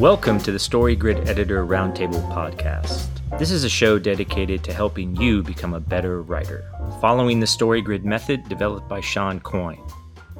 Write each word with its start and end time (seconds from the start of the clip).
Welcome 0.00 0.38
to 0.42 0.52
the 0.52 0.60
Story 0.60 0.94
Grid 0.94 1.28
Editor 1.28 1.66
Roundtable 1.66 2.22
podcast. 2.32 3.08
This 3.36 3.50
is 3.50 3.64
a 3.64 3.68
show 3.68 3.98
dedicated 3.98 4.62
to 4.62 4.72
helping 4.72 5.16
you 5.16 5.42
become 5.42 5.74
a 5.74 5.80
better 5.80 6.22
writer, 6.22 6.70
following 7.00 7.40
the 7.40 7.48
Story 7.48 7.82
Grid 7.82 8.04
method 8.04 8.48
developed 8.48 8.88
by 8.88 9.00
Shawn 9.00 9.40
Coyne, 9.40 9.84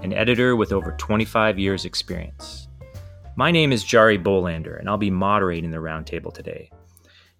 an 0.00 0.12
editor 0.12 0.54
with 0.54 0.70
over 0.70 0.92
25 0.92 1.58
years' 1.58 1.84
experience. 1.84 2.68
My 3.34 3.50
name 3.50 3.72
is 3.72 3.84
Jarie 3.84 4.22
Bolander, 4.22 4.78
and 4.78 4.88
I'll 4.88 4.96
be 4.96 5.10
moderating 5.10 5.72
the 5.72 5.78
roundtable 5.78 6.32
today. 6.32 6.70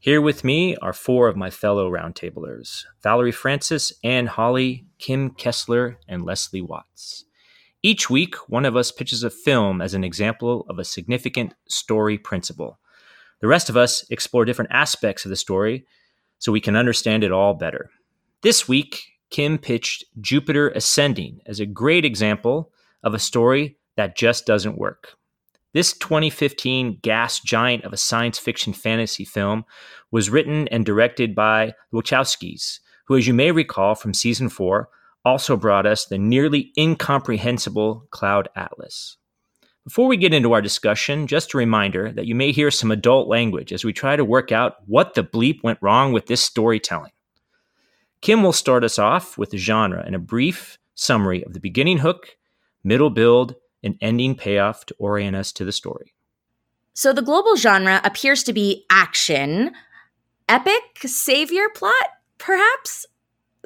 Here 0.01 0.21
with 0.21 0.43
me 0.43 0.75
are 0.79 0.93
four 0.93 1.29
of 1.29 1.37
my 1.37 1.51
fellow 1.51 1.89
roundtablers 1.89 2.83
Valerie 3.01 3.31
Francis, 3.31 3.93
Anne 4.03 4.27
Holly, 4.27 4.87
Kim 4.99 5.31
Kessler, 5.31 6.01
and 6.09 6.25
Leslie 6.25 6.63
Watts. 6.63 7.27
Each 7.83 8.11
week, 8.11 8.35
one 8.49 8.65
of 8.65 8.77
us 8.77 8.91
pitches 8.91 9.23
a 9.23 9.31
film 9.31 9.81
as 9.81 9.95
an 9.95 10.03
example 10.03 10.67
of 10.69 10.79
a 10.79 10.85
significant 10.85 11.55
story 11.69 12.19
principle. 12.19 12.81
The 13.41 13.47
rest 13.47 13.69
of 13.69 13.77
us 13.77 14.05
explore 14.11 14.45
different 14.45 14.73
aspects 14.73 15.25
of 15.25 15.31
the 15.31 15.37
story 15.37 15.87
so 16.39 16.51
we 16.51 16.61
can 16.61 16.75
understand 16.75 17.23
it 17.23 17.31
all 17.31 17.55
better. 17.55 17.91
This 18.43 18.67
week, 18.67 19.03
Kim 19.31 19.59
pitched 19.59 20.05
Jupiter 20.21 20.71
Ascending 20.71 21.41
as 21.47 21.61
a 21.61 21.67
great 21.67 22.05
example 22.05 22.73
of 23.05 23.15
a 23.15 23.19
story 23.19 23.77
that 23.97 24.17
just 24.17 24.47
doesn't 24.47 24.79
work. 24.79 25.15
This 25.73 25.93
2015 25.93 26.99
gas 27.03 27.41
giant 27.41 27.85
of 27.85 27.93
a 27.93 27.99
science 27.99 28.39
fiction 28.39 28.73
fantasy 28.73 29.25
film 29.25 29.65
was 30.11 30.31
written 30.31 30.67
and 30.69 30.85
directed 30.85 31.35
by 31.35 31.75
Wachowskis, 31.93 32.81
who, 33.07 33.17
as 33.17 33.27
you 33.27 33.35
may 33.35 33.53
recall 33.53 33.95
from 33.95 34.15
season 34.15 34.49
four, 34.49 34.89
also 35.25 35.57
brought 35.57 35.87
us 35.87 36.07
the 36.07 36.19
nearly 36.19 36.73
incomprehensible 36.79 38.07
Cloud 38.11 38.49
Atlas. 38.57 39.17
Before 39.85 40.07
we 40.07 40.19
get 40.19 40.35
into 40.35 40.53
our 40.53 40.61
discussion, 40.61 41.27
just 41.27 41.55
a 41.55 41.59
reminder 41.59 42.13
that 42.13 42.27
you 42.27 42.35
may 42.35 42.53
hear 42.53 42.71
some 42.71 42.91
adult 42.91 43.27
language 43.27 43.73
as 43.73 43.85
we 43.85 43.93
try 43.93 44.17
to 44.17 44.25
work 44.25 44.53
out 44.53 44.77
what 44.87 45.15
the 45.15 45.25
bleep 45.25 45.63
went 45.63 45.79
wrong 45.81 46.13
with 46.13 46.27
this 46.27 46.43
storytelling. 46.43 47.13
Kim 48.21 48.43
will 48.43 48.53
start 48.53 48.85
us 48.85 48.99
off 48.99 49.39
with 49.39 49.51
the 49.51 49.57
genre 49.57 50.03
and 50.05 50.15
a 50.15 50.19
brief 50.19 50.79
summary 50.95 51.43
of 51.45 51.55
the 51.55 51.61
beginning 51.61 51.99
hook, 51.99 52.37
middle 52.85 53.11
build, 53.11 53.55
and 53.83 53.97
ending 54.01 54.35
payoff 54.35 54.85
to 54.87 54.95
orient 54.99 55.37
us 55.37 55.53
to 55.53 55.65
the 55.65 55.73
story. 55.73 56.15
So, 56.93 57.13
the 57.13 57.23
global 57.23 57.57
genre 57.57 58.01
appears 58.03 58.43
to 58.43 58.53
be 58.53 58.85
action, 58.91 59.73
epic 60.49 60.99
savior 61.07 61.69
plot, 61.75 62.09
perhaps? 62.39 63.07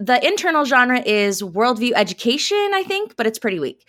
The 0.04 0.26
internal 0.26 0.64
genre 0.64 1.00
is 1.06 1.42
worldview 1.42 1.92
education, 1.94 2.72
I 2.74 2.82
think, 2.82 3.14
but 3.14 3.24
it's 3.24 3.38
pretty 3.38 3.60
weak. 3.60 3.86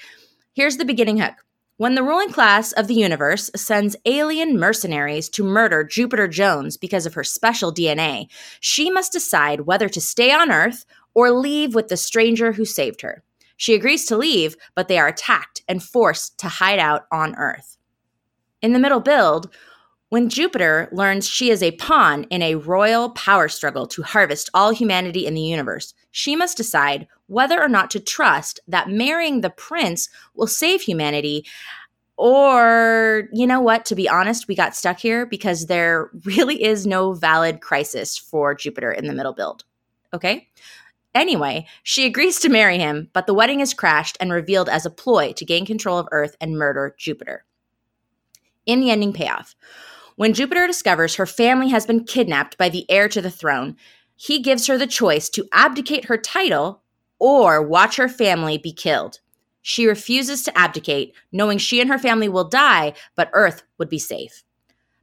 Here's 0.53 0.78
the 0.78 0.86
beginning 0.86 1.17
hook. 1.17 1.33
When 1.78 1.95
the 1.95 2.03
ruling 2.03 2.30
class 2.30 2.72
of 2.73 2.88
the 2.88 2.94
universe 2.94 3.50
sends 3.55 3.95
alien 4.05 4.59
mercenaries 4.59 5.28
to 5.30 5.44
murder 5.44 5.83
Jupiter 5.83 6.28
Jones 6.28 6.78
because 6.78 7.08
of 7.08 7.16
her 7.16 7.23
special 7.23 7.73
DNA, 7.73 8.28
she 8.59 8.92
must 8.92 9.11
decide 9.11 9.61
whether 9.61 9.89
to 9.89 10.00
stay 10.00 10.31
on 10.31 10.52
Earth 10.52 10.86
or 11.16 11.31
leave 11.31 11.73
with 11.73 11.88
the 11.88 11.97
stranger 11.97 12.52
who 12.52 12.64
saved 12.64 13.02
her. 13.02 13.23
She 13.58 13.73
agrees 13.73 14.05
to 14.05 14.17
leave, 14.17 14.55
but 14.75 14.88
they 14.88 15.00
are 15.00 15.08
attacked 15.08 15.64
and 15.67 15.81
forced 15.81 16.38
to 16.39 16.48
hide 16.48 16.80
out 16.80 17.08
on 17.11 17.36
Earth. 17.38 17.77
In 18.61 18.73
the 18.73 18.80
middle 18.80 19.00
build, 19.00 19.50
when 20.14 20.30
Jupiter 20.30 20.89
learns 20.92 21.28
she 21.28 21.50
is 21.50 21.64
a 21.64 21.72
pawn 21.72 22.25
in 22.25 22.44
a 22.44 22.53
royal 22.53 23.09
power 23.09 23.47
struggle 23.47 23.88
to 23.88 24.03
harvest 24.03 24.47
all 24.53 24.70
humanity 24.70 25.25
in 25.25 25.33
the 25.33 25.42
universe, 25.42 25.95
she 26.11 26.36
must 26.36 26.55
decide 26.55 27.08
whether 27.25 27.59
or 27.59 27.67
not 27.67 27.89
to 27.89 28.00
trust 28.00 28.59
that 28.67 28.88
marrying 28.88 29.42
the 29.42 29.50
prince 29.50 30.09
will 30.36 30.45
save 30.45 30.81
humanity. 30.81 31.44
Or, 32.16 33.28
you 33.33 33.47
know 33.47 33.59
what, 33.59 33.86
to 33.86 33.95
be 33.95 34.08
honest, 34.08 34.47
we 34.47 34.53
got 34.53 34.75
stuck 34.75 34.99
here 34.99 35.26
because 35.26 35.65
there 35.65 36.11
really 36.26 36.64
is 36.64 36.86
no 36.86 37.14
valid 37.14 37.60
crisis 37.60 38.16
for 38.16 38.54
Jupiter 38.54 38.92
in 38.92 39.08
the 39.08 39.14
middle 39.14 39.33
build. 39.33 39.64
Okay? 40.14 40.48
Anyway, 41.16 41.66
she 41.82 42.05
agrees 42.05 42.37
to 42.42 42.49
marry 42.49 42.77
him, 42.77 43.10
but 43.14 43.26
the 43.26 43.33
wedding 43.33 43.61
is 43.61 43.73
crashed 43.73 44.17
and 44.20 44.32
revealed 44.32 44.70
as 44.70 44.86
a 44.86 44.92
ploy 44.92 45.33
to 45.33 45.43
gain 45.43 45.66
control 45.66 45.98
of 45.98 46.08
Earth 46.11 46.36
and 46.39 46.55
murder 46.55 46.93
Jupiter. 46.99 47.45
In 48.67 48.80
the 48.80 48.92
ending 48.92 49.11
payoff, 49.11 49.55
when 50.15 50.33
Jupiter 50.33 50.67
discovers 50.67 51.15
her 51.15 51.25
family 51.25 51.69
has 51.69 51.85
been 51.85 52.03
kidnapped 52.03 52.57
by 52.57 52.69
the 52.69 52.89
heir 52.89 53.07
to 53.09 53.21
the 53.21 53.31
throne, 53.31 53.75
he 54.15 54.41
gives 54.41 54.67
her 54.67 54.77
the 54.77 54.87
choice 54.87 55.29
to 55.29 55.47
abdicate 55.51 56.05
her 56.05 56.17
title 56.17 56.81
or 57.19 57.61
watch 57.61 57.95
her 57.95 58.09
family 58.09 58.57
be 58.57 58.71
killed. 58.71 59.19
She 59.61 59.87
refuses 59.87 60.43
to 60.43 60.57
abdicate, 60.57 61.13
knowing 61.31 61.57
she 61.57 61.79
and 61.79 61.89
her 61.89 61.97
family 61.97 62.27
will 62.27 62.43
die, 62.43 62.93
but 63.15 63.29
Earth 63.33 63.63
would 63.77 63.89
be 63.89 63.99
safe. 63.99 64.43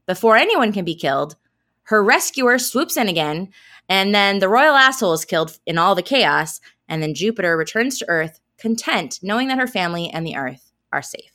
Before 0.06 0.36
anyone 0.36 0.72
can 0.72 0.84
be 0.84 0.94
killed, 0.94 1.36
her 1.84 2.04
rescuer 2.04 2.58
swoops 2.58 2.96
in 2.96 3.08
again, 3.08 3.48
and 3.88 4.14
then 4.14 4.38
the 4.38 4.48
royal 4.48 4.74
asshole 4.74 5.14
is 5.14 5.24
killed 5.24 5.58
in 5.66 5.78
all 5.78 5.94
the 5.94 6.02
chaos, 6.02 6.60
and 6.88 7.02
then 7.02 7.14
Jupiter 7.14 7.56
returns 7.56 7.98
to 7.98 8.08
Earth, 8.08 8.38
content 8.58 9.18
knowing 9.22 9.48
that 9.48 9.58
her 9.58 9.66
family 9.66 10.10
and 10.10 10.26
the 10.26 10.36
Earth 10.36 10.72
are 10.92 11.02
safe. 11.02 11.32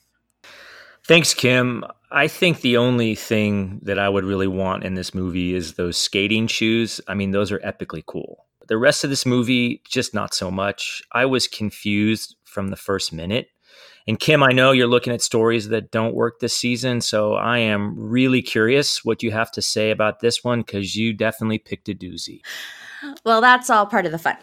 Thanks, 1.03 1.33
Kim. 1.33 1.83
I 2.15 2.29
think 2.29 2.61
the 2.61 2.77
only 2.77 3.13
thing 3.13 3.81
that 3.83 3.99
I 3.99 4.07
would 4.07 4.23
really 4.23 4.47
want 4.47 4.85
in 4.85 4.95
this 4.95 5.13
movie 5.13 5.53
is 5.53 5.73
those 5.73 5.97
skating 5.97 6.47
shoes. 6.47 7.01
I 7.09 7.13
mean, 7.13 7.31
those 7.31 7.51
are 7.51 7.59
epically 7.59 8.05
cool. 8.05 8.45
The 8.69 8.77
rest 8.77 9.03
of 9.03 9.09
this 9.09 9.25
movie, 9.25 9.81
just 9.85 10.13
not 10.13 10.33
so 10.33 10.49
much. 10.49 11.03
I 11.11 11.25
was 11.25 11.49
confused 11.49 12.37
from 12.45 12.69
the 12.69 12.77
first 12.77 13.11
minute. 13.11 13.49
And 14.07 14.17
Kim, 14.17 14.43
I 14.43 14.53
know 14.53 14.71
you're 14.71 14.87
looking 14.87 15.11
at 15.11 15.21
stories 15.21 15.67
that 15.69 15.91
don't 15.91 16.15
work 16.15 16.39
this 16.39 16.55
season, 16.55 17.01
so 17.01 17.33
I 17.33 17.57
am 17.57 17.99
really 17.99 18.41
curious 18.41 19.03
what 19.03 19.21
you 19.21 19.31
have 19.31 19.51
to 19.51 19.61
say 19.61 19.91
about 19.91 20.21
this 20.21 20.41
one 20.41 20.61
because 20.61 20.95
you 20.95 21.11
definitely 21.11 21.57
picked 21.57 21.89
a 21.89 21.93
doozy. 21.93 22.39
Well, 23.25 23.41
that's 23.41 23.69
all 23.69 23.85
part 23.87 24.05
of 24.05 24.13
the 24.13 24.19
fun. 24.19 24.37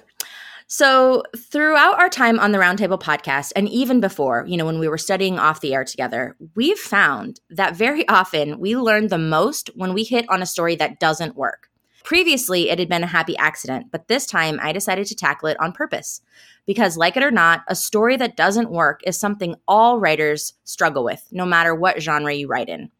So, 0.74 1.22
throughout 1.36 1.98
our 1.98 2.08
time 2.08 2.40
on 2.40 2.52
the 2.52 2.58
Roundtable 2.58 2.98
podcast, 2.98 3.52
and 3.54 3.68
even 3.68 4.00
before, 4.00 4.46
you 4.48 4.56
know, 4.56 4.64
when 4.64 4.78
we 4.78 4.88
were 4.88 4.96
studying 4.96 5.38
off 5.38 5.60
the 5.60 5.74
air 5.74 5.84
together, 5.84 6.34
we've 6.54 6.78
found 6.78 7.40
that 7.50 7.76
very 7.76 8.08
often 8.08 8.58
we 8.58 8.74
learn 8.74 9.08
the 9.08 9.18
most 9.18 9.68
when 9.74 9.92
we 9.92 10.02
hit 10.02 10.24
on 10.30 10.40
a 10.40 10.46
story 10.46 10.74
that 10.76 10.98
doesn't 10.98 11.36
work. 11.36 11.68
Previously, 12.04 12.70
it 12.70 12.78
had 12.78 12.88
been 12.88 13.02
a 13.04 13.06
happy 13.06 13.36
accident, 13.36 13.88
but 13.92 14.08
this 14.08 14.24
time 14.24 14.58
I 14.62 14.72
decided 14.72 15.06
to 15.08 15.14
tackle 15.14 15.48
it 15.48 15.60
on 15.60 15.72
purpose. 15.72 16.22
Because, 16.64 16.96
like 16.96 17.18
it 17.18 17.22
or 17.22 17.30
not, 17.30 17.64
a 17.68 17.74
story 17.74 18.16
that 18.16 18.38
doesn't 18.38 18.70
work 18.70 19.02
is 19.04 19.20
something 19.20 19.56
all 19.68 20.00
writers 20.00 20.54
struggle 20.64 21.04
with, 21.04 21.22
no 21.30 21.44
matter 21.44 21.74
what 21.74 22.00
genre 22.00 22.32
you 22.32 22.46
write 22.46 22.70
in. 22.70 22.90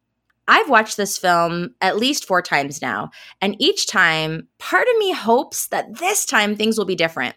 I've 0.47 0.69
watched 0.69 0.97
this 0.97 1.17
film 1.17 1.75
at 1.81 1.97
least 1.97 2.25
four 2.25 2.41
times 2.41 2.81
now, 2.81 3.11
and 3.41 3.55
each 3.59 3.87
time, 3.87 4.47
part 4.59 4.87
of 4.87 4.97
me 4.97 5.13
hopes 5.13 5.67
that 5.67 5.99
this 5.99 6.25
time 6.25 6.55
things 6.55 6.77
will 6.77 6.85
be 6.85 6.95
different. 6.95 7.35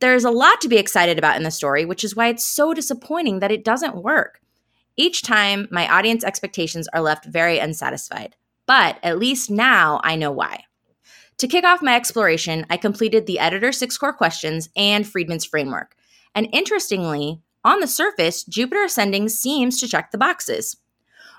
There's 0.00 0.24
a 0.24 0.30
lot 0.30 0.60
to 0.62 0.68
be 0.68 0.78
excited 0.78 1.18
about 1.18 1.36
in 1.36 1.42
the 1.42 1.50
story, 1.50 1.84
which 1.84 2.04
is 2.04 2.16
why 2.16 2.28
it's 2.28 2.44
so 2.44 2.74
disappointing 2.74 3.40
that 3.40 3.52
it 3.52 3.64
doesn't 3.64 4.02
work. 4.02 4.40
Each 4.96 5.22
time, 5.22 5.68
my 5.70 5.88
audience 5.88 6.24
expectations 6.24 6.88
are 6.92 7.00
left 7.00 7.26
very 7.26 7.58
unsatisfied, 7.58 8.36
but 8.66 8.98
at 9.02 9.18
least 9.18 9.50
now 9.50 10.00
I 10.02 10.16
know 10.16 10.30
why. 10.30 10.64
To 11.38 11.48
kick 11.48 11.64
off 11.64 11.82
my 11.82 11.96
exploration, 11.96 12.66
I 12.70 12.76
completed 12.76 13.26
the 13.26 13.38
editor's 13.38 13.78
six 13.78 13.98
core 13.98 14.12
questions 14.12 14.68
and 14.76 15.06
Friedman's 15.06 15.44
framework. 15.44 15.96
And 16.34 16.48
interestingly, 16.52 17.40
on 17.64 17.80
the 17.80 17.86
surface, 17.86 18.44
Jupiter 18.44 18.84
Ascending 18.84 19.28
seems 19.28 19.78
to 19.80 19.88
check 19.88 20.10
the 20.10 20.18
boxes. 20.18 20.76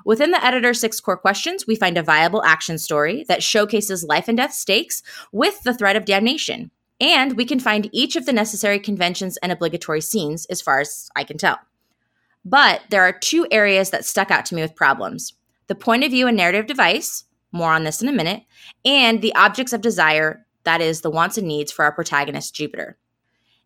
Within 0.05 0.31
the 0.31 0.43
editor's 0.43 0.79
six 0.79 0.99
core 0.99 1.17
questions, 1.17 1.65
we 1.65 1.75
find 1.75 1.97
a 1.97 2.03
viable 2.03 2.43
action 2.43 2.77
story 2.77 3.25
that 3.27 3.43
showcases 3.43 4.03
life 4.03 4.27
and 4.27 4.37
death 4.37 4.53
stakes 4.53 5.01
with 5.31 5.63
the 5.63 5.73
threat 5.73 5.95
of 5.95 6.05
damnation. 6.05 6.71
And 6.99 7.35
we 7.37 7.45
can 7.45 7.59
find 7.59 7.89
each 7.91 8.15
of 8.15 8.25
the 8.25 8.33
necessary 8.33 8.79
conventions 8.79 9.37
and 9.37 9.51
obligatory 9.51 10.01
scenes, 10.01 10.45
as 10.45 10.61
far 10.61 10.79
as 10.79 11.09
I 11.15 11.23
can 11.23 11.37
tell. 11.37 11.59
But 12.45 12.81
there 12.89 13.03
are 13.03 13.17
two 13.17 13.47
areas 13.51 13.89
that 13.91 14.05
stuck 14.05 14.31
out 14.31 14.45
to 14.47 14.55
me 14.55 14.61
with 14.61 14.75
problems 14.75 15.33
the 15.67 15.75
point 15.75 16.03
of 16.03 16.11
view 16.11 16.27
and 16.27 16.35
narrative 16.35 16.67
device, 16.67 17.23
more 17.53 17.71
on 17.71 17.85
this 17.85 18.01
in 18.01 18.09
a 18.09 18.13
minute, 18.13 18.43
and 18.83 19.21
the 19.21 19.33
objects 19.33 19.71
of 19.71 19.79
desire, 19.79 20.45
that 20.65 20.81
is, 20.81 21.01
the 21.01 21.09
wants 21.09 21.37
and 21.37 21.47
needs 21.47 21.71
for 21.71 21.85
our 21.85 21.91
protagonist, 21.91 22.53
Jupiter. 22.53 22.97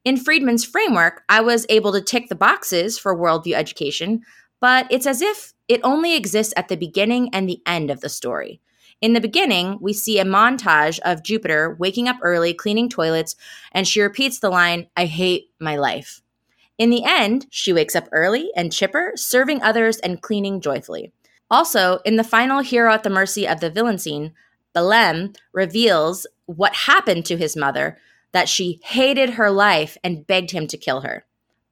In 0.06 0.16
Friedman's 0.16 0.64
framework, 0.64 1.24
I 1.28 1.42
was 1.42 1.66
able 1.70 1.92
to 1.94 2.02
tick 2.02 2.30
the 2.30 2.36
boxes 2.36 3.00
for 3.00 3.18
worldview 3.18 3.56
education, 3.56 4.22
but 4.60 4.88
it's 4.90 5.06
as 5.06 5.22
if 5.22 5.54
it 5.68 5.82
only 5.84 6.16
exists 6.16 6.54
at 6.56 6.68
the 6.68 6.78
beginning 6.78 7.30
and 7.34 7.48
the 7.48 7.62
end 7.66 7.92
of 7.92 8.02
the 8.02 8.10
story. 8.10 8.62
In 9.00 9.14
the 9.14 9.22
beginning, 9.22 9.78
we 9.80 9.94
see 9.94 10.20
a 10.20 10.26
montage 10.26 11.00
of 11.06 11.24
Jupiter 11.24 11.76
waking 11.78 12.08
up 12.08 12.18
early, 12.24 12.54
cleaning 12.54 12.90
toilets, 12.90 13.36
and 13.72 13.88
she 13.88 14.02
repeats 14.02 14.40
the 14.40 14.50
line, 14.50 14.88
I 14.98 15.06
hate 15.06 15.52
my 15.60 15.76
life. 15.76 16.22
In 16.80 16.90
the 16.90 17.04
end, 17.06 17.46
she 17.50 17.74
wakes 17.74 17.96
up 17.96 18.08
early 18.12 18.52
and 18.56 18.74
chipper, 18.74 19.14
serving 19.16 19.62
others 19.62 19.98
and 20.00 20.22
cleaning 20.22 20.62
joyfully. 20.62 21.12
Also, 21.50 22.00
in 22.06 22.16
the 22.16 22.24
final 22.24 22.62
Hero 22.62 22.92
at 22.92 23.04
the 23.04 23.10
Mercy 23.10 23.48
of 23.48 23.60
the 23.60 23.70
Villain 23.70 24.00
scene, 24.00 24.34
Balem 24.74 25.36
reveals 25.54 26.26
what 26.46 26.74
happened 26.74 27.26
to 27.26 27.38
his 27.38 27.56
mother, 27.56 27.98
that 28.32 28.50
she 28.50 28.80
hated 28.84 29.32
her 29.32 29.50
life 29.50 29.98
and 30.04 30.26
begged 30.28 30.52
him 30.52 30.68
to 30.68 30.78
kill 30.78 31.02
her. 31.02 31.26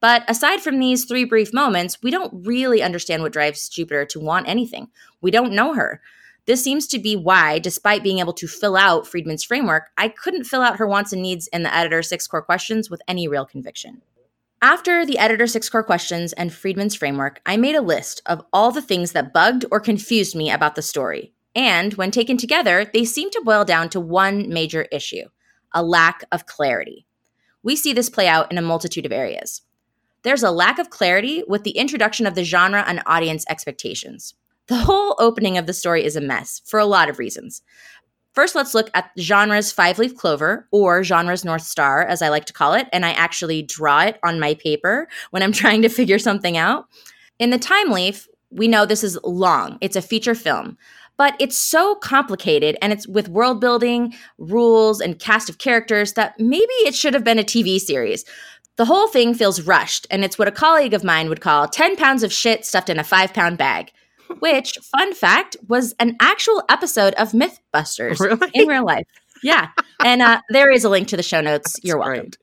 But 0.06 0.22
aside 0.28 0.60
from 0.60 0.78
these 0.78 1.04
three 1.04 1.24
brief 1.24 1.52
moments, 1.52 2.00
we 2.00 2.12
don't 2.12 2.46
really 2.46 2.80
understand 2.80 3.24
what 3.24 3.32
drives 3.32 3.68
Jupiter 3.68 4.04
to 4.04 4.20
want 4.20 4.46
anything. 4.46 4.86
We 5.20 5.32
don't 5.32 5.52
know 5.52 5.74
her. 5.74 6.00
This 6.44 6.62
seems 6.62 6.86
to 6.86 7.00
be 7.00 7.16
why, 7.16 7.58
despite 7.58 8.04
being 8.04 8.20
able 8.20 8.34
to 8.34 8.46
fill 8.46 8.76
out 8.76 9.08
Friedman's 9.08 9.42
framework, 9.42 9.88
I 9.98 10.06
couldn't 10.06 10.44
fill 10.44 10.62
out 10.62 10.76
her 10.76 10.86
wants 10.86 11.12
and 11.12 11.22
needs 11.22 11.48
in 11.48 11.64
the 11.64 11.74
editor 11.74 12.04
six 12.04 12.28
core 12.28 12.40
questions 12.40 12.88
with 12.88 13.02
any 13.08 13.26
real 13.26 13.44
conviction. 13.44 14.00
After 14.62 15.04
the 15.04 15.18
editor 15.18 15.48
six 15.48 15.68
core 15.68 15.82
questions 15.82 16.32
and 16.34 16.54
Friedman's 16.54 16.94
framework, 16.94 17.40
I 17.44 17.56
made 17.56 17.74
a 17.74 17.82
list 17.82 18.22
of 18.26 18.44
all 18.52 18.70
the 18.70 18.82
things 18.82 19.10
that 19.10 19.34
bugged 19.34 19.64
or 19.72 19.80
confused 19.80 20.36
me 20.36 20.52
about 20.52 20.76
the 20.76 20.82
story. 20.82 21.32
And 21.56 21.94
when 21.94 22.12
taken 22.12 22.36
together, 22.36 22.88
they 22.94 23.04
seem 23.04 23.32
to 23.32 23.42
boil 23.44 23.64
down 23.64 23.88
to 23.88 23.98
one 23.98 24.48
major 24.50 24.82
issue 24.92 25.24
a 25.74 25.82
lack 25.82 26.22
of 26.30 26.46
clarity. 26.46 27.08
We 27.64 27.74
see 27.74 27.92
this 27.92 28.08
play 28.08 28.28
out 28.28 28.52
in 28.52 28.56
a 28.56 28.62
multitude 28.62 29.04
of 29.04 29.10
areas. 29.10 29.62
There's 30.26 30.42
a 30.42 30.50
lack 30.50 30.80
of 30.80 30.90
clarity 30.90 31.44
with 31.46 31.62
the 31.62 31.70
introduction 31.70 32.26
of 32.26 32.34
the 32.34 32.42
genre 32.42 32.82
and 32.88 33.00
audience 33.06 33.44
expectations. 33.48 34.34
The 34.66 34.74
whole 34.74 35.14
opening 35.20 35.56
of 35.56 35.66
the 35.66 35.72
story 35.72 36.04
is 36.04 36.16
a 36.16 36.20
mess 36.20 36.60
for 36.64 36.80
a 36.80 36.84
lot 36.84 37.08
of 37.08 37.20
reasons. 37.20 37.62
First, 38.32 38.56
let's 38.56 38.74
look 38.74 38.90
at 38.92 39.12
genre's 39.20 39.70
five 39.70 40.00
leaf 40.00 40.16
clover, 40.16 40.66
or 40.72 41.04
genre's 41.04 41.44
North 41.44 41.62
Star, 41.62 42.04
as 42.04 42.22
I 42.22 42.28
like 42.30 42.44
to 42.46 42.52
call 42.52 42.74
it, 42.74 42.88
and 42.92 43.06
I 43.06 43.12
actually 43.12 43.62
draw 43.62 44.02
it 44.02 44.18
on 44.24 44.40
my 44.40 44.54
paper 44.54 45.06
when 45.30 45.44
I'm 45.44 45.52
trying 45.62 45.82
to 45.82 45.88
figure 45.88 46.18
something 46.18 46.56
out. 46.56 46.86
In 47.38 47.50
the 47.50 47.56
time 47.58 47.92
leaf, 47.92 48.26
we 48.50 48.66
know 48.66 48.84
this 48.84 49.04
is 49.04 49.16
long, 49.22 49.78
it's 49.80 49.94
a 49.94 50.02
feature 50.02 50.34
film, 50.34 50.76
but 51.16 51.34
it's 51.38 51.56
so 51.56 51.94
complicated 51.94 52.76
and 52.82 52.92
it's 52.92 53.06
with 53.06 53.28
world 53.28 53.60
building, 53.60 54.14
rules, 54.38 55.00
and 55.00 55.18
cast 55.18 55.48
of 55.48 55.58
characters 55.58 56.14
that 56.14 56.38
maybe 56.38 56.72
it 56.84 56.96
should 56.96 57.14
have 57.14 57.24
been 57.24 57.38
a 57.38 57.44
TV 57.44 57.78
series. 57.78 58.24
The 58.76 58.84
whole 58.84 59.08
thing 59.08 59.32
feels 59.32 59.62
rushed, 59.62 60.06
and 60.10 60.22
it's 60.24 60.38
what 60.38 60.48
a 60.48 60.52
colleague 60.52 60.92
of 60.92 61.02
mine 61.02 61.28
would 61.30 61.40
call 61.40 61.66
10 61.66 61.96
pounds 61.96 62.22
of 62.22 62.32
shit 62.32 62.64
stuffed 62.66 62.90
in 62.90 62.98
a 62.98 63.04
five 63.04 63.32
pound 63.32 63.56
bag. 63.58 63.90
Which, 64.40 64.76
fun 64.82 65.14
fact, 65.14 65.56
was 65.68 65.94
an 65.98 66.16
actual 66.20 66.62
episode 66.68 67.14
of 67.14 67.32
Mythbusters 67.32 68.20
Really? 68.20 68.50
in 68.54 68.68
real 68.68 68.84
life. 68.84 69.06
Yeah. 69.42 69.68
And 70.04 70.20
uh, 70.20 70.40
there 70.50 70.70
is 70.70 70.84
a 70.84 70.88
link 70.88 71.08
to 71.08 71.16
the 71.16 71.22
show 71.22 71.40
notes. 71.40 71.76
You're 71.82 71.98
welcome. 71.98 72.24
Great. 72.24 72.36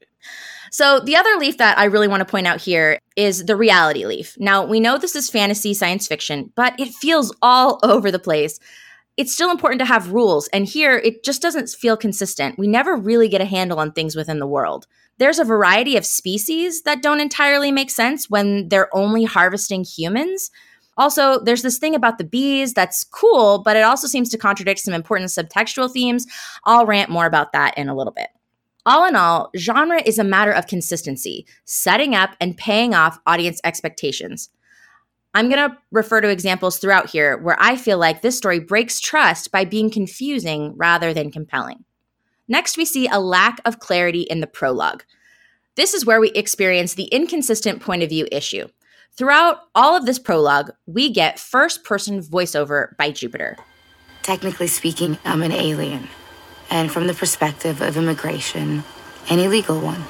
So, 0.71 0.99
the 1.01 1.15
other 1.17 1.35
leaf 1.37 1.57
that 1.57 1.77
I 1.77 1.85
really 1.85 2.07
want 2.07 2.21
to 2.21 2.25
point 2.25 2.47
out 2.47 2.59
here 2.59 2.99
is 3.15 3.45
the 3.45 3.55
reality 3.55 4.05
leaf. 4.07 4.35
Now, 4.39 4.65
we 4.65 4.79
know 4.79 4.97
this 4.97 5.15
is 5.15 5.29
fantasy 5.29 5.75
science 5.75 6.07
fiction, 6.07 6.51
but 6.55 6.73
it 6.79 6.89
feels 6.95 7.35
all 7.43 7.79
over 7.83 8.09
the 8.09 8.17
place. 8.17 8.59
It's 9.15 9.31
still 9.31 9.51
important 9.51 9.79
to 9.81 9.85
have 9.85 10.11
rules, 10.11 10.47
and 10.47 10.65
here 10.65 10.97
it 10.97 11.23
just 11.23 11.43
doesn't 11.43 11.69
feel 11.69 11.95
consistent. 11.95 12.57
We 12.57 12.65
never 12.67 12.95
really 12.95 13.29
get 13.29 13.41
a 13.41 13.45
handle 13.45 13.77
on 13.79 13.91
things 13.91 14.15
within 14.15 14.39
the 14.39 14.47
world. 14.47 14.87
There's 15.17 15.39
a 15.39 15.45
variety 15.45 15.95
of 15.95 16.05
species 16.05 16.83
that 16.83 17.01
don't 17.01 17.19
entirely 17.19 17.71
make 17.71 17.91
sense 17.91 18.29
when 18.29 18.69
they're 18.69 18.93
only 18.95 19.23
harvesting 19.23 19.83
humans. 19.83 20.49
Also, 20.97 21.39
there's 21.39 21.61
this 21.61 21.77
thing 21.77 21.95
about 21.95 22.17
the 22.17 22.23
bees 22.23 22.73
that's 22.73 23.03
cool, 23.03 23.59
but 23.59 23.75
it 23.75 23.83
also 23.83 24.07
seems 24.07 24.29
to 24.29 24.37
contradict 24.37 24.79
some 24.79 24.93
important 24.93 25.29
subtextual 25.29 25.91
themes. 25.91 26.25
I'll 26.65 26.85
rant 26.85 27.09
more 27.09 27.25
about 27.25 27.51
that 27.53 27.77
in 27.77 27.89
a 27.89 27.95
little 27.95 28.13
bit. 28.13 28.29
All 28.85 29.05
in 29.05 29.15
all, 29.15 29.49
genre 29.55 30.01
is 30.05 30.19
a 30.19 30.23
matter 30.23 30.51
of 30.51 30.67
consistency, 30.67 31.45
setting 31.65 32.15
up 32.15 32.31
and 32.41 32.57
paying 32.57 32.93
off 32.93 33.19
audience 33.25 33.61
expectations. 33.63 34.49
I'm 35.33 35.49
going 35.49 35.69
to 35.69 35.77
refer 35.91 36.21
to 36.21 36.29
examples 36.29 36.77
throughout 36.77 37.09
here 37.09 37.37
where 37.37 37.57
I 37.59 37.75
feel 37.75 37.97
like 37.97 38.21
this 38.21 38.37
story 38.37 38.59
breaks 38.59 38.99
trust 38.99 39.51
by 39.51 39.65
being 39.65 39.89
confusing 39.89 40.73
rather 40.75 41.13
than 41.13 41.31
compelling. 41.31 41.85
Next, 42.47 42.77
we 42.77 42.85
see 42.85 43.07
a 43.07 43.19
lack 43.19 43.61
of 43.65 43.79
clarity 43.79 44.21
in 44.21 44.41
the 44.41 44.47
prologue. 44.47 45.03
This 45.75 45.93
is 45.93 46.05
where 46.05 46.19
we 46.19 46.29
experience 46.31 46.93
the 46.93 47.05
inconsistent 47.05 47.81
point 47.81 48.03
of 48.03 48.09
view 48.09 48.27
issue. 48.31 48.67
Throughout 49.15 49.59
all 49.75 49.95
of 49.95 50.05
this 50.05 50.19
prologue, 50.19 50.71
we 50.85 51.09
get 51.11 51.39
first 51.39 51.83
person 51.83 52.21
voiceover 52.21 52.97
by 52.97 53.11
Jupiter. 53.11 53.57
Technically 54.23 54.67
speaking, 54.67 55.17
I'm 55.25 55.43
an 55.43 55.51
alien. 55.51 56.07
And 56.69 56.91
from 56.91 57.07
the 57.07 57.13
perspective 57.13 57.81
of 57.81 57.97
immigration, 57.97 58.83
an 59.29 59.39
illegal 59.39 59.79
one. 59.79 60.03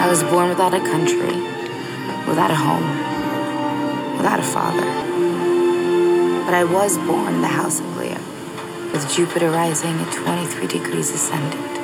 I 0.00 0.08
was 0.08 0.22
born 0.24 0.48
without 0.48 0.74
a 0.74 0.80
country, 0.80 1.34
without 2.26 2.50
a 2.50 2.54
home, 2.54 4.16
without 4.16 4.40
a 4.40 4.42
father. 4.42 4.86
But 6.44 6.54
I 6.54 6.64
was 6.64 6.96
born 6.98 7.34
in 7.34 7.40
the 7.42 7.48
house 7.48 7.80
of 7.80 7.96
Leo, 7.96 8.07
with 8.92 9.12
Jupiter 9.14 9.50
rising 9.50 9.98
at 10.00 10.12
23 10.12 10.66
degrees 10.66 11.10
ascendant. 11.10 11.78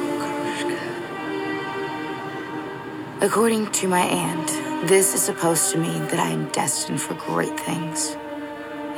According 3.20 3.70
to 3.72 3.88
my 3.88 4.00
aunt, 4.00 4.88
this 4.88 5.14
is 5.14 5.22
supposed 5.22 5.72
to 5.72 5.78
mean 5.78 6.02
that 6.08 6.20
I 6.20 6.28
am 6.28 6.48
destined 6.50 7.00
for 7.00 7.14
great 7.14 7.58
things, 7.58 8.16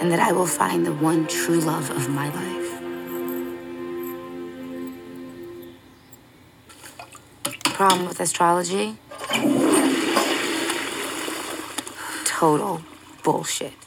and 0.00 0.10
that 0.10 0.18
I 0.18 0.32
will 0.32 0.46
find 0.46 0.84
the 0.84 0.92
one 0.92 1.26
true 1.26 1.60
love 1.60 1.90
of 1.90 2.08
my 2.08 2.28
life. 2.28 2.66
Problem 7.74 8.08
with 8.08 8.18
astrology? 8.20 8.96
Total 12.24 12.82
bullshit. 13.22 13.85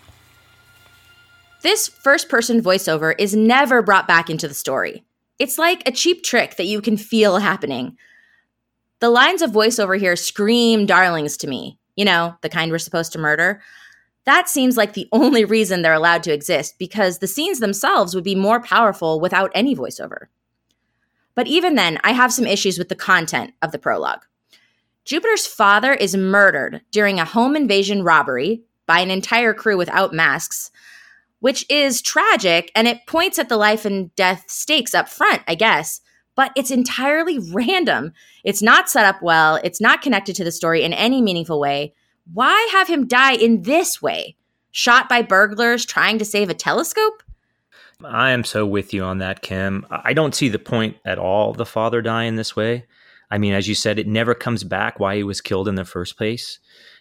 This 1.62 1.90
first 1.90 2.30
person 2.30 2.62
voiceover 2.62 3.14
is 3.18 3.36
never 3.36 3.82
brought 3.82 4.08
back 4.08 4.30
into 4.30 4.48
the 4.48 4.54
story. 4.54 5.04
It's 5.40 5.58
like 5.58 5.88
a 5.88 5.92
cheap 5.92 6.24
trick 6.24 6.56
that 6.56 6.68
you 6.68 6.82
can 6.82 6.96
feel 6.96 7.38
happening. 7.38 7.98
The 9.00 9.10
lines 9.10 9.42
of 9.42 9.52
voiceover 9.52 10.00
here 10.00 10.16
scream 10.16 10.86
darlings 10.86 11.36
to 11.38 11.48
me. 11.48 11.78
You 11.96 12.06
know, 12.06 12.36
the 12.42 12.50
kind 12.50 12.72
we're 12.72 12.78
supposed 12.78 13.12
to 13.14 13.20
murder. 13.20 13.62
That 14.24 14.48
seems 14.48 14.78
like 14.78 14.94
the 14.94 15.10
only 15.12 15.44
reason 15.44 15.82
they're 15.82 15.94
allowed 15.94 16.24
to 16.24 16.34
exist 16.34 16.76
because 16.80 17.18
the 17.18 17.28
scenes 17.28 17.60
themselves 17.60 18.16
would 18.16 18.24
be 18.24 18.36
more 18.36 18.62
powerful 18.62 19.20
without 19.20 19.52
any 19.54 19.76
voiceover. 19.76 20.28
But 21.36 21.48
even 21.48 21.76
then, 21.76 22.00
I 22.04 22.12
have 22.14 22.34
some 22.34 22.48
issues 22.48 22.78
with 22.78 22.90
the 22.90 22.96
content 22.96 23.54
of 23.62 23.72
the 23.72 23.80
prologue. 23.80 24.26
Jupiter's 25.04 25.48
father 25.48 25.94
is 25.94 26.16
murdered 26.16 26.82
during 26.92 27.20
a 27.20 27.26
home 27.26 27.56
invasion 27.56 28.04
robbery 28.04 28.62
by 28.86 29.00
an 29.00 29.12
entire 29.12 29.54
crew 29.54 29.78
without 29.78 30.14
masks, 30.14 30.72
which 31.40 31.66
is 31.70 32.02
tragic 32.02 32.72
and 32.76 32.88
it 32.88 33.06
points 33.08 33.40
at 33.40 33.50
the 33.50 33.58
life 33.58 33.86
and 33.86 34.14
death 34.16 34.46
stakes 34.48 34.94
up 34.94 35.10
front, 35.10 35.42
I 35.48 35.56
guess. 35.56 36.02
But 36.36 36.52
it's 36.56 36.72
entirely 36.72 37.40
random. 37.52 38.14
It's 38.44 38.62
not 38.62 38.90
set 38.90 39.06
up 39.06 39.22
well. 39.22 39.60
It's 39.64 39.82
not 39.82 40.02
connected 40.02 40.36
to 40.36 40.44
the 40.44 40.52
story 40.52 40.84
in 40.84 40.94
any 40.94 41.22
meaningful 41.22 41.60
way. 41.60 41.94
Why 42.32 42.70
have 42.74 42.88
him 42.88 43.08
die 43.08 43.34
in 43.34 43.64
this 43.64 44.02
way? 44.02 44.36
Shot 44.72 45.10
by 45.10 45.24
burglars 45.24 45.86
trying 45.86 46.20
to 46.20 46.26
save 46.26 46.50
a 46.50 46.54
telescope? 46.54 47.24
I 48.04 48.32
am 48.32 48.44
so 48.44 48.66
with 48.66 48.94
you 48.94 49.04
on 49.04 49.18
that, 49.18 49.42
Kim. 49.42 49.86
I 49.90 50.14
don't 50.14 50.36
see 50.36 50.48
the 50.48 50.60
point 50.60 50.98
at 51.04 51.18
all 51.18 51.54
the 51.54 51.66
father 51.66 52.02
dying 52.02 52.36
this 52.36 52.56
way. 52.56 52.86
I 53.32 53.38
mean, 53.38 53.54
as 53.54 53.68
you 53.68 53.76
said, 53.76 54.00
it 54.00 54.08
never 54.08 54.34
comes 54.34 54.64
back 54.64 55.00
why 55.00 55.18
he 55.18 55.24
was 55.24 55.42
killed 55.42 55.68
in 55.68 55.76
the 55.76 55.86
first 55.86 56.18
place. 56.18 56.60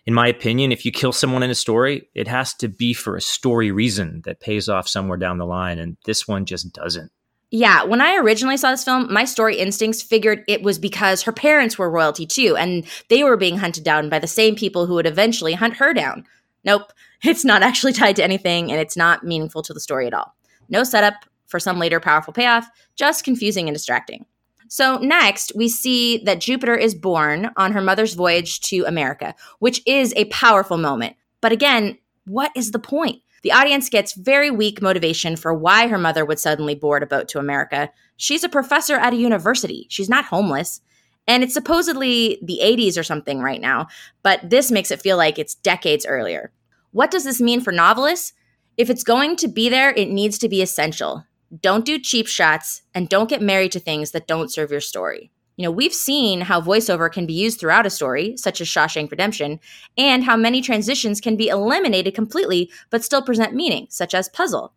In 0.08 0.14
my 0.14 0.26
opinion, 0.26 0.72
if 0.72 0.86
you 0.86 0.90
kill 0.90 1.12
someone 1.12 1.42
in 1.42 1.50
a 1.50 1.54
story, 1.54 2.08
it 2.14 2.26
has 2.28 2.54
to 2.54 2.68
be 2.68 2.94
for 2.94 3.14
a 3.14 3.20
story 3.20 3.70
reason 3.70 4.22
that 4.24 4.40
pays 4.40 4.66
off 4.66 4.88
somewhere 4.88 5.18
down 5.18 5.36
the 5.36 5.44
line, 5.44 5.78
and 5.78 5.98
this 6.06 6.26
one 6.26 6.46
just 6.46 6.72
doesn't. 6.72 7.12
Yeah, 7.50 7.84
when 7.84 8.00
I 8.00 8.16
originally 8.16 8.56
saw 8.56 8.70
this 8.70 8.84
film, 8.84 9.12
my 9.12 9.26
story 9.26 9.58
instincts 9.58 10.00
figured 10.00 10.44
it 10.48 10.62
was 10.62 10.78
because 10.78 11.20
her 11.20 11.32
parents 11.32 11.76
were 11.76 11.90
royalty 11.90 12.24
too, 12.24 12.56
and 12.56 12.86
they 13.10 13.22
were 13.22 13.36
being 13.36 13.58
hunted 13.58 13.84
down 13.84 14.08
by 14.08 14.18
the 14.18 14.26
same 14.26 14.56
people 14.56 14.86
who 14.86 14.94
would 14.94 15.06
eventually 15.06 15.52
hunt 15.52 15.76
her 15.76 15.92
down. 15.92 16.24
Nope, 16.64 16.90
it's 17.22 17.44
not 17.44 17.62
actually 17.62 17.92
tied 17.92 18.16
to 18.16 18.24
anything, 18.24 18.72
and 18.72 18.80
it's 18.80 18.96
not 18.96 19.24
meaningful 19.24 19.60
to 19.60 19.74
the 19.74 19.80
story 19.80 20.06
at 20.06 20.14
all. 20.14 20.34
No 20.70 20.84
setup 20.84 21.26
for 21.48 21.60
some 21.60 21.78
later 21.78 22.00
powerful 22.00 22.32
payoff, 22.32 22.66
just 22.96 23.24
confusing 23.24 23.68
and 23.68 23.74
distracting. 23.76 24.24
So, 24.68 24.98
next, 24.98 25.52
we 25.54 25.68
see 25.68 26.18
that 26.24 26.40
Jupiter 26.40 26.76
is 26.76 26.94
born 26.94 27.50
on 27.56 27.72
her 27.72 27.80
mother's 27.80 28.14
voyage 28.14 28.60
to 28.62 28.84
America, 28.86 29.34
which 29.58 29.82
is 29.86 30.12
a 30.14 30.26
powerful 30.26 30.76
moment. 30.76 31.16
But 31.40 31.52
again, 31.52 31.98
what 32.26 32.52
is 32.54 32.70
the 32.70 32.78
point? 32.78 33.22
The 33.42 33.52
audience 33.52 33.88
gets 33.88 34.14
very 34.14 34.50
weak 34.50 34.82
motivation 34.82 35.36
for 35.36 35.54
why 35.54 35.88
her 35.88 35.98
mother 35.98 36.24
would 36.24 36.38
suddenly 36.38 36.74
board 36.74 37.02
a 37.02 37.06
boat 37.06 37.28
to 37.28 37.38
America. 37.38 37.90
She's 38.16 38.44
a 38.44 38.48
professor 38.48 38.96
at 38.96 39.12
a 39.12 39.16
university, 39.16 39.86
she's 39.88 40.08
not 40.08 40.26
homeless. 40.26 40.80
And 41.26 41.42
it's 41.42 41.52
supposedly 41.54 42.38
the 42.42 42.60
80s 42.62 42.98
or 42.98 43.02
something 43.02 43.40
right 43.40 43.60
now, 43.60 43.88
but 44.22 44.48
this 44.48 44.70
makes 44.70 44.90
it 44.90 45.02
feel 45.02 45.18
like 45.18 45.38
it's 45.38 45.54
decades 45.54 46.06
earlier. 46.06 46.52
What 46.92 47.10
does 47.10 47.24
this 47.24 47.40
mean 47.40 47.60
for 47.60 47.70
novelists? 47.70 48.32
If 48.78 48.88
it's 48.88 49.04
going 49.04 49.36
to 49.36 49.48
be 49.48 49.68
there, 49.68 49.90
it 49.90 50.08
needs 50.08 50.38
to 50.38 50.48
be 50.48 50.62
essential. 50.62 51.24
Don't 51.60 51.84
do 51.84 51.98
cheap 51.98 52.26
shots 52.26 52.82
and 52.94 53.08
don't 53.08 53.30
get 53.30 53.40
married 53.40 53.72
to 53.72 53.80
things 53.80 54.10
that 54.10 54.26
don't 54.26 54.52
serve 54.52 54.70
your 54.70 54.80
story. 54.80 55.30
You 55.56 55.64
know, 55.64 55.70
we've 55.72 55.94
seen 55.94 56.42
how 56.42 56.60
voiceover 56.60 57.10
can 57.10 57.26
be 57.26 57.32
used 57.32 57.58
throughout 57.58 57.86
a 57.86 57.90
story, 57.90 58.36
such 58.36 58.60
as 58.60 58.68
Shawshank 58.68 59.10
Redemption, 59.10 59.58
and 59.96 60.22
how 60.22 60.36
many 60.36 60.60
transitions 60.62 61.20
can 61.20 61.36
be 61.36 61.48
eliminated 61.48 62.14
completely 62.14 62.70
but 62.90 63.02
still 63.02 63.22
present 63.22 63.54
meaning, 63.54 63.88
such 63.90 64.14
as 64.14 64.28
Puzzle. 64.28 64.72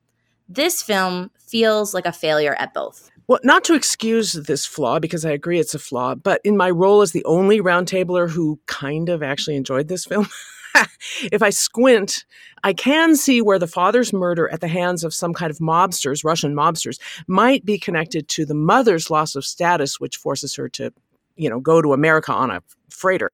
This 0.50 0.82
film 0.82 1.30
feels 1.38 1.94
like 1.94 2.08
a 2.08 2.12
failure 2.12 2.56
at 2.56 2.74
both. 2.74 3.12
Well, 3.28 3.40
not 3.44 3.64
to 3.66 3.76
excuse 3.76 4.34
this 4.34 4.66
flaw, 4.66 5.00
because 5.00 5.24
I 5.24 5.32
agree 5.32 5.60
it's 5.60 5.76
a 5.76 5.80
flaw, 5.80 6.16
but 6.16 6.42
in 6.44 6.58
my 6.58 6.70
role 6.70 7.02
as 7.02 7.12
the 7.12 7.24
only 7.26 7.62
roundtabler 7.62 8.30
who 8.30 8.60
kind 8.66 9.08
of 9.08 9.22
actually 9.22 9.58
enjoyed 9.58 9.88
this 9.88 10.06
film, 10.06 10.28
if 11.32 11.42
I 11.42 11.50
squint, 11.50 12.26
I 12.64 12.74
can 12.74 13.16
see 13.16 13.42
where 13.42 13.60
the 13.60 13.68
father's 13.68 14.14
murder 14.14 14.50
at 14.50 14.62
the 14.62 14.68
hands 14.68 15.04
of 15.04 15.14
some 15.14 15.34
kind 15.34 15.52
of 15.52 15.58
mobsters, 15.58 16.24
Russian 16.24 16.54
mobsters, 16.54 17.00
might 17.28 17.66
be 17.66 17.80
connected 17.80 18.28
to 18.30 18.46
the 18.46 18.54
mother's 18.54 19.10
loss 19.10 19.36
of 19.36 19.46
status, 19.46 20.00
which 20.00 20.18
forces 20.18 20.56
her 20.56 20.70
to, 20.70 20.94
you 21.36 21.50
know, 21.50 21.60
go 21.60 21.82
to 21.82 21.94
America 21.94 22.32
on 22.32 22.52
a 22.52 22.62
freighter. 22.90 23.32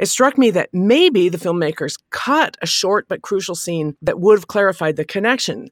It 0.00 0.06
struck 0.06 0.36
me 0.36 0.50
that 0.50 0.70
maybe 0.72 1.28
the 1.28 1.38
filmmakers 1.38 1.98
cut 2.10 2.56
a 2.60 2.66
short 2.66 3.06
but 3.08 3.22
crucial 3.22 3.54
scene 3.54 3.96
that 4.02 4.18
would 4.18 4.36
have 4.36 4.48
clarified 4.48 4.96
the 4.96 5.04
connection 5.04 5.70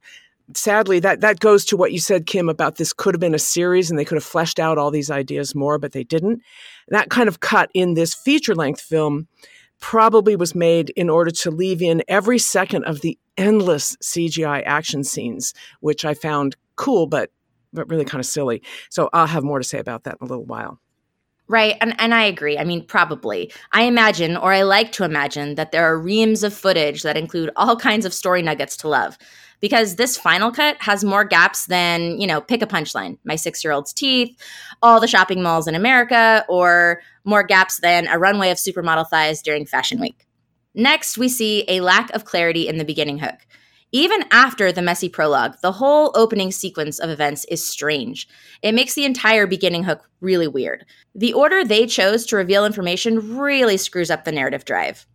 sadly, 0.57 1.01
that, 1.01 1.21
that 1.21 1.41
goes 1.41 1.65
to 1.67 1.77
what 1.77 1.93
you 1.93 1.99
said, 1.99 2.27
Kim, 2.27 2.49
about 2.49 2.77
this 2.77 2.93
could 2.93 3.15
have 3.15 3.21
been 3.21 3.35
a 3.35 3.39
series 3.39 3.91
and 3.91 3.99
they 3.99 4.05
could 4.05 4.17
have 4.17 4.25
fleshed 4.25 4.59
out 4.59 4.79
all 4.79 4.91
these 4.91 5.11
ideas 5.11 5.55
more, 5.55 5.79
but 5.79 5.93
they 5.93 6.05
didn't. 6.05 6.43
That 6.89 7.11
kind 7.11 7.29
of 7.29 7.41
cut 7.41 7.71
in 7.75 7.95
this 7.95 8.15
feature 8.15 8.55
length 8.55 8.81
film 8.81 9.29
probably 9.83 10.37
was 10.37 10.55
made 10.55 10.91
in 10.91 11.11
order 11.11 11.31
to 11.31 11.51
leave 11.51 11.83
in 11.83 12.03
every 12.07 12.39
second 12.39 12.85
of 12.85 13.01
the 13.01 13.19
endless 13.37 13.97
CGI 13.97 14.63
action 14.65 15.03
scenes, 15.03 15.53
which 15.81 16.05
I 16.05 16.15
found 16.15 16.57
cool, 16.77 17.09
but, 17.09 17.31
but 17.73 17.89
really 17.91 18.05
kind 18.05 18.21
of 18.21 18.25
silly. 18.27 18.63
So 18.91 19.11
I'll 19.13 19.27
have 19.27 19.43
more 19.43 19.59
to 19.59 19.65
say 19.65 19.79
about 19.79 20.05
that 20.05 20.17
in 20.21 20.27
a 20.27 20.31
little 20.31 20.47
while. 20.47 20.81
Right. 21.49 21.77
And, 21.81 21.95
and 21.99 22.15
I 22.15 22.25
agree. 22.25 22.57
I 22.57 22.65
mean, 22.65 22.87
probably. 22.87 23.53
I 23.73 23.83
imagine, 23.83 24.37
or 24.37 24.53
I 24.53 24.63
like 24.63 24.93
to 24.93 25.05
imagine, 25.05 25.57
that 25.57 25.73
there 25.73 25.85
are 25.85 25.99
reams 25.99 26.43
of 26.43 26.55
footage 26.55 27.03
that 27.03 27.17
include 27.17 27.51
all 27.57 27.77
kinds 27.77 28.07
of 28.07 28.15
story 28.15 28.43
nuggets 28.43 28.77
to 28.79 28.89
love 28.89 29.19
because 29.61 29.97
this 29.97 30.17
final 30.17 30.51
cut 30.51 30.77
has 30.81 31.05
more 31.05 31.25
gaps 31.25 31.67
than, 31.67 32.21
you 32.21 32.27
know, 32.27 32.41
pick 32.41 32.63
a 32.63 32.67
punchline, 32.67 33.19
my 33.25 33.37
six 33.37 33.63
year 33.63 33.73
old's 33.73 33.93
teeth, 33.93 34.37
all 34.83 35.01
the 35.01 35.07
shopping 35.07 35.43
malls 35.43 35.69
in 35.69 35.75
America, 35.75 36.45
or 36.49 37.01
more 37.25 37.43
gaps 37.43 37.79
than 37.79 38.07
a 38.09 38.19
runway 38.19 38.51
of 38.51 38.59
supermodel 38.59 39.09
thighs 39.09 39.43
during 39.43 39.67
Fashion 39.67 40.01
Week. 40.01 40.27
Next, 40.75 41.19
we 41.19 41.29
see 41.29 41.65
a 41.69 41.81
lack 41.81 42.11
of 42.11 42.25
clarity 42.25 42.67
in 42.67 42.79
the 42.79 42.85
beginning 42.85 43.19
hook. 43.19 43.47
Even 43.93 44.25
after 44.31 44.73
the 44.73 44.83
messy 44.83 45.09
prologue, 45.09 45.57
the 45.63 45.73
whole 45.73 46.11
opening 46.15 46.51
sequence 46.51 46.99
of 46.99 47.11
events 47.11 47.45
is 47.47 47.67
strange. 47.67 48.27
It 48.63 48.75
makes 48.75 48.95
the 48.95 49.05
entire 49.05 49.47
beginning 49.47 49.85
hook 49.85 50.09
really 50.21 50.49
weird. 50.49 50.85
The 51.15 51.35
order 51.35 51.65
they 51.65 51.87
chose 51.87 52.25
to 52.27 52.37
reveal 52.37 52.65
information 52.65 53.37
really 53.37 53.77
screws 53.77 54.11
up 54.11 54.25
the 54.25 54.33
narrative 54.33 54.65
drive 54.65 55.07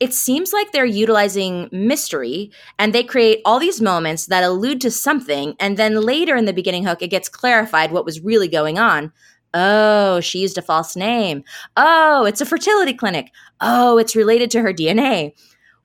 it 0.00 0.12
seems 0.12 0.52
like 0.52 0.72
they're 0.72 0.84
utilizing 0.84 1.68
mystery 1.72 2.50
and 2.78 2.92
they 2.92 3.04
create 3.04 3.40
all 3.44 3.58
these 3.58 3.80
moments 3.80 4.26
that 4.26 4.44
allude 4.44 4.80
to 4.82 4.90
something. 4.90 5.54
And 5.60 5.76
then 5.76 6.00
later 6.00 6.36
in 6.36 6.44
the 6.44 6.52
beginning 6.52 6.84
hook, 6.84 7.00
it 7.00 7.10
gets 7.10 7.28
clarified 7.28 7.92
what 7.92 8.04
was 8.04 8.20
really 8.20 8.48
going 8.48 8.78
on. 8.78 9.12
Oh, 9.54 10.20
she 10.20 10.40
used 10.40 10.58
a 10.58 10.62
false 10.62 10.96
name. 10.96 11.44
Oh, 11.76 12.24
it's 12.24 12.40
a 12.40 12.46
fertility 12.46 12.92
clinic. 12.92 13.30
Oh, 13.60 13.98
it's 13.98 14.16
related 14.16 14.50
to 14.50 14.62
her 14.62 14.72
DNA. 14.72 15.32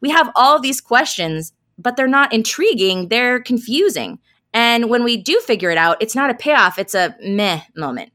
We 0.01 0.09
have 0.09 0.31
all 0.35 0.59
these 0.59 0.81
questions, 0.81 1.53
but 1.79 1.97
they're 1.97 2.07
not 2.07 2.33
intriguing, 2.33 3.07
they're 3.07 3.39
confusing. 3.39 4.19
And 4.53 4.89
when 4.89 5.03
we 5.03 5.17
do 5.17 5.39
figure 5.39 5.69
it 5.69 5.77
out, 5.77 5.97
it's 6.01 6.15
not 6.15 6.29
a 6.29 6.35
payoff, 6.35 6.77
it's 6.77 6.95
a 6.95 7.15
meh 7.21 7.61
moment. 7.75 8.11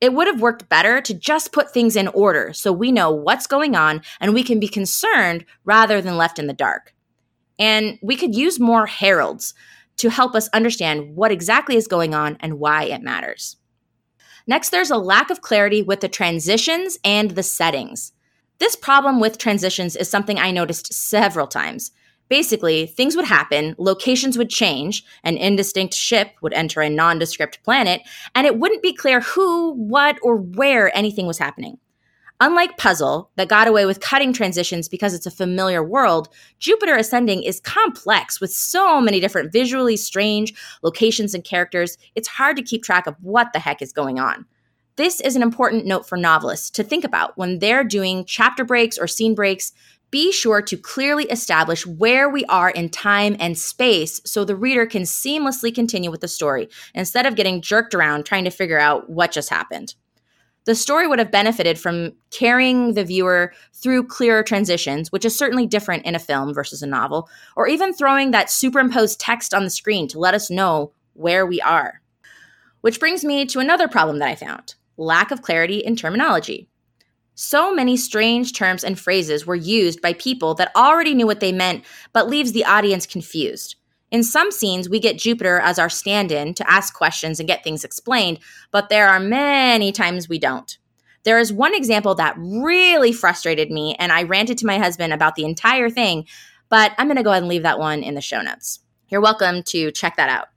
It 0.00 0.12
would 0.12 0.26
have 0.26 0.40
worked 0.40 0.68
better 0.68 1.00
to 1.00 1.14
just 1.14 1.52
put 1.52 1.72
things 1.72 1.96
in 1.96 2.08
order 2.08 2.52
so 2.52 2.72
we 2.72 2.92
know 2.92 3.10
what's 3.10 3.46
going 3.46 3.74
on 3.74 4.02
and 4.20 4.34
we 4.34 4.42
can 4.42 4.60
be 4.60 4.68
concerned 4.68 5.44
rather 5.64 6.00
than 6.00 6.16
left 6.16 6.38
in 6.38 6.46
the 6.46 6.52
dark. 6.52 6.94
And 7.58 7.98
we 8.02 8.16
could 8.16 8.34
use 8.34 8.58
more 8.58 8.86
heralds 8.86 9.54
to 9.96 10.10
help 10.10 10.34
us 10.34 10.48
understand 10.48 11.14
what 11.14 11.30
exactly 11.30 11.76
is 11.76 11.86
going 11.86 12.14
on 12.14 12.36
and 12.40 12.58
why 12.58 12.84
it 12.84 13.02
matters. 13.02 13.56
Next, 14.46 14.70
there's 14.70 14.90
a 14.90 14.98
lack 14.98 15.30
of 15.30 15.40
clarity 15.40 15.82
with 15.82 16.00
the 16.00 16.08
transitions 16.08 16.98
and 17.04 17.30
the 17.30 17.42
settings. 17.42 18.12
This 18.58 18.76
problem 18.76 19.20
with 19.20 19.38
transitions 19.38 19.96
is 19.96 20.08
something 20.08 20.38
I 20.38 20.50
noticed 20.50 20.92
several 20.92 21.46
times. 21.46 21.92
Basically, 22.28 22.86
things 22.86 23.16
would 23.16 23.26
happen, 23.26 23.74
locations 23.78 24.38
would 24.38 24.48
change, 24.48 25.04
an 25.24 25.36
indistinct 25.36 25.94
ship 25.94 26.30
would 26.40 26.54
enter 26.54 26.80
a 26.80 26.88
nondescript 26.88 27.62
planet, 27.62 28.00
and 28.34 28.46
it 28.46 28.58
wouldn't 28.58 28.82
be 28.82 28.94
clear 28.94 29.20
who, 29.20 29.72
what, 29.74 30.18
or 30.22 30.36
where 30.36 30.96
anything 30.96 31.26
was 31.26 31.38
happening. 31.38 31.78
Unlike 32.40 32.78
Puzzle, 32.78 33.30
that 33.36 33.48
got 33.48 33.68
away 33.68 33.86
with 33.86 34.00
cutting 34.00 34.32
transitions 34.32 34.88
because 34.88 35.14
it's 35.14 35.26
a 35.26 35.30
familiar 35.30 35.84
world, 35.84 36.28
Jupiter 36.58 36.96
Ascending 36.96 37.42
is 37.44 37.60
complex 37.60 38.40
with 38.40 38.52
so 38.52 39.00
many 39.00 39.20
different 39.20 39.52
visually 39.52 39.96
strange 39.96 40.52
locations 40.82 41.34
and 41.34 41.44
characters, 41.44 41.96
it's 42.14 42.26
hard 42.26 42.56
to 42.56 42.62
keep 42.62 42.82
track 42.82 43.06
of 43.06 43.14
what 43.20 43.52
the 43.52 43.60
heck 43.60 43.80
is 43.80 43.92
going 43.92 44.18
on. 44.18 44.46
This 44.96 45.20
is 45.20 45.36
an 45.36 45.42
important 45.42 45.86
note 45.86 46.08
for 46.08 46.16
novelists 46.16 46.70
to 46.70 46.84
think 46.84 47.04
about 47.04 47.36
when 47.36 47.58
they're 47.58 47.82
doing 47.82 48.24
chapter 48.24 48.64
breaks 48.64 48.96
or 48.96 49.08
scene 49.08 49.34
breaks 49.34 49.72
be 50.14 50.30
sure 50.30 50.62
to 50.62 50.76
clearly 50.76 51.24
establish 51.24 51.84
where 51.84 52.30
we 52.30 52.44
are 52.44 52.70
in 52.70 52.88
time 52.88 53.34
and 53.40 53.58
space 53.58 54.20
so 54.24 54.44
the 54.44 54.54
reader 54.54 54.86
can 54.86 55.02
seamlessly 55.02 55.74
continue 55.74 56.08
with 56.08 56.20
the 56.20 56.28
story 56.28 56.68
instead 56.94 57.26
of 57.26 57.34
getting 57.34 57.60
jerked 57.60 57.96
around 57.96 58.24
trying 58.24 58.44
to 58.44 58.50
figure 58.50 58.78
out 58.78 59.10
what 59.10 59.32
just 59.32 59.50
happened. 59.50 59.96
The 60.66 60.76
story 60.76 61.08
would 61.08 61.18
have 61.18 61.32
benefited 61.32 61.80
from 61.80 62.12
carrying 62.30 62.94
the 62.94 63.02
viewer 63.02 63.52
through 63.72 64.06
clearer 64.06 64.44
transitions, 64.44 65.10
which 65.10 65.24
is 65.24 65.36
certainly 65.36 65.66
different 65.66 66.06
in 66.06 66.14
a 66.14 66.20
film 66.20 66.54
versus 66.54 66.80
a 66.80 66.86
novel, 66.86 67.28
or 67.56 67.66
even 67.66 67.92
throwing 67.92 68.30
that 68.30 68.52
superimposed 68.52 69.18
text 69.18 69.52
on 69.52 69.64
the 69.64 69.68
screen 69.68 70.06
to 70.06 70.20
let 70.20 70.32
us 70.32 70.48
know 70.48 70.92
where 71.14 71.44
we 71.44 71.60
are. 71.60 72.00
Which 72.82 73.00
brings 73.00 73.24
me 73.24 73.46
to 73.46 73.58
another 73.58 73.88
problem 73.88 74.20
that 74.20 74.28
I 74.28 74.36
found 74.36 74.76
lack 74.96 75.32
of 75.32 75.42
clarity 75.42 75.78
in 75.78 75.96
terminology. 75.96 76.68
So 77.36 77.74
many 77.74 77.96
strange 77.96 78.52
terms 78.52 78.84
and 78.84 78.98
phrases 78.98 79.44
were 79.44 79.56
used 79.56 80.00
by 80.00 80.12
people 80.12 80.54
that 80.54 80.70
already 80.76 81.14
knew 81.14 81.26
what 81.26 81.40
they 81.40 81.50
meant, 81.50 81.84
but 82.12 82.28
leaves 82.28 82.52
the 82.52 82.64
audience 82.64 83.06
confused. 83.06 83.74
In 84.12 84.22
some 84.22 84.52
scenes, 84.52 84.88
we 84.88 85.00
get 85.00 85.18
Jupiter 85.18 85.58
as 85.58 85.76
our 85.76 85.88
stand 85.88 86.30
in 86.30 86.54
to 86.54 86.70
ask 86.70 86.94
questions 86.94 87.40
and 87.40 87.48
get 87.48 87.64
things 87.64 87.82
explained, 87.82 88.38
but 88.70 88.88
there 88.88 89.08
are 89.08 89.18
many 89.18 89.90
times 89.90 90.28
we 90.28 90.38
don't. 90.38 90.78
There 91.24 91.40
is 91.40 91.52
one 91.52 91.74
example 91.74 92.14
that 92.14 92.36
really 92.38 93.12
frustrated 93.12 93.68
me, 93.70 93.96
and 93.98 94.12
I 94.12 94.22
ranted 94.22 94.58
to 94.58 94.66
my 94.66 94.78
husband 94.78 95.12
about 95.12 95.34
the 95.34 95.44
entire 95.44 95.90
thing, 95.90 96.26
but 96.68 96.92
I'm 96.98 97.08
going 97.08 97.16
to 97.16 97.24
go 97.24 97.30
ahead 97.30 97.42
and 97.42 97.48
leave 97.48 97.64
that 97.64 97.80
one 97.80 98.04
in 98.04 98.14
the 98.14 98.20
show 98.20 98.42
notes. 98.42 98.78
You're 99.08 99.20
welcome 99.20 99.64
to 99.64 99.90
check 99.90 100.16
that 100.16 100.30
out. 100.30 100.48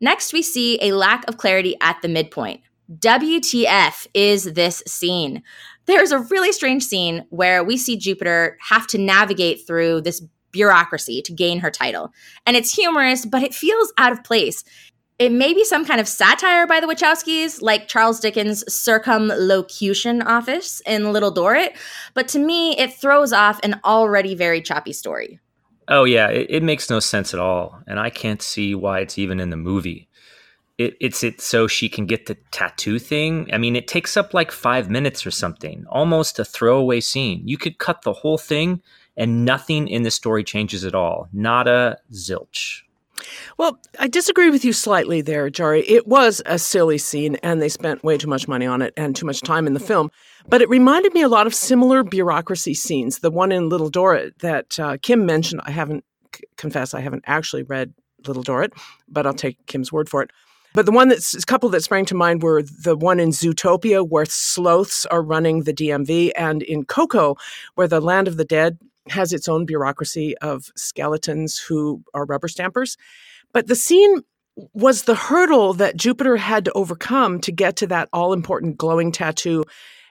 Next, 0.00 0.32
we 0.32 0.42
see 0.42 0.78
a 0.82 0.92
lack 0.92 1.28
of 1.28 1.36
clarity 1.36 1.76
at 1.80 2.02
the 2.02 2.08
midpoint. 2.08 2.62
WTF 2.98 4.06
is 4.12 4.44
this 4.44 4.82
scene? 4.86 5.42
There's 5.86 6.12
a 6.12 6.18
really 6.18 6.52
strange 6.52 6.84
scene 6.84 7.26
where 7.30 7.62
we 7.62 7.76
see 7.76 7.96
Jupiter 7.96 8.56
have 8.60 8.86
to 8.88 8.98
navigate 8.98 9.66
through 9.66 10.00
this 10.02 10.22
bureaucracy 10.50 11.20
to 11.22 11.32
gain 11.32 11.58
her 11.60 11.70
title. 11.70 12.12
And 12.46 12.56
it's 12.56 12.72
humorous, 12.72 13.26
but 13.26 13.42
it 13.42 13.54
feels 13.54 13.92
out 13.98 14.12
of 14.12 14.24
place. 14.24 14.64
It 15.18 15.30
may 15.30 15.52
be 15.52 15.64
some 15.64 15.84
kind 15.84 16.00
of 16.00 16.08
satire 16.08 16.66
by 16.66 16.80
the 16.80 16.86
Wachowskis, 16.86 17.62
like 17.62 17.86
Charles 17.86 18.18
Dickens' 18.18 18.64
circumlocution 18.72 20.22
office 20.22 20.82
in 20.86 21.12
Little 21.12 21.32
Dorrit, 21.32 21.76
but 22.14 22.26
to 22.28 22.40
me, 22.40 22.76
it 22.78 22.94
throws 22.94 23.32
off 23.32 23.60
an 23.62 23.80
already 23.84 24.34
very 24.34 24.60
choppy 24.60 24.92
story. 24.92 25.38
Oh, 25.86 26.04
yeah, 26.04 26.28
it, 26.28 26.46
it 26.48 26.62
makes 26.62 26.90
no 26.90 26.98
sense 26.98 27.32
at 27.32 27.38
all. 27.38 27.80
And 27.86 28.00
I 28.00 28.10
can't 28.10 28.42
see 28.42 28.74
why 28.74 29.00
it's 29.00 29.18
even 29.18 29.38
in 29.38 29.50
the 29.50 29.56
movie 29.56 30.08
it, 30.78 30.96
it's 31.00 31.22
it 31.22 31.40
so 31.40 31.66
she 31.66 31.88
can 31.88 32.06
get 32.06 32.26
the 32.26 32.36
tattoo 32.50 32.98
thing. 32.98 33.48
I 33.52 33.58
mean, 33.58 33.76
it 33.76 33.86
takes 33.86 34.16
up 34.16 34.34
like 34.34 34.50
five 34.50 34.90
minutes 34.90 35.26
or 35.26 35.30
something, 35.30 35.84
almost 35.88 36.38
a 36.38 36.44
throwaway 36.44 37.00
scene. 37.00 37.42
You 37.46 37.58
could 37.58 37.78
cut 37.78 38.02
the 38.02 38.12
whole 38.12 38.38
thing 38.38 38.82
and 39.16 39.44
nothing 39.44 39.86
in 39.86 40.02
the 40.02 40.10
story 40.10 40.42
changes 40.42 40.84
at 40.84 40.94
all. 40.94 41.28
Not 41.32 41.68
a 41.68 41.98
zilch. 42.12 42.82
Well, 43.56 43.78
I 43.98 44.08
disagree 44.08 44.50
with 44.50 44.64
you 44.64 44.72
slightly 44.72 45.20
there, 45.20 45.48
Jarie. 45.48 45.84
It 45.86 46.06
was 46.06 46.42
a 46.46 46.58
silly 46.58 46.98
scene, 46.98 47.36
and 47.36 47.62
they 47.62 47.68
spent 47.68 48.02
way 48.02 48.18
too 48.18 48.26
much 48.26 48.48
money 48.48 48.66
on 48.66 48.82
it 48.82 48.92
and 48.96 49.14
too 49.14 49.24
much 49.24 49.40
time 49.40 49.66
in 49.66 49.74
the 49.74 49.80
film. 49.80 50.10
But 50.48 50.62
it 50.62 50.68
reminded 50.68 51.14
me 51.14 51.22
a 51.22 51.28
lot 51.28 51.46
of 51.46 51.54
similar 51.54 52.02
bureaucracy 52.02 52.74
scenes. 52.74 53.20
The 53.20 53.30
one 53.30 53.52
in 53.52 53.68
Little 53.68 53.90
Dorrit 53.90 54.38
that 54.40 54.78
uh, 54.78 54.96
Kim 55.00 55.24
mentioned, 55.24 55.60
I 55.64 55.70
haven't, 55.70 56.04
confess, 56.56 56.92
I 56.92 57.00
haven't 57.00 57.24
actually 57.26 57.62
read 57.62 57.94
Little 58.26 58.42
Dorrit, 58.42 58.72
but 59.08 59.26
I'll 59.26 59.32
take 59.32 59.64
Kim's 59.66 59.92
word 59.92 60.08
for 60.08 60.22
it. 60.22 60.30
But 60.74 60.86
the 60.86 60.92
one 60.92 61.08
that's 61.08 61.34
a 61.34 61.46
couple 61.46 61.68
that 61.70 61.84
sprang 61.84 62.04
to 62.06 62.16
mind 62.16 62.42
were 62.42 62.62
the 62.62 62.96
one 62.96 63.20
in 63.20 63.30
Zootopia, 63.30 64.06
where 64.06 64.26
sloths 64.26 65.06
are 65.06 65.22
running 65.22 65.62
the 65.62 65.72
DMV, 65.72 66.32
and 66.36 66.62
in 66.62 66.84
Coco, 66.84 67.36
where 67.76 67.88
the 67.88 68.00
Land 68.00 68.28
of 68.28 68.36
the 68.36 68.44
Dead 68.44 68.78
has 69.08 69.32
its 69.32 69.48
own 69.48 69.66
bureaucracy 69.66 70.36
of 70.38 70.72
skeletons 70.76 71.58
who 71.58 72.02
are 72.12 72.24
rubber 72.24 72.48
stampers. 72.48 72.96
But 73.52 73.68
the 73.68 73.76
scene 73.76 74.22
was 74.72 75.02
the 75.02 75.14
hurdle 75.14 75.74
that 75.74 75.96
Jupiter 75.96 76.36
had 76.36 76.64
to 76.64 76.72
overcome 76.72 77.40
to 77.40 77.52
get 77.52 77.76
to 77.76 77.86
that 77.88 78.08
all 78.12 78.32
important 78.32 78.76
glowing 78.76 79.12
tattoo 79.12 79.64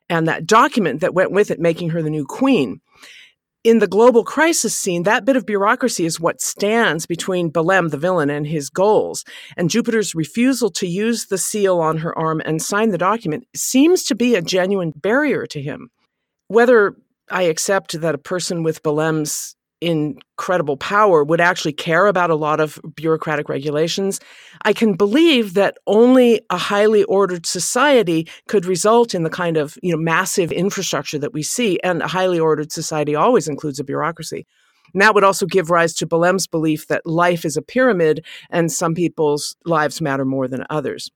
and 0.10 0.28
that 0.28 0.46
document 0.46 1.02
that 1.02 1.14
went 1.14 1.32
with 1.32 1.52
it, 1.52 1.60
making 1.60 1.90
her 1.90 2.02
the 2.02 2.10
new 2.10 2.26
queen. 2.26 2.82
In 3.64 3.80
the 3.80 3.88
global 3.88 4.26
crisis 4.26 4.76
scene, 4.76 5.04
that 5.04 5.24
bit 5.24 5.38
of 5.38 5.46
bureaucracy 5.46 6.06
is 6.06 6.20
what 6.20 6.42
stands 6.42 7.06
between 7.06 7.50
Balem, 7.50 7.92
the 7.92 7.98
villain, 7.98 8.30
and 8.30 8.46
his 8.46 8.70
goals. 8.70 9.24
And 9.56 9.70
Jupiter's 9.70 10.14
refusal 10.14 10.70
to 10.72 10.86
use 10.86 11.28
the 11.28 11.38
seal 11.38 11.80
on 11.80 12.00
her 12.00 12.18
arm 12.18 12.42
and 12.44 12.62
sign 12.62 12.90
the 12.90 12.98
document 12.98 13.48
seems 13.56 14.04
to 14.04 14.16
be 14.16 14.36
a 14.36 14.42
genuine 14.42 14.92
barrier 14.94 15.46
to 15.46 15.62
him. 15.62 15.92
Whether 16.50 16.98
I 17.30 17.44
accept 17.44 18.02
that 18.02 18.14
a 18.14 18.18
person 18.18 18.64
with 18.64 18.84
Balem's 18.84 19.56
incredible 19.84 20.78
power 20.78 21.24
would 21.24 21.42
actually 21.42 21.74
care 21.74 22.08
about 22.08 22.30
a 22.30 22.36
lot 22.36 22.60
of 22.60 22.80
bureaucratic 22.96 23.50
regulations, 23.50 24.20
I 24.64 24.74
can 24.74 24.94
believe 24.94 25.54
that 25.54 25.78
only 25.88 26.42
a 26.50 26.58
highly 26.58 27.04
ordered 27.04 27.46
society 27.46 28.28
could 28.48 28.66
result 28.66 29.14
in 29.14 29.24
the 29.24 29.30
kind 29.30 29.58
of 29.58 29.78
you 29.84 29.92
know 29.92 30.02
massive 30.02 30.52
infrastructure 30.52 31.20
that 31.20 31.34
we 31.34 31.44
see, 31.44 31.80
and 31.84 32.02
a 32.02 32.08
highly 32.08 32.40
ordered 32.40 32.72
society 32.72 33.16
always 33.16 33.48
includes 33.48 33.80
a 33.80 33.84
bureaucracy. 33.84 34.46
And 34.94 35.02
that 35.02 35.16
would 35.16 35.24
also 35.24 35.46
give 35.46 35.70
rise 35.70 35.94
to 35.96 36.08
Balem's 36.08 36.48
belief 36.48 36.88
that 36.88 37.06
life 37.06 37.46
is 37.46 37.58
a 37.58 37.62
pyramid 37.62 38.26
and 38.50 38.72
some 38.72 38.94
people's 38.94 39.56
lives 39.66 40.02
matter 40.02 40.26
more 40.26 40.48
than 40.48 40.66
others. 40.70 41.10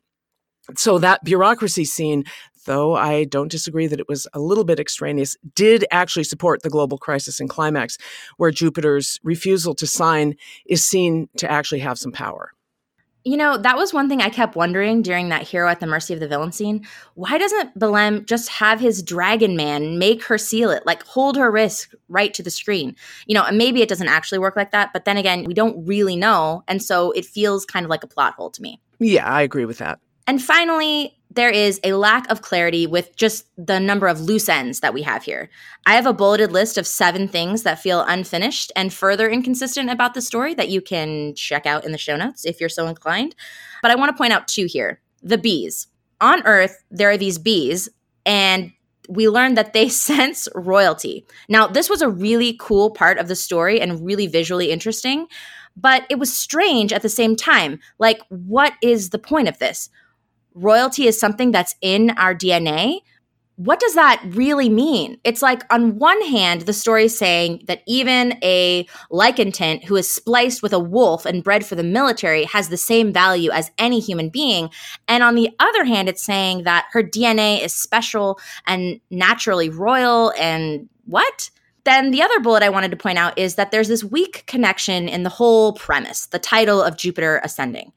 So 0.75 0.97
that 0.99 1.23
bureaucracy 1.23 1.85
scene 1.85 2.25
though 2.67 2.95
I 2.95 3.23
don't 3.23 3.51
disagree 3.51 3.87
that 3.87 3.99
it 3.99 4.07
was 4.07 4.27
a 4.33 4.39
little 4.39 4.63
bit 4.63 4.79
extraneous, 4.79 5.35
did 5.55 5.83
actually 5.89 6.25
support 6.25 6.61
the 6.61 6.69
global 6.69 6.99
crisis 6.99 7.39
and 7.39 7.49
climax, 7.49 7.97
where 8.37 8.51
Jupiter's 8.51 9.19
refusal 9.23 9.73
to 9.73 9.87
sign 9.87 10.35
is 10.67 10.85
seen 10.85 11.27
to 11.37 11.51
actually 11.51 11.79
have 11.79 11.97
some 11.97 12.11
power. 12.11 12.51
You 13.23 13.35
know, 13.35 13.57
that 13.57 13.75
was 13.75 13.93
one 13.93 14.07
thing 14.07 14.21
I 14.21 14.29
kept 14.29 14.55
wondering 14.55 15.01
during 15.01 15.27
that 15.29 15.41
hero 15.41 15.67
at 15.67 15.81
the 15.81 15.87
mercy 15.87 16.13
of 16.13 16.21
the 16.21 16.29
villain 16.29 16.53
scene. 16.53 16.87
Why 17.15 17.37
doesn't 17.37 17.77
Balem 17.77 18.25
just 18.25 18.47
have 18.47 18.79
his 18.79 19.03
dragon 19.03 19.57
man 19.57 19.99
make 19.99 20.23
her 20.23 20.37
seal 20.37 20.69
it, 20.69 20.85
like 20.85 21.03
hold 21.03 21.35
her 21.35 21.51
wrist 21.51 21.93
right 22.07 22.33
to 22.35 22.41
the 22.41 22.49
screen? 22.49 22.95
You 23.25 23.35
know, 23.35 23.43
and 23.43 23.57
maybe 23.57 23.81
it 23.81 23.89
doesn't 23.89 24.07
actually 24.07 24.39
work 24.39 24.55
like 24.55 24.71
that, 24.71 24.93
but 24.93 25.03
then 25.03 25.17
again, 25.17 25.43
we 25.43 25.53
don't 25.53 25.85
really 25.85 26.15
know. 26.15 26.63
And 26.69 26.81
so 26.81 27.11
it 27.11 27.25
feels 27.25 27.65
kind 27.65 27.85
of 27.85 27.89
like 27.89 28.03
a 28.03 28.07
plot 28.07 28.35
hole 28.35 28.49
to 28.51 28.61
me. 28.61 28.79
Yeah, 28.99 29.27
I 29.27 29.41
agree 29.41 29.65
with 29.65 29.79
that. 29.79 29.99
And 30.25 30.41
finally, 30.41 31.16
there 31.37 31.51
is 31.51 31.79
a 31.83 31.93
lack 31.93 32.29
of 32.31 32.41
clarity 32.41 32.87
with 32.87 33.15
just 33.15 33.45
the 33.63 33.79
number 33.79 34.07
of 34.07 34.19
loose 34.19 34.49
ends 34.49 34.79
that 34.79 34.93
we 34.93 35.03
have 35.03 35.23
here. 35.23 35.49
I 35.85 35.93
have 35.93 36.07
a 36.07 36.11
bulleted 36.11 36.51
list 36.51 36.79
of 36.79 36.87
seven 36.87 37.27
things 37.27 37.61
that 37.61 37.79
feel 37.79 38.03
unfinished 38.07 38.71
and 38.75 38.91
further 38.91 39.29
inconsistent 39.29 39.91
about 39.91 40.15
the 40.15 40.21
story 40.21 40.55
that 40.55 40.69
you 40.69 40.81
can 40.81 41.35
check 41.35 41.67
out 41.67 41.85
in 41.85 41.91
the 41.91 41.97
show 41.99 42.17
notes 42.17 42.43
if 42.43 42.59
you're 42.59 42.69
so 42.69 42.87
inclined. 42.87 43.35
But 43.83 43.91
I 43.91 43.95
want 43.95 44.09
to 44.09 44.17
point 44.17 44.33
out 44.33 44.47
two 44.47 44.65
here 44.65 44.99
the 45.21 45.37
bees. 45.37 45.85
On 46.19 46.41
Earth, 46.47 46.83
there 46.89 47.11
are 47.11 47.17
these 47.17 47.37
bees, 47.37 47.87
and 48.25 48.73
we 49.07 49.29
learned 49.29 49.57
that 49.57 49.73
they 49.73 49.89
sense 50.09 50.49
royalty. 50.55 51.23
Now, 51.47 51.67
this 51.67 51.87
was 51.87 52.01
a 52.01 52.09
really 52.09 52.57
cool 52.59 52.89
part 52.89 53.19
of 53.19 53.27
the 53.27 53.35
story 53.35 53.79
and 53.79 54.03
really 54.03 54.25
visually 54.25 54.71
interesting, 54.71 55.27
but 55.75 56.03
it 56.09 56.17
was 56.17 56.35
strange 56.35 56.91
at 56.91 57.03
the 57.03 57.09
same 57.09 57.35
time. 57.35 57.79
Like, 57.99 58.21
what 58.29 58.73
is 58.81 59.11
the 59.11 59.19
point 59.19 59.47
of 59.47 59.59
this? 59.59 59.91
Royalty 60.57 61.07
is 61.07 61.19
something 61.19 61.51
that's 61.51 61.75
in 61.81 62.11
our 62.11 62.33
DNA, 62.33 63.01
what 63.57 63.79
does 63.79 63.95
that 63.95 64.21
really 64.23 64.69
mean? 64.69 65.19
It's 65.23 65.41
like, 65.41 65.63
on 65.73 65.97
one 65.97 66.21
hand, 66.21 66.61
the 66.61 66.73
story 66.73 67.05
is 67.05 67.17
saying 67.17 67.63
that 67.65 67.81
even 67.87 68.37
a 68.43 68.87
lycantant 69.09 69.83
who 69.83 69.95
is 69.95 70.09
spliced 70.09 70.61
with 70.61 70.73
a 70.73 70.79
wolf 70.79 71.25
and 71.25 71.43
bred 71.43 71.65
for 71.65 71.73
the 71.73 71.83
military 71.83 72.43
has 72.45 72.69
the 72.69 72.77
same 72.77 73.11
value 73.11 73.49
as 73.49 73.71
any 73.79 73.99
human 73.99 74.29
being. 74.29 74.69
And 75.07 75.23
on 75.23 75.33
the 75.33 75.49
other 75.59 75.85
hand, 75.85 76.07
it's 76.07 76.23
saying 76.23 76.65
that 76.65 76.85
her 76.91 77.01
DNA 77.01 77.63
is 77.63 77.73
special 77.73 78.39
and 78.67 78.99
naturally 79.09 79.71
royal 79.71 80.33
and 80.37 80.87
what? 81.05 81.49
Then 81.83 82.11
the 82.11 82.21
other 82.21 82.39
bullet 82.39 82.61
I 82.61 82.69
wanted 82.69 82.91
to 82.91 82.97
point 82.97 83.17
out 83.17 83.39
is 83.39 83.55
that 83.55 83.71
there's 83.71 83.87
this 83.87 84.03
weak 84.03 84.43
connection 84.45 85.09
in 85.09 85.23
the 85.23 85.29
whole 85.29 85.73
premise, 85.73 86.27
the 86.27 86.37
title 86.37 86.83
of 86.83 86.95
Jupiter 86.95 87.41
Ascending. 87.43 87.91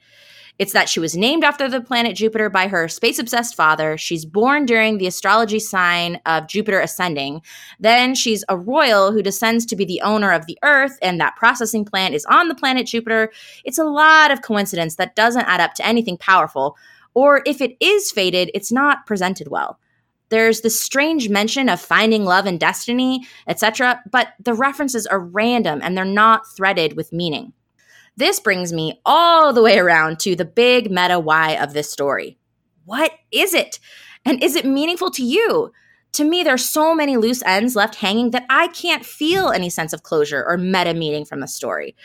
It's 0.61 0.75
that 0.75 0.91
she 0.91 1.01
was 1.01 1.17
named 1.17 1.43
after 1.43 1.71
the 1.71 1.81
planet 1.81 2.15
Jupiter 2.15 2.51
by 2.51 2.69
her 2.69 2.87
space 2.87 3.19
obsessed 3.19 3.55
father. 3.55 3.97
She's 3.97 4.27
born 4.27 4.67
during 4.67 4.99
the 4.99 5.07
astrology 5.07 5.59
sign 5.59 6.21
of 6.27 6.49
Jupiter 6.49 6.81
ascending. 6.81 7.41
Then 7.79 8.15
she's 8.15 8.45
a 8.47 8.59
royal 8.59 9.11
who 9.11 9.23
descends 9.23 9.65
to 9.65 9.75
be 9.75 9.87
the 9.87 10.03
owner 10.03 10.33
of 10.33 10.45
the 10.45 10.59
Earth, 10.63 10.99
and 11.01 11.19
that 11.19 11.37
processing 11.37 11.87
plant 11.87 12.15
is 12.15 12.27
on 12.27 12.49
the 12.49 12.55
planet 12.55 12.87
Jupiter. 12.87 13.33
It's 13.65 13.79
a 13.79 13.85
lot 13.85 14.31
of 14.31 14.43
coincidence 14.43 14.97
that 14.97 15.17
doesn't 15.17 15.49
add 15.49 15.63
up 15.63 15.73
to 15.77 15.87
anything 15.87 16.19
powerful. 16.19 16.77
Or 17.15 17.41
if 17.47 17.63
it 17.63 17.79
is 17.81 18.13
fated, 18.13 18.51
it's 18.53 18.71
not 18.71 19.07
presented 19.07 19.49
well. 19.49 19.79
There's 20.29 20.61
this 20.61 20.79
strange 20.79 21.31
mention 21.31 21.71
of 21.71 21.81
finding 21.81 22.27
love 22.27 22.45
and 22.45 22.61
destiny, 22.61 23.27
etc., 23.47 24.03
but 24.13 24.35
the 24.39 24.53
references 24.53 25.07
are 25.07 25.21
random 25.21 25.81
and 25.83 25.97
they're 25.97 26.05
not 26.05 26.43
threaded 26.55 26.99
with 26.99 27.15
meaning. 27.15 27.55
This 28.21 28.39
brings 28.39 28.71
me 28.71 29.01
all 29.07 29.55
the 29.55 29.63
way 29.63 29.79
around 29.79 30.21
to 30.21 30.37
the 30.37 30.45
big 30.45 30.91
meta 30.91 31.19
why 31.19 31.57
of 31.57 31.73
this 31.73 31.91
story. 31.91 32.37
What 32.85 33.13
is 33.33 33.55
it? 33.55 33.79
And 34.27 34.45
is 34.45 34.57
it 34.57 34.67
meaningful 34.67 35.11
to 35.13 35.25
you? 35.25 35.73
To 36.13 36.25
me, 36.25 36.43
there's 36.43 36.69
so 36.69 36.95
many 36.95 37.17
loose 37.17 37.43
ends 37.47 37.75
left 37.75 37.95
hanging 37.95 38.33
that 38.33 38.45
I 38.51 38.69
can't 38.69 39.07
feel 39.07 39.49
any 39.49 39.71
sense 39.71 39.95
of 39.95 40.03
closure 40.03 40.45
or 40.47 40.59
meta 40.59 40.93
meaning 40.93 41.25
from 41.25 41.41
the 41.41 41.49
story. 41.49 41.97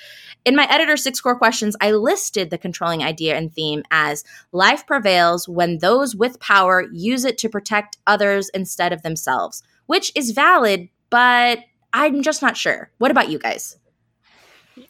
In 0.45 0.55
my 0.55 0.65
editor 0.71 0.95
six 0.95 1.19
core 1.19 1.37
questions, 1.37 1.75
I 1.81 1.91
listed 1.91 2.49
the 2.49 2.57
controlling 2.57 3.03
idea 3.03 3.35
and 3.35 3.53
theme 3.53 3.83
as 3.91 4.23
life 4.53 4.87
prevails 4.87 5.49
when 5.49 5.79
those 5.79 6.15
with 6.15 6.39
power 6.39 6.85
use 6.93 7.25
it 7.25 7.37
to 7.39 7.49
protect 7.49 7.97
others 8.07 8.47
instead 8.53 8.93
of 8.93 9.01
themselves, 9.01 9.63
which 9.87 10.13
is 10.15 10.31
valid, 10.31 10.87
but 11.09 11.59
I'm 11.91 12.23
just 12.23 12.41
not 12.41 12.55
sure. 12.55 12.89
What 12.99 13.11
about 13.11 13.29
you 13.29 13.37
guys? 13.37 13.75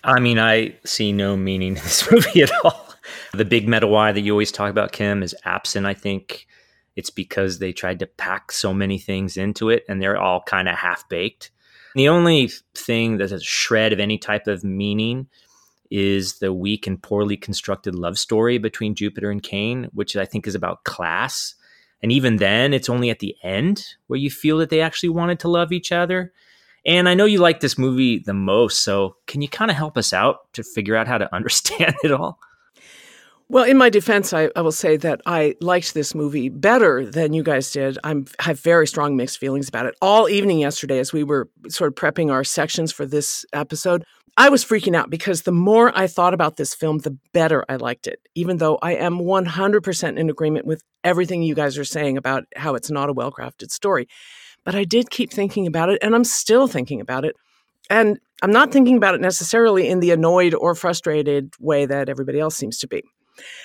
I 0.04 0.20
mean, 0.20 0.40
I 0.40 0.76
see 0.86 1.12
no 1.12 1.36
meaning 1.38 1.78
in 1.78 1.84
this 1.84 2.10
movie 2.12 2.44
at 2.44 2.52
all. 2.64 2.94
The 3.34 3.46
big 3.46 3.68
meta 3.68 3.88
why 3.88 4.12
that 4.12 4.22
you 4.22 4.32
always 4.32 4.52
talk 4.52 4.70
about, 4.70 4.92
Kim, 4.92 5.22
is 5.22 5.36
absent. 5.46 5.86
I 5.86 5.94
think 5.94 6.48
it's 6.96 7.10
because 7.10 7.60
they 7.60 7.74
tried 7.74 8.00
to 8.00 8.08
pack 8.08 8.52
so 8.52 8.74
many 8.74 8.98
things 8.98 9.38
into 9.38 9.70
it 9.70 9.84
and 9.88 10.02
they're 10.02 10.20
all 10.20 10.42
kind 10.42 10.68
of 10.68 10.76
half 10.76 11.08
baked. 11.10 11.52
The 11.96 12.10
only 12.10 12.52
thing 12.74 13.18
that's 13.18 13.32
a 13.32 13.40
shred 13.40 13.94
of 13.94 14.00
any 14.00 14.18
type 14.18 14.48
of 14.48 14.64
meaning 14.64 15.28
is 15.92 16.40
the 16.40 16.52
weak 16.52 16.88
and 16.88 17.02
poorly 17.02 17.38
constructed 17.38 17.96
love 17.96 18.18
story 18.18 18.58
between 18.58 18.96
Jupiter 18.96 19.30
and 19.30 19.42
Caine, 19.42 19.90
which 19.94 20.16
I 20.16 20.26
think 20.26 20.48
is 20.48 20.56
about 20.56 20.84
class. 20.84 21.56
And 22.02 22.12
even 22.12 22.38
then, 22.38 22.74
it's 22.74 22.90
only 22.90 23.10
at 23.10 23.20
the 23.20 23.36
end 23.44 23.86
where 24.08 24.20
you 24.20 24.30
feel 24.30 24.58
that 24.58 24.70
they 24.70 24.82
actually 24.82 25.10
wanted 25.10 25.40
to 25.40 25.48
love 25.48 25.72
each 25.72 25.92
other. 25.92 26.34
And 26.86 27.10
I 27.10 27.14
know 27.16 27.26
you 27.26 27.40
like 27.40 27.60
this 27.60 27.78
movie 27.78 28.20
the 28.20 28.34
most, 28.34 28.84
so 28.84 29.16
can 29.28 29.42
you 29.42 29.48
kind 29.48 29.72
of 29.72 29.78
help 29.78 29.98
us 29.98 30.14
out 30.14 30.52
to 30.54 30.64
figure 30.64 30.96
out 30.96 31.08
how 31.08 31.18
to 31.18 31.34
understand 31.36 31.96
it 32.04 32.12
all? 32.12 32.40
Well, 33.48 33.64
in 33.64 33.78
my 33.78 33.92
defense, 33.92 34.34
I, 34.34 34.50
I, 34.56 34.62
will 34.62 34.72
say 34.72 34.98
that 34.98 35.22
I 35.28 35.56
liked 35.62 35.94
this 35.94 36.16
movie 36.16 36.50
better 36.50 37.06
than 37.06 37.34
you 37.34 37.44
guys 37.44 37.72
did. 37.72 38.00
I 38.04 38.16
have 38.40 38.60
very 38.60 38.88
strong 38.88 39.16
mixed 39.16 39.38
feelings 39.38 39.70
about 39.70 39.86
it. 39.86 39.94
All 40.02 40.28
evening 40.28 40.58
yesterday, 40.58 40.98
as 40.98 41.14
we 41.14 41.24
were 41.24 41.48
sort 41.70 41.90
of 41.90 41.96
prepping 41.96 42.32
our 42.32 42.44
sections 42.44 42.92
for 42.92 43.06
this 43.06 43.46
episode, 43.54 44.04
I 44.36 44.50
was 44.50 44.66
freaking 44.66 44.96
out 44.96 45.12
because 45.12 45.44
the 45.44 45.52
more 45.52 45.98
I 45.98 46.08
thought 46.08 46.34
about 46.34 46.58
this 46.58 46.74
film, 46.74 46.98
the 46.98 47.18
better 47.34 47.64
I 47.70 47.76
liked 47.76 48.08
it, 48.08 48.20
even 48.34 48.58
though 48.58 48.80
I 48.82 48.96
am 48.96 49.20
100% 49.20 50.18
in 50.18 50.30
agreement 50.30 50.66
with 50.66 50.82
everything 51.04 51.44
you 51.44 51.54
guys 51.54 51.78
are 51.78 51.86
saying 51.86 52.18
about 52.18 52.46
how 52.56 52.74
it's 52.74 52.90
not 52.90 53.10
a 53.10 53.14
well 53.14 53.32
crafted 53.32 53.70
story. 53.70 54.08
But 54.66 54.76
I 54.76 54.84
did 54.84 55.10
keep 55.10 55.32
thinking 55.32 55.68
about 55.68 55.90
it, 55.90 56.00
and 56.02 56.14
I'm 56.14 56.24
still 56.24 56.68
thinking 56.68 57.00
about 57.00 57.24
it. 57.24 57.36
And 57.90 58.20
I'm 58.42 58.52
not 58.52 58.72
thinking 58.72 58.98
about 58.98 59.16
it 59.16 59.22
necessarily 59.22 59.88
in 59.88 60.00
the 60.00 60.12
annoyed 60.12 60.54
or 60.54 60.76
frustrated 60.76 61.54
way 61.60 61.86
that 61.86 62.10
everybody 62.10 62.40
else 62.40 62.58
seems 62.58 62.80
to 62.80 62.88
be. 62.88 63.04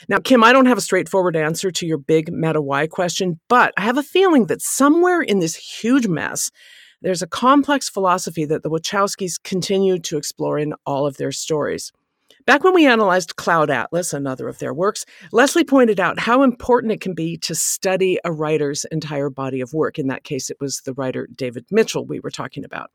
Now, 0.09 0.19
Kim, 0.19 0.45
I 0.45 0.53
don't 0.53 0.67
have 0.67 0.79
a 0.79 0.83
straightforward 0.83 1.37
answer 1.37 1.71
to 1.71 1.87
your 1.87 1.99
big 1.99 2.33
meta 2.33 2.61
why 2.61 2.87
question, 2.87 3.41
but 3.49 3.73
I 3.77 3.83
have 3.83 3.99
a 3.99 4.03
feeling 4.03 4.47
that 4.47 4.63
somewhere 4.63 5.23
in 5.23 5.39
this 5.39 5.55
huge 5.55 6.07
mess, 6.07 6.51
there's 7.03 7.23
a 7.23 7.27
complex 7.27 7.89
philosophy 7.89 8.45
that 8.45 8.63
the 8.63 8.71
Wachowskis 8.71 9.43
continue 9.43 9.99
to 10.01 10.19
explore 10.19 10.59
in 10.59 10.75
all 10.85 11.07
of 11.07 11.17
their 11.17 11.33
stories. 11.33 11.93
Back 12.51 12.65
when 12.65 12.75
we 12.75 12.85
analyzed 12.85 13.37
Cloud 13.37 13.71
Atlas, 13.71 14.13
another 14.13 14.49
of 14.49 14.59
their 14.59 14.75
works, 14.75 15.07
Leslie 15.31 15.63
pointed 15.63 16.01
out 16.01 16.19
how 16.19 16.43
important 16.43 16.93
it 16.93 17.01
can 17.01 17.15
be 17.15 17.37
to 17.37 17.55
study 17.55 18.19
a 18.25 18.33
writer's 18.33 18.85
entire 18.87 19.31
body 19.31 19.61
of 19.61 19.73
work. 19.73 20.01
In 20.01 20.09
that 20.09 20.25
case, 20.25 20.51
it 20.51 20.57
was 20.59 20.81
the 20.81 20.93
writer 20.95 21.29
David 21.33 21.65
Mitchell 21.71 22.05
we 22.05 22.19
were 22.19 22.29
talking 22.29 22.65
about. 22.65 22.91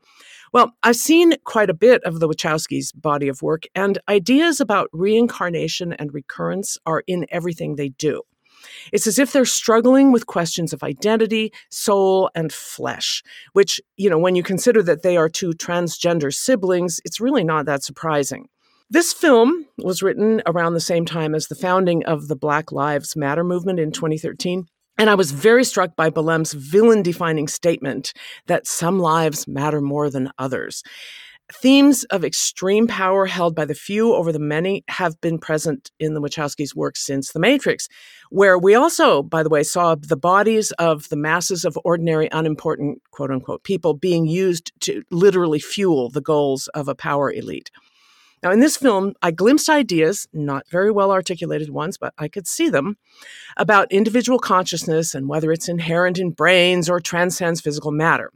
Well, 0.52 0.72
I've 0.82 0.96
seen 0.96 1.36
quite 1.44 1.70
a 1.70 1.74
bit 1.74 2.04
of 2.04 2.20
the 2.20 2.28
Wachowskis' 2.28 2.92
body 3.00 3.28
of 3.28 3.40
work, 3.40 3.62
and 3.74 3.98
ideas 4.10 4.60
about 4.60 4.90
reincarnation 4.92 5.94
and 5.94 6.12
recurrence 6.12 6.76
are 6.84 7.02
in 7.06 7.24
everything 7.30 7.76
they 7.76 7.88
do. 7.88 8.20
It's 8.92 9.06
as 9.06 9.18
if 9.18 9.32
they're 9.32 9.46
struggling 9.46 10.12
with 10.12 10.26
questions 10.26 10.74
of 10.74 10.82
identity, 10.82 11.50
soul, 11.70 12.30
and 12.34 12.52
flesh, 12.52 13.22
which, 13.54 13.80
you 13.96 14.10
know, 14.10 14.18
when 14.18 14.36
you 14.36 14.42
consider 14.42 14.82
that 14.82 15.00
they 15.00 15.16
are 15.16 15.30
two 15.30 15.52
transgender 15.52 16.34
siblings, 16.34 17.00
it's 17.06 17.22
really 17.22 17.42
not 17.42 17.64
that 17.64 17.82
surprising. 17.82 18.50
This 18.88 19.12
film 19.12 19.66
was 19.78 20.00
written 20.00 20.42
around 20.46 20.74
the 20.74 20.80
same 20.80 21.04
time 21.04 21.34
as 21.34 21.48
the 21.48 21.56
founding 21.56 22.04
of 22.04 22.28
the 22.28 22.36
Black 22.36 22.70
Lives 22.70 23.16
Matter 23.16 23.42
movement 23.42 23.80
in 23.80 23.90
2013. 23.90 24.66
And 24.96 25.10
I 25.10 25.16
was 25.16 25.32
very 25.32 25.64
struck 25.64 25.96
by 25.96 26.08
Balem's 26.08 26.52
villain 26.52 27.02
defining 27.02 27.48
statement 27.48 28.12
that 28.46 28.68
some 28.68 29.00
lives 29.00 29.48
matter 29.48 29.80
more 29.80 30.08
than 30.08 30.30
others. 30.38 30.84
Themes 31.52 32.04
of 32.04 32.24
extreme 32.24 32.86
power 32.86 33.26
held 33.26 33.56
by 33.56 33.64
the 33.64 33.74
few 33.74 34.14
over 34.14 34.30
the 34.30 34.38
many 34.38 34.84
have 34.86 35.20
been 35.20 35.38
present 35.38 35.90
in 35.98 36.14
the 36.14 36.20
Wachowskis' 36.20 36.76
work 36.76 36.96
since 36.96 37.32
The 37.32 37.40
Matrix, 37.40 37.88
where 38.30 38.56
we 38.56 38.76
also, 38.76 39.20
by 39.20 39.42
the 39.42 39.48
way, 39.48 39.64
saw 39.64 39.96
the 39.96 40.16
bodies 40.16 40.70
of 40.72 41.08
the 41.08 41.16
masses 41.16 41.64
of 41.64 41.76
ordinary, 41.84 42.28
unimportant, 42.30 43.02
quote 43.10 43.32
unquote, 43.32 43.64
people 43.64 43.94
being 43.94 44.26
used 44.26 44.70
to 44.82 45.02
literally 45.10 45.58
fuel 45.58 46.08
the 46.08 46.20
goals 46.20 46.68
of 46.68 46.86
a 46.86 46.94
power 46.94 47.32
elite. 47.32 47.70
Now, 48.42 48.50
in 48.50 48.60
this 48.60 48.76
film, 48.76 49.14
I 49.22 49.30
glimpsed 49.30 49.68
ideas, 49.68 50.28
not 50.32 50.68
very 50.68 50.90
well 50.90 51.10
articulated 51.10 51.70
ones, 51.70 51.96
but 51.96 52.14
I 52.18 52.28
could 52.28 52.46
see 52.46 52.68
them, 52.68 52.96
about 53.56 53.90
individual 53.90 54.38
consciousness 54.38 55.14
and 55.14 55.28
whether 55.28 55.50
it's 55.52 55.68
inherent 55.68 56.18
in 56.18 56.30
brains 56.30 56.88
or 56.88 57.00
transcends 57.00 57.60
physical 57.60 57.90
matter. 57.90 58.30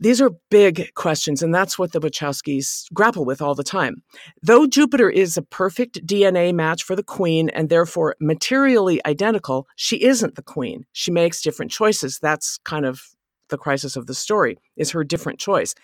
These 0.00 0.20
are 0.20 0.30
big 0.50 0.92
questions, 0.94 1.40
and 1.40 1.54
that's 1.54 1.78
what 1.78 1.92
the 1.92 2.00
Wachowskis 2.00 2.92
grapple 2.92 3.24
with 3.24 3.40
all 3.40 3.54
the 3.54 3.62
time. 3.62 4.02
Though 4.42 4.66
Jupiter 4.66 5.08
is 5.08 5.36
a 5.36 5.42
perfect 5.42 6.04
DNA 6.04 6.52
match 6.52 6.82
for 6.82 6.96
the 6.96 7.04
queen 7.04 7.48
and 7.50 7.68
therefore 7.68 8.16
materially 8.20 9.00
identical, 9.06 9.68
she 9.76 10.02
isn't 10.02 10.34
the 10.34 10.42
queen. 10.42 10.84
She 10.92 11.12
makes 11.12 11.42
different 11.42 11.70
choices. 11.70 12.18
That's 12.20 12.58
kind 12.64 12.84
of 12.84 13.02
the 13.50 13.58
crisis 13.58 13.94
of 13.94 14.06
the 14.06 14.14
story, 14.14 14.58
is 14.76 14.90
her 14.90 15.04
different 15.04 15.38
choice. 15.38 15.76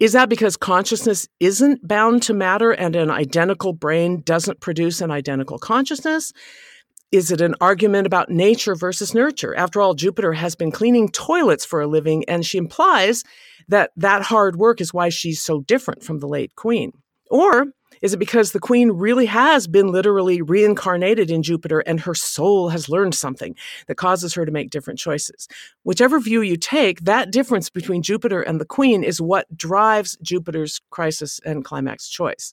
Is 0.00 0.12
that 0.12 0.28
because 0.28 0.56
consciousness 0.56 1.28
isn't 1.38 1.86
bound 1.86 2.22
to 2.24 2.34
matter 2.34 2.72
and 2.72 2.96
an 2.96 3.10
identical 3.10 3.72
brain 3.72 4.22
doesn't 4.22 4.60
produce 4.60 5.00
an 5.00 5.10
identical 5.10 5.58
consciousness? 5.58 6.32
Is 7.12 7.30
it 7.30 7.40
an 7.40 7.54
argument 7.60 8.06
about 8.06 8.28
nature 8.28 8.74
versus 8.74 9.14
nurture? 9.14 9.54
After 9.54 9.80
all, 9.80 9.94
Jupiter 9.94 10.32
has 10.32 10.56
been 10.56 10.72
cleaning 10.72 11.08
toilets 11.10 11.64
for 11.64 11.80
a 11.80 11.86
living, 11.86 12.24
and 12.26 12.44
she 12.44 12.58
implies 12.58 13.22
that 13.68 13.92
that 13.96 14.22
hard 14.22 14.56
work 14.56 14.80
is 14.80 14.92
why 14.92 15.10
she's 15.10 15.40
so 15.40 15.60
different 15.60 16.02
from 16.02 16.18
the 16.18 16.26
late 16.26 16.56
queen. 16.56 16.92
Or 17.30 17.66
is 18.04 18.12
it 18.12 18.18
because 18.18 18.52
the 18.52 18.60
queen 18.60 18.90
really 18.90 19.24
has 19.24 19.66
been 19.66 19.90
literally 19.90 20.42
reincarnated 20.42 21.30
in 21.30 21.42
Jupiter 21.42 21.80
and 21.80 21.98
her 22.00 22.14
soul 22.14 22.68
has 22.68 22.90
learned 22.90 23.14
something 23.14 23.56
that 23.86 23.94
causes 23.94 24.34
her 24.34 24.44
to 24.44 24.52
make 24.52 24.68
different 24.68 24.98
choices? 24.98 25.48
Whichever 25.84 26.20
view 26.20 26.42
you 26.42 26.58
take, 26.58 27.00
that 27.04 27.30
difference 27.30 27.70
between 27.70 28.02
Jupiter 28.02 28.42
and 28.42 28.60
the 28.60 28.66
queen 28.66 29.02
is 29.02 29.22
what 29.22 29.56
drives 29.56 30.18
Jupiter's 30.20 30.82
crisis 30.90 31.40
and 31.46 31.64
climax 31.64 32.06
choice. 32.06 32.52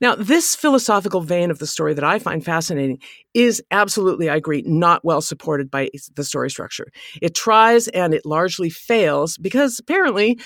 Now, 0.00 0.14
this 0.14 0.56
philosophical 0.56 1.20
vein 1.20 1.50
of 1.50 1.58
the 1.58 1.66
story 1.66 1.92
that 1.92 2.04
I 2.04 2.18
find 2.18 2.42
fascinating 2.42 2.98
is 3.34 3.62
absolutely, 3.70 4.30
I 4.30 4.36
agree, 4.36 4.62
not 4.64 5.04
well 5.04 5.20
supported 5.20 5.70
by 5.70 5.90
the 6.14 6.24
story 6.24 6.48
structure. 6.48 6.90
It 7.20 7.34
tries 7.34 7.88
and 7.88 8.14
it 8.14 8.24
largely 8.24 8.70
fails 8.70 9.36
because 9.36 9.78
apparently 9.78 10.38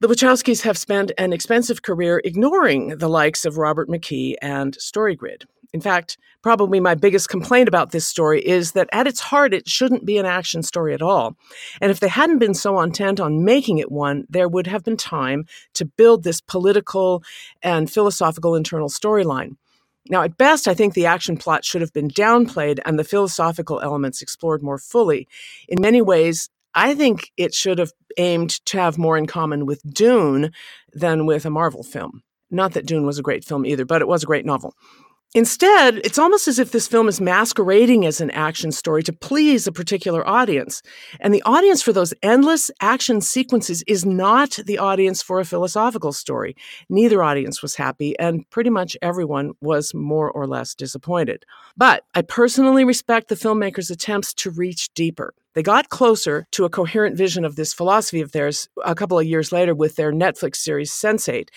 the 0.00 0.08
Wachowskis 0.08 0.62
have 0.62 0.78
spent 0.78 1.10
an 1.18 1.32
expensive 1.32 1.82
career 1.82 2.20
ignoring 2.24 2.98
the 2.98 3.08
likes 3.08 3.44
of 3.44 3.58
Robert 3.58 3.88
McKee 3.88 4.36
and 4.40 4.76
StoryGrid. 4.78 5.44
In 5.72 5.80
fact, 5.80 6.16
probably 6.40 6.78
my 6.78 6.94
biggest 6.94 7.28
complaint 7.28 7.68
about 7.68 7.90
this 7.90 8.06
story 8.06 8.40
is 8.40 8.72
that 8.72 8.88
at 8.92 9.08
its 9.08 9.20
heart, 9.20 9.52
it 9.52 9.68
shouldn't 9.68 10.06
be 10.06 10.16
an 10.16 10.24
action 10.24 10.62
story 10.62 10.94
at 10.94 11.02
all. 11.02 11.36
And 11.80 11.90
if 11.90 12.00
they 12.00 12.08
hadn't 12.08 12.38
been 12.38 12.54
so 12.54 12.80
intent 12.80 13.18
on 13.18 13.44
making 13.44 13.78
it 13.78 13.90
one, 13.90 14.24
there 14.30 14.48
would 14.48 14.68
have 14.68 14.84
been 14.84 14.96
time 14.96 15.46
to 15.74 15.84
build 15.84 16.22
this 16.22 16.40
political 16.40 17.22
and 17.60 17.90
philosophical 17.90 18.54
internal 18.54 18.88
storyline. 18.88 19.56
Now, 20.08 20.22
at 20.22 20.38
best, 20.38 20.68
I 20.68 20.74
think 20.74 20.94
the 20.94 21.06
action 21.06 21.36
plot 21.36 21.64
should 21.64 21.82
have 21.82 21.92
been 21.92 22.08
downplayed 22.08 22.78
and 22.86 22.98
the 22.98 23.04
philosophical 23.04 23.80
elements 23.80 24.22
explored 24.22 24.62
more 24.62 24.78
fully. 24.78 25.28
In 25.68 25.82
many 25.82 26.00
ways, 26.00 26.48
I 26.74 26.94
think 26.94 27.30
it 27.36 27.54
should 27.54 27.78
have 27.78 27.92
aimed 28.18 28.50
to 28.66 28.78
have 28.78 28.98
more 28.98 29.16
in 29.16 29.26
common 29.26 29.66
with 29.66 29.82
Dune 29.92 30.52
than 30.92 31.26
with 31.26 31.44
a 31.44 31.50
Marvel 31.50 31.82
film. 31.82 32.22
Not 32.50 32.72
that 32.72 32.86
Dune 32.86 33.06
was 33.06 33.18
a 33.18 33.22
great 33.22 33.44
film 33.44 33.66
either, 33.66 33.84
but 33.84 34.02
it 34.02 34.08
was 34.08 34.22
a 34.22 34.26
great 34.26 34.46
novel. 34.46 34.74
Instead, 35.34 35.98
it's 35.98 36.18
almost 36.18 36.48
as 36.48 36.58
if 36.58 36.72
this 36.72 36.88
film 36.88 37.06
is 37.06 37.20
masquerading 37.20 38.06
as 38.06 38.18
an 38.20 38.30
action 38.30 38.72
story 38.72 39.02
to 39.02 39.12
please 39.12 39.66
a 39.66 39.72
particular 39.72 40.26
audience. 40.26 40.82
And 41.20 41.34
the 41.34 41.42
audience 41.42 41.82
for 41.82 41.92
those 41.92 42.14
endless 42.22 42.70
action 42.80 43.20
sequences 43.20 43.84
is 43.86 44.06
not 44.06 44.58
the 44.64 44.78
audience 44.78 45.20
for 45.20 45.38
a 45.38 45.44
philosophical 45.44 46.12
story. 46.12 46.56
Neither 46.88 47.22
audience 47.22 47.60
was 47.60 47.76
happy, 47.76 48.18
and 48.18 48.48
pretty 48.48 48.70
much 48.70 48.96
everyone 49.02 49.52
was 49.60 49.92
more 49.92 50.30
or 50.30 50.46
less 50.46 50.74
disappointed. 50.74 51.44
But 51.76 52.04
I 52.14 52.22
personally 52.22 52.84
respect 52.84 53.28
the 53.28 53.34
filmmakers' 53.34 53.90
attempts 53.90 54.32
to 54.34 54.50
reach 54.50 54.88
deeper. 54.94 55.34
They 55.52 55.62
got 55.62 55.90
closer 55.90 56.46
to 56.52 56.64
a 56.64 56.70
coherent 56.70 57.18
vision 57.18 57.44
of 57.44 57.56
this 57.56 57.74
philosophy 57.74 58.22
of 58.22 58.32
theirs 58.32 58.68
a 58.82 58.94
couple 58.94 59.18
of 59.18 59.26
years 59.26 59.52
later 59.52 59.74
with 59.74 59.96
their 59.96 60.12
Netflix 60.12 60.56
series 60.56 60.90
Sense8. 60.90 61.48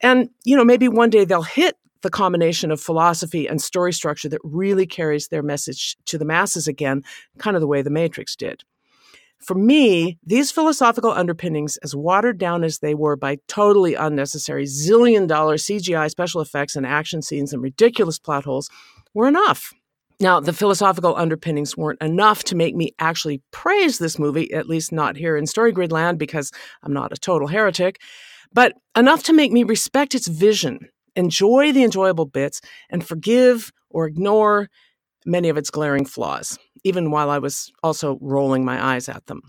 And, 0.00 0.30
you 0.44 0.56
know, 0.56 0.64
maybe 0.64 0.86
one 0.86 1.10
day 1.10 1.24
they'll 1.24 1.42
hit 1.42 1.76
the 2.02 2.10
combination 2.10 2.70
of 2.70 2.80
philosophy 2.80 3.46
and 3.46 3.60
story 3.60 3.92
structure 3.92 4.28
that 4.28 4.40
really 4.44 4.86
carries 4.86 5.28
their 5.28 5.42
message 5.42 5.96
to 6.06 6.18
the 6.18 6.24
masses 6.24 6.68
again, 6.68 7.02
kind 7.38 7.56
of 7.56 7.60
the 7.60 7.66
way 7.66 7.82
The 7.82 7.90
Matrix 7.90 8.36
did. 8.36 8.62
For 9.40 9.54
me, 9.54 10.18
these 10.24 10.50
philosophical 10.50 11.12
underpinnings, 11.12 11.76
as 11.78 11.94
watered 11.94 12.38
down 12.38 12.64
as 12.64 12.80
they 12.80 12.94
were 12.94 13.16
by 13.16 13.38
totally 13.46 13.94
unnecessary 13.94 14.64
zillion 14.64 15.28
dollar 15.28 15.56
CGI 15.56 16.10
special 16.10 16.40
effects 16.40 16.74
and 16.74 16.84
action 16.84 17.22
scenes 17.22 17.52
and 17.52 17.62
ridiculous 17.62 18.18
plot 18.18 18.44
holes, 18.44 18.68
were 19.14 19.28
enough. 19.28 19.72
Now, 20.20 20.40
the 20.40 20.52
philosophical 20.52 21.14
underpinnings 21.16 21.76
weren't 21.76 22.02
enough 22.02 22.42
to 22.44 22.56
make 22.56 22.74
me 22.74 22.92
actually 22.98 23.40
praise 23.52 23.98
this 23.98 24.18
movie, 24.18 24.52
at 24.52 24.68
least 24.68 24.90
not 24.90 25.16
here 25.16 25.36
in 25.36 25.44
Storygrid 25.44 25.92
land 25.92 26.18
because 26.18 26.50
I'm 26.82 26.92
not 26.92 27.12
a 27.12 27.16
total 27.16 27.46
heretic, 27.46 28.00
but 28.52 28.72
enough 28.96 29.22
to 29.24 29.32
make 29.32 29.52
me 29.52 29.62
respect 29.62 30.16
its 30.16 30.26
vision 30.26 30.88
enjoy 31.16 31.72
the 31.72 31.84
enjoyable 31.84 32.26
bits 32.26 32.60
and 32.90 33.06
forgive 33.06 33.72
or 33.90 34.06
ignore 34.06 34.68
many 35.26 35.48
of 35.48 35.56
its 35.56 35.70
glaring 35.70 36.04
flaws, 36.04 36.58
even 36.84 37.10
while 37.10 37.30
I 37.30 37.38
was 37.38 37.72
also 37.82 38.18
rolling 38.20 38.64
my 38.64 38.94
eyes 38.94 39.08
at 39.08 39.26
them. 39.26 39.42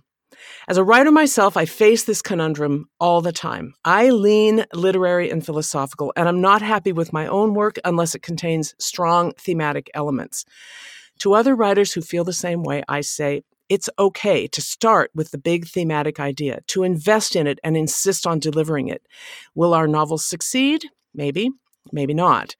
As 0.67 0.77
a 0.77 0.83
writer 0.83 1.11
myself, 1.11 1.57
I 1.57 1.65
face 1.65 2.03
this 2.03 2.21
conundrum 2.21 2.89
all 2.99 3.21
the 3.21 3.33
time. 3.33 3.73
I 3.83 4.09
lean 4.09 4.65
literary 4.73 5.29
and 5.29 5.45
philosophical, 5.45 6.13
and 6.15 6.29
I'm 6.29 6.41
not 6.41 6.61
happy 6.61 6.91
with 6.91 7.11
my 7.11 7.27
own 7.27 7.53
work 7.53 7.77
unless 7.83 8.15
it 8.15 8.21
contains 8.21 8.73
strong 8.79 9.33
thematic 9.33 9.89
elements. 9.93 10.45
To 11.19 11.33
other 11.33 11.55
writers 11.55 11.93
who 11.93 12.01
feel 12.01 12.23
the 12.23 12.33
same 12.33 12.63
way, 12.63 12.83
I 12.87 13.01
say, 13.01 13.41
it's 13.67 13.89
okay 13.99 14.47
to 14.47 14.61
start 14.61 15.11
with 15.13 15.31
the 15.31 15.37
big 15.37 15.67
thematic 15.67 16.19
idea, 16.19 16.61
to 16.67 16.83
invest 16.83 17.35
in 17.35 17.45
it 17.45 17.59
and 17.63 17.77
insist 17.77 18.25
on 18.25 18.39
delivering 18.39 18.87
it. 18.87 19.05
Will 19.53 19.73
our 19.73 19.87
novels 19.87 20.25
succeed? 20.25 20.85
Maybe, 21.13 21.51
maybe 21.91 22.13
not. 22.13 22.55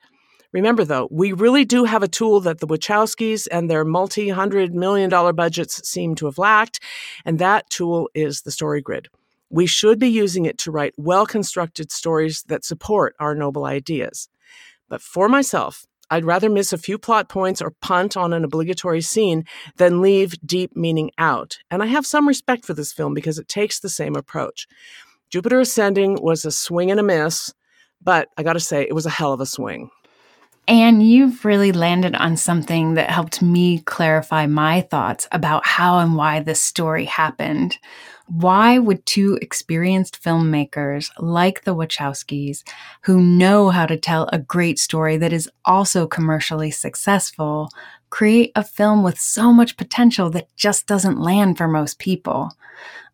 Remember, 0.51 0.83
though, 0.83 1.07
we 1.12 1.31
really 1.31 1.63
do 1.63 1.83
have 1.83 2.01
a 2.01 2.07
tool 2.07 2.39
that 2.39 2.59
the 2.59 2.67
Wachowskis 2.67 3.47
and 3.51 3.69
their 3.69 3.85
multi 3.85 4.29
hundred 4.29 4.73
million 4.73 5.09
dollar 5.09 5.31
budgets 5.31 5.88
seem 5.88 6.15
to 6.15 6.25
have 6.25 6.39
lacked, 6.39 6.79
and 7.23 7.38
that 7.38 7.69
tool 7.69 8.09
is 8.15 8.41
the 8.41 8.51
story 8.51 8.81
grid. 8.81 9.09
We 9.51 9.67
should 9.67 9.99
be 9.99 10.07
using 10.07 10.45
it 10.45 10.57
to 10.59 10.71
write 10.71 10.93
well 10.97 11.25
constructed 11.25 11.91
stories 11.91 12.43
that 12.47 12.65
support 12.65 13.15
our 13.19 13.35
noble 13.35 13.65
ideas. 13.65 14.27
But 14.88 15.01
for 15.01 15.29
myself, 15.29 15.85
I'd 16.09 16.25
rather 16.25 16.49
miss 16.49 16.73
a 16.73 16.77
few 16.79 16.97
plot 16.97 17.29
points 17.29 17.62
or 17.62 17.75
punt 17.81 18.17
on 18.17 18.33
an 18.33 18.43
obligatory 18.43 19.01
scene 19.01 19.45
than 19.77 20.01
leave 20.01 20.33
deep 20.43 20.75
meaning 20.75 21.12
out. 21.19 21.59
And 21.69 21.83
I 21.83 21.85
have 21.85 22.05
some 22.05 22.27
respect 22.27 22.65
for 22.65 22.73
this 22.73 22.91
film 22.91 23.13
because 23.13 23.38
it 23.38 23.47
takes 23.47 23.79
the 23.79 23.89
same 23.89 24.15
approach. 24.15 24.67
Jupiter 25.29 25.59
Ascending 25.59 26.17
was 26.23 26.43
a 26.43 26.51
swing 26.51 26.89
and 26.89 26.99
a 26.99 27.03
miss, 27.03 27.53
but 28.01 28.29
I 28.38 28.43
got 28.43 28.53
to 28.53 28.59
say, 28.59 28.83
it 28.83 28.95
was 28.95 29.05
a 29.05 29.12
hell 29.12 29.33
of 29.33 29.41
a 29.41 29.45
swing. 29.45 29.89
And 30.67 31.01
you've 31.01 31.45
really 31.45 31.71
landed 31.71 32.13
on 32.13 32.38
something 32.38 32.93
that 32.93 33.09
helped 33.09 33.41
me 33.41 33.79
clarify 33.79 34.45
my 34.45 34.81
thoughts 34.81 35.27
about 35.31 35.65
how 35.65 35.97
and 35.97 36.15
why 36.15 36.41
this 36.41 36.62
story 36.62 37.05
happened. 37.05 37.79
Why 38.27 38.77
would 38.77 39.03
two 39.07 39.39
experienced 39.41 40.21
filmmakers 40.23 41.09
like 41.17 41.63
the 41.63 41.73
Wachowskis, 41.73 42.62
who 43.01 43.19
know 43.19 43.69
how 43.71 43.88
to 43.88 43.97
tell 43.97 44.29
a 44.31 44.38
great 44.38 44.77
story 44.77 45.17
that 45.17 45.33
is 45.33 45.49
also 45.65 46.05
commercially 46.05 46.69
successful, 46.69 47.71
create 48.12 48.51
a 48.55 48.63
film 48.63 49.01
with 49.01 49.19
so 49.19 49.51
much 49.51 49.75
potential 49.75 50.29
that 50.29 50.55
just 50.55 50.85
doesn't 50.85 51.19
land 51.19 51.57
for 51.57 51.67
most 51.67 51.97
people? 51.97 52.51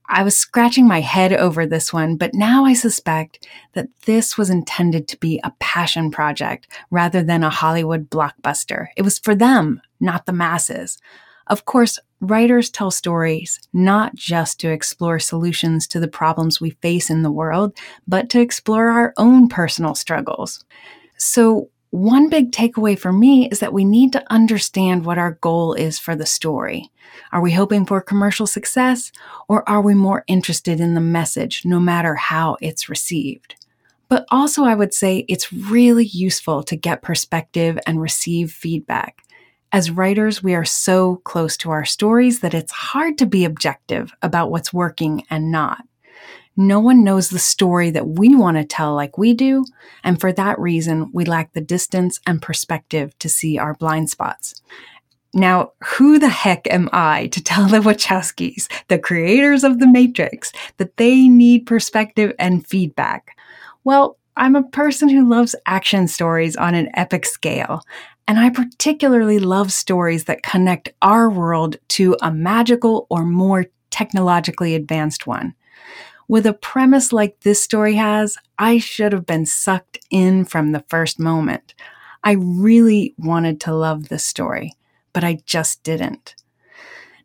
I 0.07 0.23
was 0.23 0.37
scratching 0.37 0.87
my 0.87 1.01
head 1.01 1.33
over 1.33 1.65
this 1.65 1.91
one, 1.91 2.15
but 2.15 2.33
now 2.33 2.65
I 2.65 2.73
suspect 2.73 3.47
that 3.73 3.87
this 4.05 4.37
was 4.37 4.49
intended 4.49 5.07
to 5.07 5.17
be 5.17 5.39
a 5.43 5.53
passion 5.59 6.11
project 6.11 6.67
rather 6.91 7.23
than 7.23 7.43
a 7.43 7.49
Hollywood 7.49 8.09
blockbuster. 8.09 8.87
It 8.95 9.01
was 9.01 9.19
for 9.19 9.33
them, 9.33 9.81
not 9.99 10.25
the 10.25 10.33
masses. 10.33 10.99
Of 11.47 11.65
course, 11.65 11.99
writers 12.21 12.69
tell 12.69 12.91
stories 12.91 13.59
not 13.73 14.15
just 14.15 14.59
to 14.59 14.71
explore 14.71 15.19
solutions 15.19 15.87
to 15.87 15.99
the 15.99 16.07
problems 16.07 16.59
we 16.59 16.71
face 16.71 17.09
in 17.09 17.21
the 17.21 17.31
world, 17.31 17.77
but 18.07 18.29
to 18.29 18.39
explore 18.39 18.89
our 18.89 19.13
own 19.17 19.47
personal 19.47 19.95
struggles. 19.95 20.63
So, 21.17 21.69
one 21.95 22.29
big 22.29 22.51
takeaway 22.51 22.99
for 22.99 23.13
me 23.13 23.47
is 23.49 23.59
that 23.59 23.71
we 23.71 23.85
need 23.85 24.11
to 24.11 24.23
understand 24.29 25.05
what 25.05 25.17
our 25.17 25.31
goal 25.41 25.73
is 25.73 25.97
for 25.97 26.13
the 26.13 26.25
story. 26.25 26.91
Are 27.31 27.41
we 27.41 27.53
hoping 27.53 27.85
for 27.85 28.01
commercial 28.01 28.45
success 28.45 29.13
or 29.47 29.67
are 29.69 29.81
we 29.81 29.93
more 29.93 30.25
interested 30.27 30.81
in 30.81 30.93
the 30.93 31.01
message 31.01 31.63
no 31.63 31.79
matter 31.79 32.15
how 32.15 32.57
it's 32.59 32.89
received? 32.89 33.55
But 34.09 34.25
also, 34.29 34.65
I 34.65 34.75
would 34.75 34.93
say 34.93 35.25
it's 35.29 35.53
really 35.53 36.05
useful 36.05 36.63
to 36.63 36.75
get 36.75 37.01
perspective 37.01 37.79
and 37.87 38.01
receive 38.01 38.51
feedback. 38.51 39.23
As 39.71 39.89
writers, 39.89 40.43
we 40.43 40.53
are 40.53 40.65
so 40.65 41.21
close 41.23 41.55
to 41.57 41.71
our 41.71 41.85
stories 41.85 42.41
that 42.41 42.53
it's 42.53 42.71
hard 42.71 43.17
to 43.19 43.25
be 43.25 43.45
objective 43.45 44.13
about 44.21 44.51
what's 44.51 44.73
working 44.73 45.23
and 45.29 45.49
not. 45.49 45.85
No 46.57 46.79
one 46.79 47.03
knows 47.03 47.29
the 47.29 47.39
story 47.39 47.91
that 47.91 48.07
we 48.07 48.35
want 48.35 48.57
to 48.57 48.63
tell 48.63 48.95
like 48.95 49.17
we 49.17 49.33
do, 49.33 49.65
and 50.03 50.19
for 50.19 50.31
that 50.33 50.57
reason, 50.57 51.09
we 51.13 51.25
lack 51.25 51.51
the 51.51 51.61
distance 51.61 52.19
and 52.25 52.41
perspective 52.41 53.17
to 53.19 53.27
see 53.27 53.57
our 53.57 53.73
blind 53.73 54.09
spots. 54.09 54.61
Now, 55.33 55.73
who 55.83 56.17
the 56.17 56.29
heck 56.29 56.65
am 56.71 56.89
I 56.93 57.27
to 57.27 57.43
tell 57.43 57.67
the 57.67 57.79
Wachowskis, 57.79 58.71
the 58.87 58.97
creators 58.97 59.65
of 59.65 59.79
The 59.79 59.87
Matrix, 59.87 60.53
that 60.77 60.95
they 60.95 61.27
need 61.27 61.65
perspective 61.65 62.33
and 62.39 62.65
feedback? 62.65 63.37
Well, 63.83 64.17
I'm 64.37 64.55
a 64.55 64.63
person 64.63 65.09
who 65.09 65.27
loves 65.27 65.55
action 65.65 66.07
stories 66.07 66.55
on 66.55 66.73
an 66.73 66.89
epic 66.95 67.25
scale, 67.25 67.81
and 68.29 68.39
I 68.39 68.49
particularly 68.49 69.39
love 69.39 69.73
stories 69.73 70.23
that 70.25 70.43
connect 70.43 70.89
our 71.01 71.29
world 71.29 71.77
to 71.89 72.15
a 72.21 72.31
magical 72.31 73.05
or 73.09 73.25
more 73.25 73.65
technologically 73.91 74.73
advanced 74.73 75.27
one. 75.27 75.53
With 76.27 76.45
a 76.45 76.53
premise 76.53 77.13
like 77.13 77.41
this 77.41 77.61
story 77.61 77.95
has, 77.95 78.37
I 78.57 78.79
should 78.79 79.13
have 79.13 79.25
been 79.25 79.45
sucked 79.45 79.99
in 80.09 80.45
from 80.45 80.71
the 80.71 80.83
first 80.87 81.19
moment. 81.19 81.75
I 82.23 82.31
really 82.31 83.13
wanted 83.17 83.61
to 83.61 83.75
love 83.75 84.09
this 84.09 84.25
story, 84.25 84.73
but 85.13 85.23
I 85.23 85.39
just 85.45 85.83
didn't. 85.83 86.35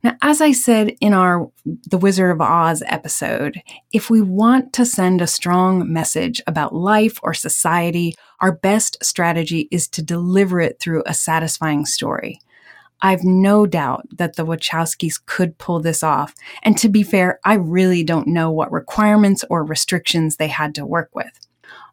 Now, 0.02 0.16
as 0.22 0.40
I 0.40 0.52
said 0.52 0.96
in 1.00 1.12
our 1.12 1.50
The 1.64 1.98
Wizard 1.98 2.30
of 2.30 2.40
Oz 2.40 2.82
episode, 2.86 3.62
if 3.92 4.08
we 4.08 4.22
want 4.22 4.72
to 4.74 4.86
send 4.86 5.20
a 5.20 5.26
strong 5.26 5.90
message 5.92 6.40
about 6.46 6.74
life 6.74 7.18
or 7.22 7.34
society, 7.34 8.14
our 8.40 8.52
best 8.52 9.02
strategy 9.02 9.68
is 9.70 9.88
to 9.88 10.02
deliver 10.02 10.60
it 10.60 10.78
through 10.78 11.02
a 11.04 11.12
satisfying 11.12 11.84
story. 11.84 12.40
I've 13.02 13.24
no 13.24 13.66
doubt 13.66 14.06
that 14.16 14.36
the 14.36 14.44
Wachowskis 14.44 15.24
could 15.24 15.56
pull 15.58 15.80
this 15.80 16.02
off. 16.02 16.34
And 16.62 16.76
to 16.78 16.88
be 16.88 17.02
fair, 17.02 17.40
I 17.44 17.54
really 17.54 18.02
don't 18.02 18.26
know 18.26 18.50
what 18.50 18.70
requirements 18.72 19.44
or 19.48 19.64
restrictions 19.64 20.36
they 20.36 20.48
had 20.48 20.74
to 20.74 20.86
work 20.86 21.10
with. 21.14 21.32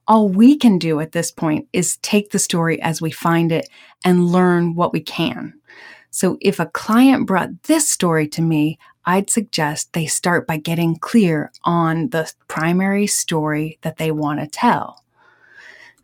All 0.07 0.29
we 0.29 0.57
can 0.57 0.77
do 0.77 0.99
at 0.99 1.11
this 1.11 1.31
point 1.31 1.67
is 1.73 1.97
take 1.97 2.31
the 2.31 2.39
story 2.39 2.81
as 2.81 3.01
we 3.01 3.11
find 3.11 3.51
it 3.51 3.69
and 4.05 4.27
learn 4.27 4.75
what 4.75 4.93
we 4.93 5.01
can. 5.01 5.53
So 6.11 6.37
if 6.41 6.59
a 6.59 6.65
client 6.65 7.27
brought 7.27 7.63
this 7.63 7.89
story 7.89 8.27
to 8.29 8.41
me, 8.41 8.79
I'd 9.05 9.29
suggest 9.29 9.93
they 9.93 10.05
start 10.05 10.47
by 10.47 10.57
getting 10.57 10.97
clear 10.97 11.51
on 11.63 12.09
the 12.09 12.31
primary 12.47 13.07
story 13.07 13.79
that 13.81 13.97
they 13.97 14.11
want 14.11 14.39
to 14.39 14.47
tell. 14.47 15.03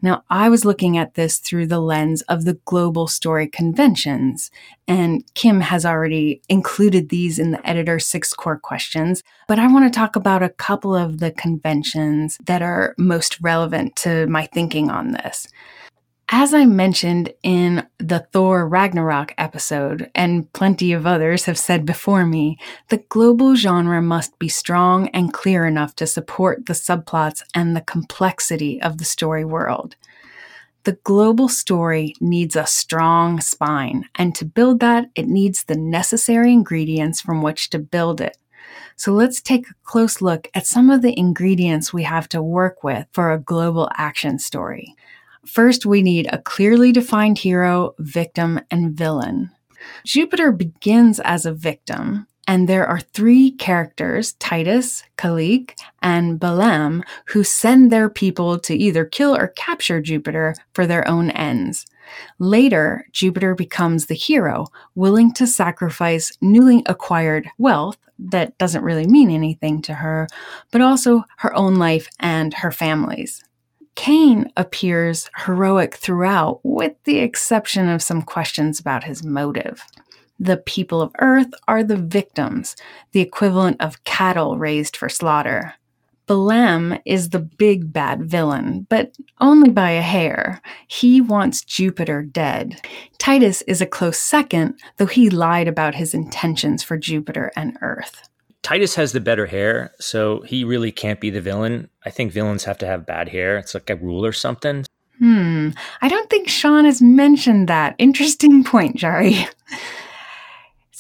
Now, 0.04 0.26
I 0.30 0.50
was 0.50 0.66
looking 0.66 0.98
at 0.98 1.13
this 1.13 1.39
through 1.39 1.68
the 1.68 1.80
lens 1.80 2.24
of 2.24 2.44
the 2.44 2.60
global 2.66 3.08
story 3.08 3.48
conventions, 3.48 4.52
and 4.86 5.24
Kim 5.34 5.62
has 5.62 5.86
already 5.86 6.42
included 6.50 7.08
these 7.08 7.39
in 7.39 7.52
the 7.52 7.68
editor's 7.68 8.06
six 8.06 8.34
core 8.34 8.60
questions. 8.60 9.24
But 9.48 9.60
I 9.60 9.68
want 9.68 9.92
to 9.92 9.98
talk 9.98 10.18
about 10.18 10.44
a 10.44 10.50
couple 10.50 10.94
of 10.94 11.20
the 11.20 11.32
conventions 11.32 12.38
that 12.46 12.62
are 12.62 12.94
most 12.98 13.39
relevant 13.42 13.96
to 13.98 14.28
my 14.28 14.46
thinking 14.48 14.89
on 14.89 15.12
this. 15.12 15.48
As 16.30 16.54
I 16.54 16.66
mentioned 16.66 17.34
in 17.44 17.86
the 18.00 18.26
Thor 18.32 18.68
Ragnarok 18.68 19.34
episode, 19.38 20.10
and 20.16 20.52
plenty 20.54 20.92
of 20.94 21.06
others 21.06 21.46
have 21.46 21.60
said 21.60 21.86
before 21.86 22.26
me, 22.26 22.58
the 22.90 23.04
global 23.10 23.56
genre 23.56 24.02
must 24.02 24.40
be 24.40 24.48
strong 24.48 25.10
and 25.10 25.34
clear 25.34 25.66
enough 25.66 25.96
to 25.98 26.08
support 26.08 26.66
the 26.66 26.74
subplots 26.74 27.44
and 27.54 27.76
the 27.76 27.82
complexity 27.82 28.82
of 28.82 28.98
the 28.98 29.06
story 29.06 29.46
world. 29.46 29.96
The 30.86 30.98
global 31.04 31.48
story 31.50 32.16
needs 32.20 32.56
a 32.56 32.66
strong 32.66 33.40
spine, 33.40 34.06
and 34.16 34.34
to 34.36 34.46
build 34.46 34.80
that, 34.80 35.10
it 35.16 35.28
needs 35.28 35.64
the 35.64 35.78
necessary 35.78 36.52
ingredients 36.52 37.22
from 37.22 37.42
which 37.42 37.70
to 37.70 37.80
build 37.80 38.20
it. 38.20 38.38
So 38.96 39.12
let's 39.14 39.42
take 39.42 39.70
a 39.70 39.74
close 39.84 40.22
look 40.22 40.50
at 40.54 40.68
some 40.68 40.90
of 40.90 41.02
the 41.02 41.18
ingredients 41.18 41.94
we 41.94 42.04
have 42.04 42.28
to 42.30 42.42
work 42.42 42.84
with 42.84 43.08
for 43.12 43.32
a 43.32 43.40
global 43.40 43.90
action 43.96 44.40
story. 44.40 44.96
First, 45.45 45.86
we 45.86 46.01
need 46.01 46.27
a 46.32 46.41
clearly 46.41 46.91
defined 46.91 47.38
hero, 47.38 47.95
victim, 47.99 48.62
and 48.71 48.93
villain. 48.93 49.51
Jupiter 50.06 50.51
begins 50.51 51.19
as 51.19 51.45
a 51.45 51.53
victim, 51.53 52.27
and 52.47 52.67
there 52.67 52.88
are 52.88 52.99
three 52.99 53.51
characters, 53.51 54.34
Titus, 54.34 55.03
Kalique, 55.17 55.75
and 56.01 56.39
Balem, 56.39 57.03
who 57.27 57.43
send 57.43 57.91
their 57.91 58.10
people 58.10 58.60
to 58.60 58.75
either 58.75 59.06
kill 59.06 59.36
or 59.36 59.49
capture 59.49 60.01
Jupiter 60.01 60.56
for 60.73 60.86
their 60.86 61.08
own 61.08 61.29
ends. 61.32 61.86
Later, 62.39 63.06
Jupiter 63.12 63.56
becomes 63.56 64.06
the 64.06 64.15
hero, 64.15 64.67
willing 64.95 65.34
to 65.34 65.47
sacrifice 65.47 66.32
newly 66.41 66.84
acquired 66.86 67.47
wealth 67.58 67.97
that 68.19 68.58
doesn't 68.58 68.84
really 68.84 69.08
mean 69.08 69.29
anything 69.29 69.82
to 69.84 69.93
her, 69.95 70.27
but 70.71 70.82
also 70.82 71.23
her 71.38 71.53
own 71.56 71.75
life 71.75 72.08
and 72.19 72.53
her 72.53 72.71
family's. 72.71 73.43
Caine 73.95 74.51
appears 74.58 75.29
heroic 75.45 75.95
throughout, 75.95 76.60
with 76.63 76.93
the 77.03 77.19
exception 77.19 77.89
of 77.89 78.01
some 78.01 78.21
questions 78.21 78.79
about 78.79 79.03
his 79.03 79.23
motive. 79.23 79.84
The 80.39 80.58
people 80.58 81.01
of 81.01 81.13
Earth 81.19 81.51
are 81.67 81.84
the 81.84 81.97
victims, 81.97 82.75
the 83.12 83.21
equivalent 83.21 83.79
of 83.79 84.03
cattle 84.03 84.58
raised 84.58 84.97
for 84.97 85.10
slaughter. 85.10 85.75
Balem 86.25 86.99
is 87.06 87.29
the 87.29 87.39
big 87.39 87.91
bad 87.91 88.23
villain, 88.23 88.88
but 88.89 89.15
only 89.41 89.69
by 89.69 89.91
a 89.91 90.01
hair. 90.01 90.62
He 90.88 91.19
wants 91.19 91.63
Jupiter 91.63 92.23
dead. 92.23 92.82
Titus 93.17 93.62
is 93.63 93.82
a 93.82 93.86
close 93.86 94.17
second, 94.17 94.79
though 94.97 95.06
he 95.06 95.29
lied 95.29 95.67
about 95.67 95.95
his 95.95 96.13
intentions 96.13 96.82
for 96.82 96.97
Jupiter 96.97 97.51
and 97.56 97.77
Earth. 97.82 98.29
Titus 98.63 98.95
has 98.95 99.12
the 99.12 99.19
better 99.19 99.45
hair, 99.45 99.93
so 99.99 100.41
he 100.41 100.63
really 100.63 100.91
can't 100.91 101.19
be 101.19 101.30
the 101.30 101.41
villain. 101.41 101.89
I 102.06 102.10
think 102.10 102.32
villains 102.32 102.63
have 102.63 102.78
to 102.80 102.88
have 102.88 103.06
bad 103.06 103.30
hair. 103.30 103.58
It's 103.58 103.73
like 103.73 103.89
a 103.89 103.95
rule 103.95 104.26
or 104.26 104.32
something. 104.32 104.86
Hmm. 105.19 105.69
I 106.02 106.08
don't 106.08 106.30
think 106.30 106.49
Shawn 106.49 106.86
has 106.86 107.02
mentioned 107.02 107.67
that. 107.67 107.95
Interesting 107.99 108.63
point, 108.63 108.97
Jarie. 108.97 109.47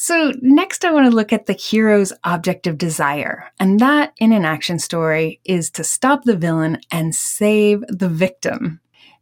So, 0.05 0.33
next, 0.41 0.83
I 0.83 0.91
want 0.91 1.09
to 1.09 1.15
look 1.15 1.31
at 1.31 1.45
the 1.45 1.53
hero's 1.53 2.11
object 2.25 2.67
of 2.67 2.77
desire. 2.77 3.53
And 3.57 3.79
that, 3.79 4.11
in 4.17 4.33
an 4.33 4.43
action 4.43 4.77
story, 4.77 5.39
is 5.45 5.69
to 5.69 5.85
stop 5.85 6.25
the 6.25 6.35
villain 6.35 6.81
and 6.91 7.15
save 7.15 7.85
the 7.87 8.09
victim. 8.09 8.81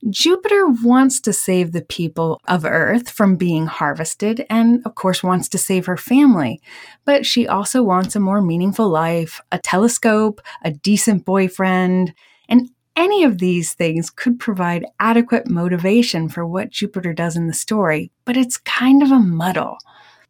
Jupiter 0.09 0.67
wants 0.67 1.19
to 1.21 1.33
save 1.33 1.71
the 1.71 1.83
people 1.83 2.41
of 2.47 2.65
Earth 2.65 3.09
from 3.09 3.35
being 3.35 3.67
harvested 3.67 4.45
and, 4.49 4.81
of 4.85 4.95
course, 4.95 5.21
wants 5.21 5.47
to 5.49 5.57
save 5.59 5.85
her 5.85 5.97
family. 5.97 6.59
But 7.05 7.25
she 7.25 7.47
also 7.47 7.83
wants 7.83 8.15
a 8.15 8.19
more 8.19 8.41
meaningful 8.41 8.89
life, 8.89 9.41
a 9.51 9.59
telescope, 9.59 10.41
a 10.63 10.71
decent 10.71 11.23
boyfriend, 11.23 12.13
and 12.49 12.69
any 12.95 13.23
of 13.23 13.37
these 13.37 13.73
things 13.73 14.09
could 14.09 14.39
provide 14.39 14.85
adequate 14.99 15.49
motivation 15.49 16.29
for 16.29 16.45
what 16.45 16.71
Jupiter 16.71 17.13
does 17.13 17.35
in 17.37 17.47
the 17.47 17.53
story, 17.53 18.11
but 18.25 18.35
it's 18.35 18.57
kind 18.57 19.01
of 19.01 19.11
a 19.11 19.19
muddle. 19.19 19.77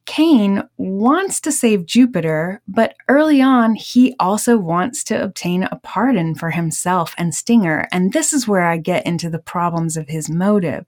Caine 0.06 0.64
wants 0.78 1.40
to 1.42 1.52
save 1.52 1.86
Jupiter, 1.86 2.62
but 2.68 2.96
early 3.08 3.42
on, 3.42 3.76
he 3.76 4.16
also 4.20 4.58
wants 4.58 5.04
to 5.06 5.22
obtain 5.22 5.64
a 5.64 5.80
pardon 5.84 6.36
for 6.36 6.50
himself 6.50 7.14
and 7.18 7.34
Stinger. 7.34 7.88
And 7.92 8.12
this 8.12 8.34
is 8.34 8.48
where 8.48 8.66
I 8.66 8.78
get 8.78 9.06
into 9.06 9.30
the 9.30 9.40
problems 9.40 9.98
of 9.98 10.10
his 10.10 10.30
motive. 10.30 10.86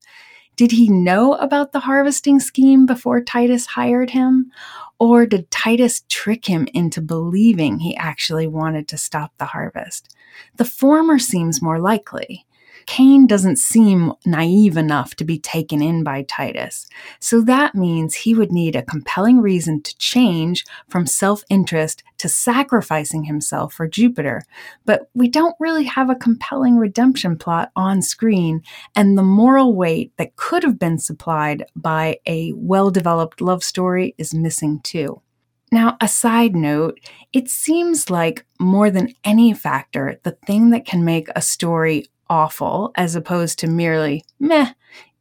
Did 0.56 0.71
he 0.71 0.89
know 0.89 1.34
about 1.34 1.71
the 1.71 1.80
harvesting 1.80 2.39
scheme 2.39 2.86
before 2.86 3.21
Titus 3.21 3.65
hired 3.65 4.12
him? 4.12 4.52
Or 4.99 5.26
did 5.26 5.49
Titus 5.49 6.04
trick 6.10 6.45
him 6.45 6.67
into 6.73 7.02
believing 7.02 7.80
he 7.80 7.97
actually 7.97 8.47
wanted 8.47 8.88
to 8.89 8.97
stop 8.97 9.32
the 9.38 9.45
harvest? 9.45 10.15
The 10.58 10.65
former 10.65 11.17
seems 11.17 11.62
more 11.62 11.80
likely. 11.80 12.45
Caine 12.86 13.28
doesn't 13.28 13.58
seem 13.58 14.13
naive 14.26 14.78
enough 14.78 15.15
to 15.15 15.24
be 15.24 15.39
taken 15.39 15.82
in 15.82 16.04
by 16.04 16.24
Titus. 16.24 16.88
So 17.19 17.41
that 17.41 17.76
means 17.76 18.15
he 18.15 18.36
would 18.36 18.52
need 18.52 18.76
a 18.76 18.84
compelling 18.84 19.41
reason 19.41 19.82
to 19.82 19.98
change 19.98 20.65
from 20.88 21.08
self 21.08 21.43
interest 21.50 22.04
to 22.17 22.30
sacrificing 22.30 23.24
himself 23.24 23.74
for 23.74 23.88
Jupiter. 23.88 24.43
But 24.86 25.10
we 25.13 25.28
don't 25.28 25.56
really 25.60 25.86
have 25.86 26.10
a 26.10 26.15
compelling 26.15 26.78
redemption 26.78 27.38
plot 27.38 27.72
on 27.76 28.02
screen, 28.02 28.62
and 28.96 29.17
the 29.17 29.24
moral 29.24 29.76
weight 29.76 30.13
that 30.17 30.36
could 30.36 30.63
have 30.63 30.80
been 30.80 31.00
supplied 31.00 31.65
by 31.76 32.19
a 32.26 32.54
well 32.56 32.91
developed 32.91 33.41
love 33.41 33.63
story 33.63 34.15
is 34.17 34.34
missing 34.34 34.80
too. 34.84 35.22
Now, 35.74 35.98
a 36.00 36.08
side 36.08 36.56
note, 36.56 37.00
it 37.34 37.50
seems 37.50 38.12
like 38.12 38.46
more 38.60 38.91
than 38.91 39.15
any 39.24 39.56
factor, 39.56 40.19
the 40.22 40.38
thing 40.46 40.69
that 40.69 40.86
can 40.86 41.04
make 41.04 41.30
a 41.36 41.41
story 41.41 42.06
awful 42.34 42.91
as 42.96 43.15
opposed 43.15 43.60
to 43.60 43.67
merely 43.67 44.26
meh 44.39 44.74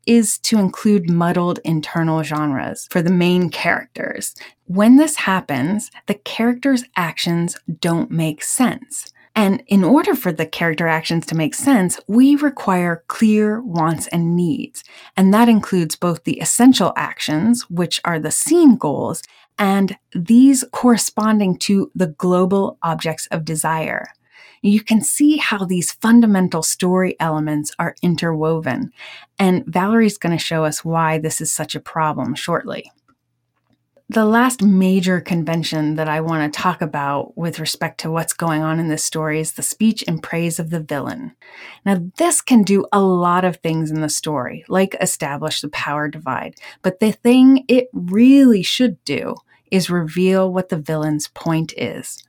is 0.06 0.38
to 0.38 0.58
include 0.58 1.10
muddled 1.10 1.60
internal 1.62 2.22
genres 2.22 2.88
for 2.90 3.02
the 3.02 3.12
main 3.12 3.50
characters. 3.50 4.34
When 4.64 4.96
this 4.96 5.16
happens, 5.16 5.90
the 6.06 6.14
characters' 6.14 6.84
actions 6.96 7.58
don't 7.80 8.10
make 8.10 8.42
sense. 8.42 9.12
And 9.36 9.62
in 9.66 9.84
order 9.84 10.14
for 10.14 10.32
the 10.32 10.46
character 10.46 10.88
actions 10.88 11.26
to 11.26 11.36
make 11.36 11.54
sense, 11.54 12.00
we 12.08 12.34
require 12.34 13.04
clear 13.08 13.60
wants 13.62 14.06
and 14.08 14.34
needs. 14.34 14.82
And 15.14 15.32
that 15.34 15.50
includes 15.50 15.96
both 15.96 16.24
the 16.24 16.40
essential 16.40 16.94
actions, 16.96 17.68
which 17.68 18.00
are 18.04 18.18
the 18.18 18.30
scene 18.30 18.76
goals, 18.76 19.22
and 19.58 19.96
these 20.14 20.64
corresponding 20.72 21.58
to 21.58 21.90
the 21.94 22.08
global 22.08 22.78
objects 22.82 23.26
of 23.30 23.44
desire. 23.44 24.08
You 24.62 24.80
can 24.80 25.02
see 25.02 25.36
how 25.38 25.64
these 25.64 25.92
fundamental 25.92 26.62
story 26.62 27.16
elements 27.18 27.72
are 27.78 27.96
interwoven. 28.02 28.92
And 29.38 29.64
Valerie's 29.66 30.18
going 30.18 30.36
to 30.36 30.42
show 30.42 30.64
us 30.64 30.84
why 30.84 31.18
this 31.18 31.40
is 31.40 31.52
such 31.52 31.74
a 31.74 31.80
problem 31.80 32.34
shortly. 32.34 32.90
The 34.08 34.24
last 34.26 34.62
major 34.62 35.22
convention 35.22 35.94
that 35.94 36.06
I 36.06 36.20
want 36.20 36.52
to 36.52 36.60
talk 36.60 36.82
about 36.82 37.36
with 37.36 37.58
respect 37.58 37.98
to 38.00 38.10
what's 38.10 38.34
going 38.34 38.60
on 38.60 38.78
in 38.78 38.88
this 38.88 39.02
story 39.02 39.40
is 39.40 39.52
the 39.52 39.62
speech 39.62 40.02
in 40.02 40.18
praise 40.18 40.58
of 40.58 40.68
the 40.68 40.80
villain. 40.80 41.32
Now, 41.86 41.98
this 42.18 42.42
can 42.42 42.62
do 42.62 42.84
a 42.92 43.00
lot 43.00 43.46
of 43.46 43.56
things 43.56 43.90
in 43.90 44.02
the 44.02 44.10
story, 44.10 44.66
like 44.68 44.94
establish 45.00 45.62
the 45.62 45.70
power 45.70 46.08
divide, 46.08 46.56
but 46.82 47.00
the 47.00 47.12
thing 47.12 47.64
it 47.68 47.88
really 47.94 48.62
should 48.62 49.02
do 49.04 49.36
is 49.70 49.88
reveal 49.88 50.52
what 50.52 50.68
the 50.68 50.76
villain's 50.76 51.28
point 51.28 51.72
is 51.78 52.22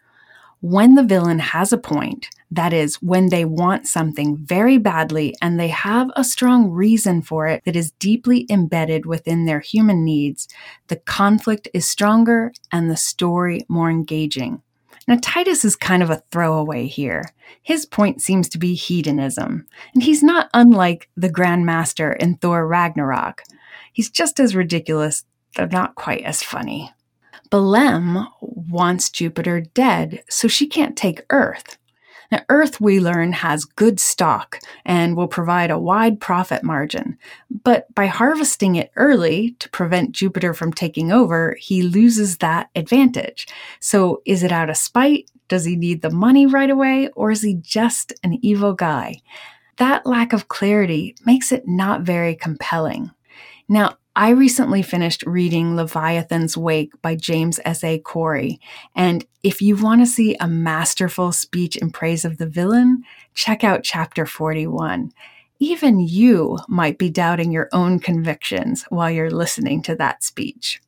when 0.64 0.96
the 0.96 1.04
villain 1.04 1.40
has 1.40 1.74
a 1.74 1.78
point, 1.78 2.30
that 2.50 2.72
is, 2.72 2.96
when 3.02 3.28
they 3.28 3.44
want 3.44 3.86
something 3.86 4.38
very 4.38 4.78
badly 4.78 5.36
and 5.42 5.60
they 5.60 5.68
have 5.68 6.10
a 6.16 6.24
strong 6.24 6.70
reason 6.72 7.22
for 7.22 7.48
it 7.48 7.62
that 7.66 7.76
is 7.76 7.92
deeply 8.00 8.46
embedded 8.50 9.06
within 9.06 9.44
their 9.44 9.60
human 9.60 10.06
needs, 10.06 10.48
the 10.88 10.96
conflict 10.96 11.68
is 11.74 11.86
stronger 11.86 12.54
and 12.72 12.90
the 12.90 12.96
story 12.96 13.66
more 13.68 13.90
engaging. 13.90 14.62
Now, 15.06 15.18
Titus 15.22 15.66
is 15.66 15.76
kind 15.76 16.02
of 16.02 16.10
a 16.10 16.24
throwaway 16.32 16.88
here. 16.88 17.26
His 17.62 17.86
point 17.86 18.22
seems 18.22 18.48
to 18.48 18.58
be 18.58 18.74
hedonism, 18.74 19.68
and 19.94 20.02
he's 20.02 20.24
not 20.24 20.50
unlike 20.54 21.10
the 21.18 21.30
Grand 21.30 21.66
Master 21.66 22.14
in 22.14 22.38
Thor 22.38 22.66
Ragnarok. 22.66 23.44
He's 23.92 24.10
just 24.10 24.40
as 24.40 24.56
ridiculous, 24.56 25.26
though 25.58 25.66
not 25.66 25.96
quite 25.96 26.24
as 26.24 26.42
funny. 26.42 26.94
Balem 27.54 28.28
wants 28.42 29.12
Jupiter 29.12 29.62
dead, 29.62 30.24
so 30.28 30.48
she 30.48 30.66
can't 30.66 30.98
take 30.98 31.24
Earth. 31.30 31.78
Now, 32.32 32.40
Earth, 32.50 32.82
we 32.82 33.00
learn, 33.00 33.32
has 33.32 33.64
good 33.64 34.00
stock 34.00 34.58
and 34.86 35.16
will 35.16 35.28
provide 35.28 35.70
a 35.70 35.78
wide 35.78 36.20
profit 36.20 36.64
margin. 36.64 37.16
But 37.64 37.94
by 37.94 38.08
harvesting 38.08 38.74
it 38.74 38.92
early 38.96 39.52
to 39.60 39.70
prevent 39.70 40.14
Jupiter 40.14 40.56
from 40.56 40.74
taking 40.74 41.12
over, 41.12 41.56
he 41.60 41.84
loses 41.84 42.38
that 42.38 42.72
advantage. 42.76 43.48
So, 43.80 44.24
is 44.26 44.42
it 44.42 44.52
out 44.52 44.72
of 44.72 44.78
spite? 44.78 45.30
Does 45.48 45.64
he 45.64 45.76
need 45.76 46.02
the 46.02 46.10
money 46.10 46.48
right 46.48 46.72
away? 46.72 47.10
Or 47.10 47.30
is 47.30 47.44
he 47.44 47.54
just 47.54 48.14
an 48.24 48.40
evil 48.44 48.74
guy? 48.74 49.22
That 49.78 50.08
lack 50.08 50.34
of 50.34 50.48
clarity 50.48 51.16
makes 51.24 51.52
it 51.52 51.68
not 51.68 52.02
very 52.02 52.34
compelling. 52.34 53.12
Now, 53.70 53.98
I 54.16 54.30
recently 54.30 54.84
finished 54.84 55.24
reading 55.26 55.76
Leviathan 55.76 56.48
Wakes 56.56 56.96
by 57.02 57.16
James 57.16 57.60
S.A. 57.66 57.98
Corey. 57.98 58.60
And 58.96 59.26
if 59.42 59.60
you 59.60 59.76
want 59.76 60.02
to 60.02 60.06
see 60.06 60.36
a 60.40 60.48
masterful 60.48 61.32
speech 61.32 61.76
in 61.78 61.90
praise 61.90 62.24
of 62.24 62.38
the 62.38 62.46
villain, 62.46 63.04
check 63.34 63.64
out 63.64 63.84
chapter 63.84 64.28
41. 64.28 65.12
Even 65.58 66.00
you 66.00 66.60
might 66.68 67.00
be 67.00 67.10
doubting 67.10 67.52
your 67.52 67.70
own 67.74 68.00
convictions 68.00 68.86
while 68.90 69.10
you're 69.10 69.32
listening 69.32 69.82
to 69.84 69.96
that 69.96 70.24
speech. 70.24 70.80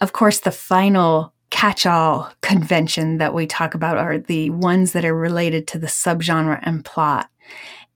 Of 0.00 0.12
course, 0.12 0.40
the 0.40 0.50
final 0.50 1.32
catch 1.50 1.86
all 1.86 2.32
convention 2.40 3.18
that 3.18 3.34
we 3.34 3.46
talk 3.46 3.74
about 3.74 3.98
are 3.98 4.18
the 4.18 4.50
ones 4.50 4.92
that 4.92 5.04
are 5.04 5.14
related 5.14 5.68
to 5.68 5.78
the 5.78 5.86
subgenre 5.86 6.58
and 6.64 6.84
plot. 6.84 7.30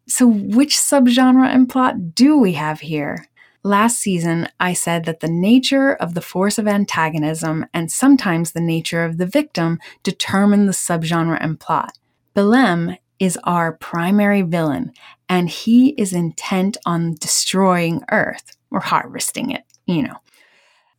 So, 0.07 0.29
which 0.29 0.77
subgenre 0.77 1.53
and 1.53 1.69
plot 1.69 2.15
do 2.15 2.39
we 2.39 2.53
have 2.53 2.81
here? 2.81 3.27
Last 3.65 3.99
season, 3.99 4.49
I 4.59 4.73
said 4.73 5.05
that 5.05 5.21
the 5.21 5.29
nature 5.29 5.95
of 5.95 6.15
the 6.15 6.21
force 6.21 6.59
of 6.59 6.67
antagonism 6.67 7.67
and 7.73 7.93
sometimes 7.93 8.53
the 8.53 8.61
nature 8.61 9.05
of 9.05 9.19
the 9.19 9.27
victim 9.27 9.79
determine 10.03 10.67
the 10.67 10.73
subgenre 10.73 11.39
and 11.41 11.61
plot. 11.61 11.97
Balem 12.35 12.97
is 13.21 13.39
our 13.45 13.75
primary 13.75 14.43
villain, 14.43 14.93
and 15.29 15.49
he 15.49 15.91
is 15.91 16.13
intent 16.13 16.77
on 16.85 17.15
destroying 17.21 18.03
Earth 18.11 18.57
or 18.73 18.81
harvesting 18.81 19.53
it, 19.53 19.63
you 19.87 20.03
know. 20.03 20.17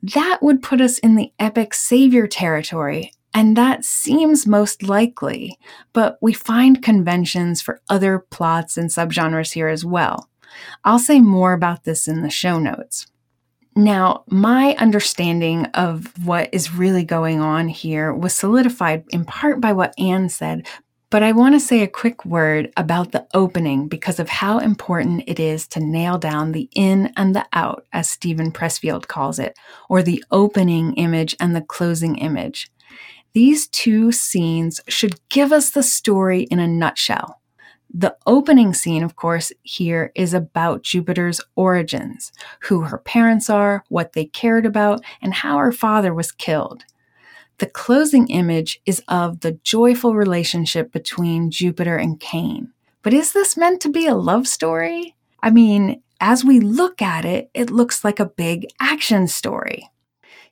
That 0.02 0.40
would 0.42 0.64
put 0.64 0.80
us 0.80 1.00
in 1.00 1.16
the 1.16 1.34
epic 1.40 1.74
savior 1.74 2.28
territory, 2.28 3.12
and 3.34 3.58
that 3.58 3.84
seems 3.84 4.48
most 4.48 4.84
likely, 4.84 5.58
but 5.92 6.18
we 6.22 6.32
find 6.32 6.82
conventions 6.82 7.62
for 7.62 7.82
other 7.90 8.20
plots 8.20 8.78
and 8.78 8.90
subgenres 8.90 9.52
here 9.52 9.68
as 9.68 9.84
well. 9.84 10.30
I'll 10.84 11.00
say 11.00 11.22
more 11.22 11.54
about 11.54 11.84
this 11.84 12.08
in 12.08 12.22
the 12.22 12.30
show 12.30 12.60
notes. 12.60 13.08
Now, 13.76 14.24
my 14.28 14.76
understanding 14.76 15.66
of 15.74 16.14
what 16.24 16.50
is 16.54 16.74
really 16.74 17.04
going 17.04 17.40
on 17.40 17.68
here 17.68 18.14
was 18.14 18.36
solidified 18.36 19.04
in 19.10 19.26
part 19.26 19.60
by 19.60 19.74
what 19.74 19.96
Anne 19.98 20.30
said, 20.30 20.68
but 21.10 21.22
I 21.24 21.32
want 21.32 21.54
to 21.54 21.60
say 21.60 21.82
a 21.82 21.88
quick 21.88 22.26
word 22.26 22.72
about 22.76 23.12
the 23.12 23.28
opening 23.34 23.88
because 23.88 24.20
of 24.20 24.30
how 24.30 24.58
important 24.58 25.24
it 25.28 25.40
is 25.40 25.68
to 25.68 25.80
nail 25.80 26.18
down 26.18 26.52
the 26.52 26.70
in 26.76 27.14
and 27.18 27.36
the 27.36 27.46
out, 27.54 27.86
as 27.94 28.10
Steven 28.10 28.52
Pressfield 28.52 29.08
calls 29.08 29.38
it, 29.38 29.56
or 29.90 30.02
the 30.02 30.24
opening 30.32 30.94
image 30.94 31.36
and 31.40 31.56
the 31.56 31.62
closing 31.62 32.16
image. 32.16 32.72
These 33.34 33.68
two 33.68 34.12
scenes 34.12 34.82
should 34.88 35.20
give 35.30 35.52
us 35.52 35.72
the 35.72 35.84
story 35.84 36.44
in 36.44 36.60
a 36.60 36.68
nutshell. 36.68 37.40
The 37.96 38.18
opening 38.26 38.74
scene, 38.74 39.04
of 39.04 39.16
course, 39.16 39.52
here 39.62 40.12
is 40.16 40.34
about 40.34 40.82
Jupiter's 40.82 41.40
origins, 41.56 42.32
who 42.62 42.82
her 42.82 42.98
parents 42.98 43.52
are, 43.52 43.84
what 43.90 44.14
they 44.14 44.26
cared 44.26 44.66
about, 44.66 45.04
and 45.22 45.32
how 45.32 45.60
her 45.60 45.72
father 45.72 46.12
was 46.12 46.32
killed. 46.32 46.86
The 47.60 47.68
closing 47.68 48.30
image 48.30 48.82
is 48.88 49.04
of 49.08 49.42
the 49.42 49.60
joyful 49.64 50.16
relationship 50.16 50.92
between 50.92 51.52
Jupiter 51.52 51.96
and 51.96 52.20
Caine. 52.20 52.74
But 53.04 53.14
is 53.14 53.32
this 53.32 53.56
meant 53.56 53.80
to 53.82 53.90
be 53.90 54.08
a 54.08 54.16
love 54.16 54.48
story? 54.48 55.16
I 55.44 55.52
mean, 55.52 56.02
as 56.20 56.44
we 56.44 56.60
look 56.60 57.00
at 57.00 57.26
it, 57.26 57.52
it 57.54 57.70
looks 57.70 58.04
like 58.04 58.20
a 58.20 58.26
big 58.26 58.66
action 58.80 59.28
story. 59.28 59.88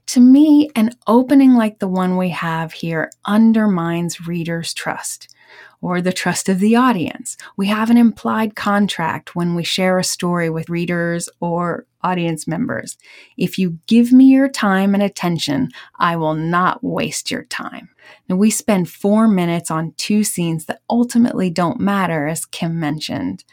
To 0.08 0.20
me, 0.20 0.70
an 0.76 0.92
opening 1.08 1.56
like 1.56 1.80
the 1.80 1.88
one 1.88 2.18
we 2.18 2.30
have 2.30 2.74
here 2.74 3.10
undermines 3.26 4.28
readers' 4.28 4.76
trust 4.76 5.34
or 5.82 6.02
the 6.02 6.14
trust 6.14 6.48
of 6.48 6.60
the 6.60 6.76
audience. 6.76 7.38
We 7.58 7.68
have 7.68 7.90
an 7.90 7.98
implied 7.98 8.56
contract 8.56 9.36
when 9.36 9.56
we 9.56 9.64
share 9.64 9.98
a 9.98 10.04
story 10.04 10.50
with 10.50 10.70
readers 10.70 11.28
or 11.40 11.86
audience 12.04 12.48
members. 12.48 12.98
If 13.38 13.58
you 13.58 13.80
give 13.88 14.12
me 14.12 14.26
your 14.26 14.48
time 14.48 14.94
and 14.94 15.04
attention, 15.04 15.70
I 15.98 16.16
will 16.16 16.36
not 16.36 16.84
waste 16.84 17.32
your 17.32 17.44
time. 17.46 17.90
Now, 18.28 18.36
we 18.36 18.50
spend 18.50 18.90
four 18.90 19.28
minutes 19.28 19.70
on 19.70 19.94
two 19.98 20.24
scenes 20.24 20.66
that 20.66 20.82
ultimately 20.90 21.50
don't 21.50 21.80
matter, 21.80 22.28
as 22.28 22.46
Kim 22.46 22.80
mentioned, 22.80 23.44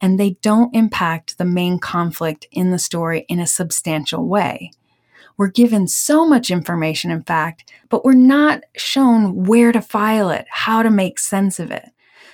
and 0.00 0.18
they 0.18 0.36
don't 0.42 0.74
impact 0.74 1.38
the 1.38 1.44
main 1.44 1.78
conflict 1.78 2.46
in 2.50 2.70
the 2.70 2.78
story 2.78 3.24
in 3.28 3.40
a 3.40 3.46
substantial 3.46 4.26
way. 4.26 4.70
We're 5.36 5.48
given 5.48 5.86
so 5.86 6.26
much 6.26 6.50
information, 6.50 7.10
in 7.10 7.22
fact, 7.22 7.72
but 7.88 8.04
we're 8.04 8.14
not 8.14 8.62
shown 8.76 9.44
where 9.44 9.72
to 9.72 9.82
file 9.82 10.30
it, 10.30 10.46
how 10.50 10.82
to 10.82 10.90
make 10.90 11.18
sense 11.18 11.58
of 11.58 11.70
it. 11.70 11.90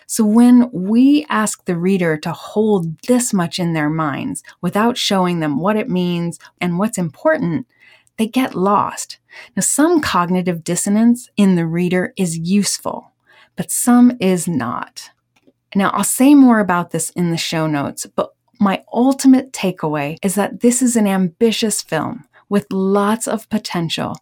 So 0.07 0.25
when 0.25 0.71
we 0.73 1.27
ask 1.29 1.65
the 1.65 1.77
reader 1.77 2.17
to 2.19 2.33
hold 2.33 3.01
this 3.03 3.33
much 3.33 3.59
in 3.59 3.73
their 3.73 3.91
minds 3.91 4.43
without 4.61 4.99
showing 4.99 5.41
them 5.41 5.59
what 5.59 5.77
it 5.77 5.89
means 5.89 6.39
and 6.61 6.79
what's 6.79 6.99
important, 6.99 7.67
they 8.19 8.27
get 8.27 8.55
lost. 8.55 9.19
Now, 9.57 9.63
some 9.63 10.01
cognitive 10.01 10.63
dissonance 10.63 11.31
in 11.37 11.57
the 11.57 11.67
reader 11.67 12.13
is 12.17 12.39
useful, 12.39 13.11
but 13.57 13.71
some 13.71 14.17
is 14.21 14.47
not. 14.47 15.11
Now, 15.75 15.91
I'll 15.91 16.05
say 16.05 16.35
more 16.35 16.61
about 16.61 16.91
this 16.91 17.11
in 17.11 17.31
the 17.31 17.39
show 17.39 17.67
notes, 17.67 18.05
but 18.05 18.35
my 18.61 18.85
ultimate 18.93 19.53
takeaway 19.53 20.19
is 20.23 20.35
that 20.35 20.61
this 20.61 20.83
is 20.83 20.95
an 20.95 21.07
ambitious 21.07 21.83
film 21.83 22.25
with 22.53 22.71
lots 22.71 23.27
of 23.27 23.49
potential, 23.49 24.15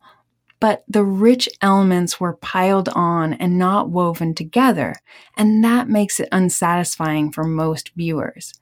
but 0.61 0.85
the 0.87 1.03
rich 1.03 1.49
elements 1.61 2.21
were 2.21 2.37
piled 2.37 2.89
on 2.91 3.33
and 3.33 3.59
not 3.59 3.91
woven 3.91 4.37
together, 4.37 4.95
and 5.37 5.65
that 5.65 5.89
makes 5.89 6.21
it 6.21 6.29
unsatisfying 6.31 7.33
for 7.33 7.43
most 7.43 7.91
viewers. 7.97 8.55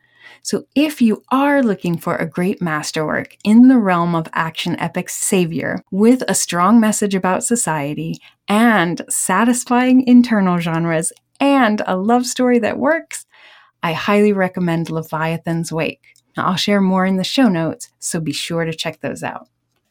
So, 0.42 0.64
if 0.74 1.02
you 1.02 1.22
are 1.30 1.62
looking 1.62 1.98
for 1.98 2.16
a 2.16 2.26
great 2.26 2.62
masterwork 2.62 3.36
in 3.44 3.68
the 3.68 3.76
realm 3.76 4.14
of 4.14 4.26
action 4.32 4.74
epic 4.80 5.10
savior 5.10 5.82
with 5.90 6.22
a 6.26 6.34
strong 6.34 6.80
message 6.80 7.14
about 7.14 7.44
society 7.44 8.22
and 8.48 9.02
satisfying 9.10 10.06
internal 10.06 10.56
genres 10.56 11.12
and 11.40 11.82
a 11.86 11.94
love 11.94 12.24
story 12.24 12.58
that 12.60 12.78
works, 12.78 13.26
I 13.82 13.92
highly 13.92 14.32
recommend 14.32 14.88
Leviathan 14.88 15.64
Wakes. 15.70 16.08
I'll 16.38 16.56
share 16.56 16.80
more 16.80 17.04
in 17.04 17.18
the 17.18 17.24
show 17.24 17.50
notes, 17.50 17.90
so 17.98 18.18
be 18.18 18.32
sure 18.32 18.64
to 18.64 18.72
check 18.72 19.02
those 19.02 19.22
out. 19.22 19.48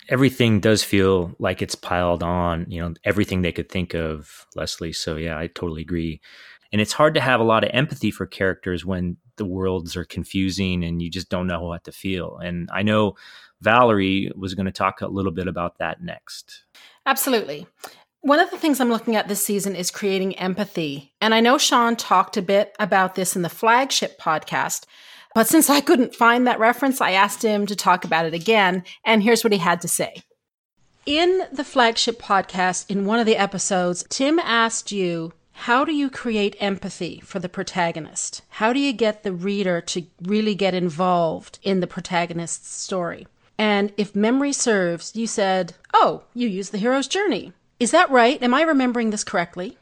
Everything 0.10 0.60
does 0.60 0.84
feel 0.84 1.36
like 1.40 1.62
it's 1.62 1.76
piled 1.76 2.24
on, 2.24 2.66
you 2.70 2.82
know, 2.82 2.94
everything 3.04 3.42
they 3.42 3.52
could 3.52 3.70
think 3.70 3.94
of, 3.94 4.46
Leslie. 4.56 4.94
So, 4.94 5.16
yeah, 5.18 5.38
I 5.38 5.48
totally 5.48 5.82
agree. 5.82 6.22
And 6.72 6.82
it's 6.82 6.94
hard 6.94 7.14
to 7.16 7.22
have 7.22 7.40
a 7.40 7.46
lot 7.46 7.64
of 7.64 7.72
empathy 7.74 8.12
for 8.12 8.26
characters 8.26 8.86
when 8.86 9.18
the 9.38 9.46
worlds 9.46 9.96
are 9.96 10.06
confusing 10.06 10.84
and 10.84 11.02
you 11.02 11.10
just 11.10 11.30
don't 11.30 11.48
know 11.48 11.64
what 11.64 11.84
to 11.86 11.92
feel. 11.92 12.38
And 12.38 12.70
I 12.74 12.84
know 12.84 13.16
Valerie 13.62 14.32
was 14.36 14.56
going 14.56 14.66
to 14.66 14.72
talk 14.72 15.02
a 15.02 15.08
little 15.08 15.32
bit 15.32 15.48
about 15.48 15.78
that 15.80 16.02
next. 16.02 16.64
Absolutely. 17.06 17.68
One 18.22 18.40
of 18.40 18.52
the 18.52 18.58
things 18.58 18.80
I'm 18.80 18.90
looking 18.90 19.16
at 19.16 19.28
this 19.28 19.44
season 19.44 19.76
is 19.76 19.92
creating 19.92 20.38
empathy. 20.38 21.14
And 21.22 21.34
I 21.34 21.40
know 21.40 21.58
Shawn 21.58 21.96
talked 21.96 22.36
a 22.36 22.42
bit 22.42 22.76
about 22.80 23.16
this 23.16 23.36
in 23.36 23.42
the 23.42 23.50
flagship 23.50 24.20
podcast, 24.20 24.86
but 25.36 25.48
since 25.48 25.70
I 25.70 25.82
couldn't 25.82 26.16
find 26.16 26.48
that 26.48 26.60
reference, 26.60 27.02
I 27.02 27.12
asked 27.12 27.44
him 27.44 27.66
to 27.68 27.76
talk 27.76 28.06
about 28.06 28.26
it 28.26 28.34
again. 28.34 28.84
And 29.06 29.24
here's 29.24 29.44
what 29.44 29.54
he 29.54 29.60
had 29.60 29.82
to 29.82 29.88
say. 29.88 30.24
In 31.06 31.44
the 31.54 31.64
flagship 31.64 32.20
podcast, 32.20 32.90
in 32.90 33.06
one 33.06 33.20
of 33.20 33.26
the 33.26 33.38
episodes, 33.38 34.04
Tim 34.10 34.40
asked 34.40 34.92
you, 34.92 35.32
How 35.54 35.86
do 35.86 35.94
you 35.94 36.10
create 36.10 36.58
empathy 36.60 37.22
for 37.22 37.40
the 37.40 37.48
protagonist? 37.48 38.42
How 38.50 38.74
do 38.74 38.80
you 38.80 38.92
get 38.92 39.24
the 39.24 39.32
reader 39.32 39.80
to 39.82 40.06
really 40.22 40.54
get 40.54 40.74
involved 40.74 41.60
in 41.64 41.80
the 41.80 41.88
protagonist's 41.88 42.70
story? 42.70 43.26
And 43.58 43.94
if 43.96 44.16
memory 44.16 44.52
serves, 44.54 45.16
you 45.16 45.28
said, 45.28 45.74
Oh, 45.94 46.24
you 46.34 46.48
use 46.48 46.72
the 46.72 46.78
hero's 46.78 47.08
journey. 47.08 47.54
Is 47.80 47.92
that 47.92 48.10
right? 48.10 48.42
Am 48.44 48.54
I 48.54 48.64
remembering 48.64 49.12
this 49.12 49.24
correctly? 49.24 49.78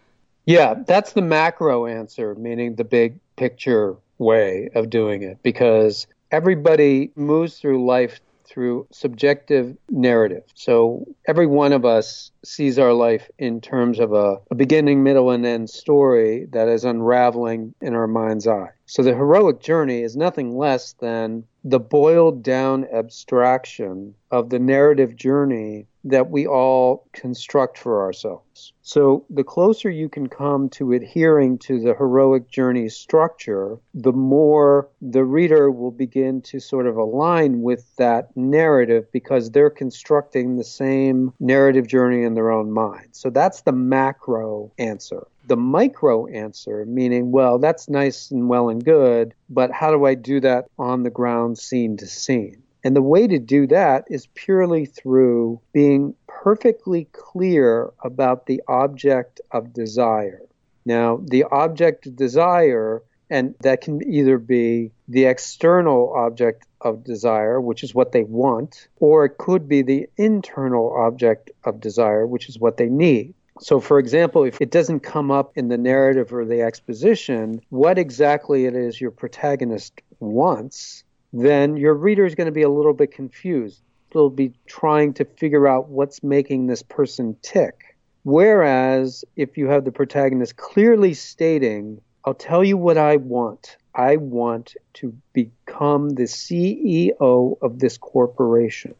Yeah, 0.45 0.75
that's 0.85 1.13
the 1.13 1.21
macro 1.21 1.87
answer, 1.87 2.35
meaning 2.35 2.75
the 2.75 2.83
big 2.83 3.19
picture 3.35 3.95
way 4.17 4.69
of 4.75 4.89
doing 4.89 5.23
it, 5.23 5.39
because 5.43 6.07
everybody 6.31 7.11
moves 7.15 7.59
through 7.59 7.85
life 7.85 8.19
through 8.47 8.87
subjective 8.91 9.75
narrative. 9.89 10.43
So 10.53 11.05
every 11.27 11.47
one 11.47 11.73
of 11.73 11.83
us 11.83 12.31
sees 12.43 12.79
our 12.79 12.93
life 12.93 13.29
in 13.37 13.59
terms 13.59 13.99
of 13.99 14.13
a, 14.13 14.37
a, 14.49 14.55
beginning, 14.55 15.03
middle, 15.03 15.31
and 15.31 15.45
end 15.45 15.69
story 15.69 16.45
that 16.51 16.67
is 16.67 16.85
unraveling 16.85 17.73
in 17.81 17.95
our 17.95 18.07
mind's 18.07 18.47
eye. 18.47 18.69
So 18.85 19.03
the 19.03 19.15
heroic 19.15 19.61
journey 19.61 20.03
is 20.03 20.15
nothing 20.15 20.55
less 20.55 20.93
than 20.93 21.43
the 21.63 21.79
boiled 21.79 22.43
down 22.43 22.85
abstraction 22.93 24.13
of 24.31 24.49
the 24.49 24.59
narrative 24.59 25.15
journey 25.15 25.87
that 26.05 26.29
we 26.29 26.45
all 26.45 27.07
construct 27.13 27.77
for 27.77 28.03
ourselves. 28.03 28.73
So, 28.83 29.25
the 29.29 29.43
closer 29.43 29.89
you 29.89 30.07
can 30.07 30.27
come 30.27 30.69
to 30.69 30.93
adhering 30.93 31.57
to 31.59 31.79
the 31.79 31.95
heroic 31.95 32.47
journey 32.49 32.89
structure, 32.89 33.79
the 33.93 34.13
more 34.13 34.87
the 35.01 35.23
reader 35.23 35.71
will 35.71 35.91
begin 35.91 36.41
to 36.43 36.59
sort 36.59 36.85
of 36.85 36.95
align 36.95 37.63
with 37.63 37.95
that 37.95 38.35
narrative 38.37 39.11
because 39.11 39.49
they're 39.49 39.71
constructing 39.71 40.55
the 40.55 40.63
same 40.63 41.33
narrative 41.39 41.87
journey 41.87 42.23
in 42.23 42.35
their 42.35 42.51
own 42.51 42.71
mind. 42.71 43.09
So, 43.13 43.31
that's 43.31 43.61
the 43.61 43.73
macro 43.73 44.71
answer 44.77 45.27
the 45.47 45.57
micro 45.57 46.25
answer, 46.25 46.85
meaning, 46.85 47.31
well, 47.31 47.59
that's 47.59 47.87
nice 47.87 48.31
and 48.31 48.49
well 48.49 48.69
and 48.69 48.83
good, 48.83 49.33
but 49.49 49.71
how 49.71 49.91
do 49.91 50.05
I 50.05 50.15
do 50.15 50.39
that 50.39 50.65
on 50.79 51.03
the 51.03 51.11
ground, 51.11 51.59
scene 51.59 51.97
to 51.97 52.07
scene? 52.07 52.63
And 52.85 52.95
the 52.95 53.01
way 53.01 53.25
to 53.25 53.39
do 53.39 53.65
that 53.67 54.05
is 54.11 54.27
purely 54.35 54.85
through 54.85 55.59
being 55.73 56.13
perfectly 56.27 57.07
clear 57.13 57.91
about 58.03 58.45
the 58.45 58.61
object 58.67 59.41
of 59.49 59.73
desire. 59.73 60.43
Now, 60.85 61.19
the 61.25 61.45
object 61.45 62.05
of 62.05 62.15
desire, 62.15 63.01
and 63.27 63.55
that 63.61 63.81
can 63.81 64.07
either 64.07 64.37
be 64.37 64.91
the 65.07 65.25
external 65.25 66.13
object 66.13 66.67
of 66.79 67.03
desire, 67.03 67.59
which 67.59 67.83
is 67.83 67.95
what 67.95 68.11
they 68.11 68.23
want, 68.23 68.87
or 68.97 69.25
it 69.25 69.39
could 69.39 69.67
be 69.67 69.81
the 69.81 70.07
internal 70.15 70.93
object 70.95 71.49
of 71.63 71.81
desire, 71.81 72.27
which 72.27 72.49
is 72.49 72.59
what 72.59 72.77
they 72.77 72.87
need. 72.87 73.33
So, 73.61 73.79
for 73.79 73.97
example, 73.97 74.43
if 74.43 74.61
it 74.61 74.69
doesn't 74.69 74.99
come 74.99 75.31
up 75.31 75.53
in 75.55 75.69
the 75.69 75.77
narrative 75.79 76.31
or 76.31 76.45
the 76.45 76.61
exposition 76.61 77.61
what 77.69 77.97
exactly 77.97 78.65
it 78.65 78.75
is 78.75 79.01
your 79.01 79.11
protagonist 79.11 80.01
wants, 80.19 81.04
then 81.35 81.75
your 81.75 81.93
reader 81.93 82.25
is 82.25 82.33
going 82.33 82.45
to 82.45 82.53
be 82.53 82.61
a 82.61 82.69
little 82.69 82.93
bit 82.93 83.11
confused. 83.11 83.81
They'll 84.13 84.29
be 84.29 84.53
trying 84.67 85.13
to 85.15 85.25
figure 85.25 85.67
out 85.67 85.89
what's 85.89 86.23
making 86.23 86.67
this 86.67 86.81
person 86.81 87.35
tick. 87.41 87.97
Whereas 88.23 89.25
if 89.35 89.57
you 89.57 89.67
have 89.67 89.83
the 89.83 89.91
protagonist 89.91 90.55
clearly 90.55 91.13
stating, 91.13 91.99
I'll 92.23 92.33
tell 92.33 92.63
you 92.63 92.77
what 92.77 92.97
I 92.97 93.17
want. 93.17 93.75
I 93.93 94.15
want 94.15 94.75
to 94.93 95.13
become 95.33 96.11
the 96.11 96.23
CEO 96.23 97.57
of 97.61 97.79
this 97.79 97.97
corporation. 97.97 98.95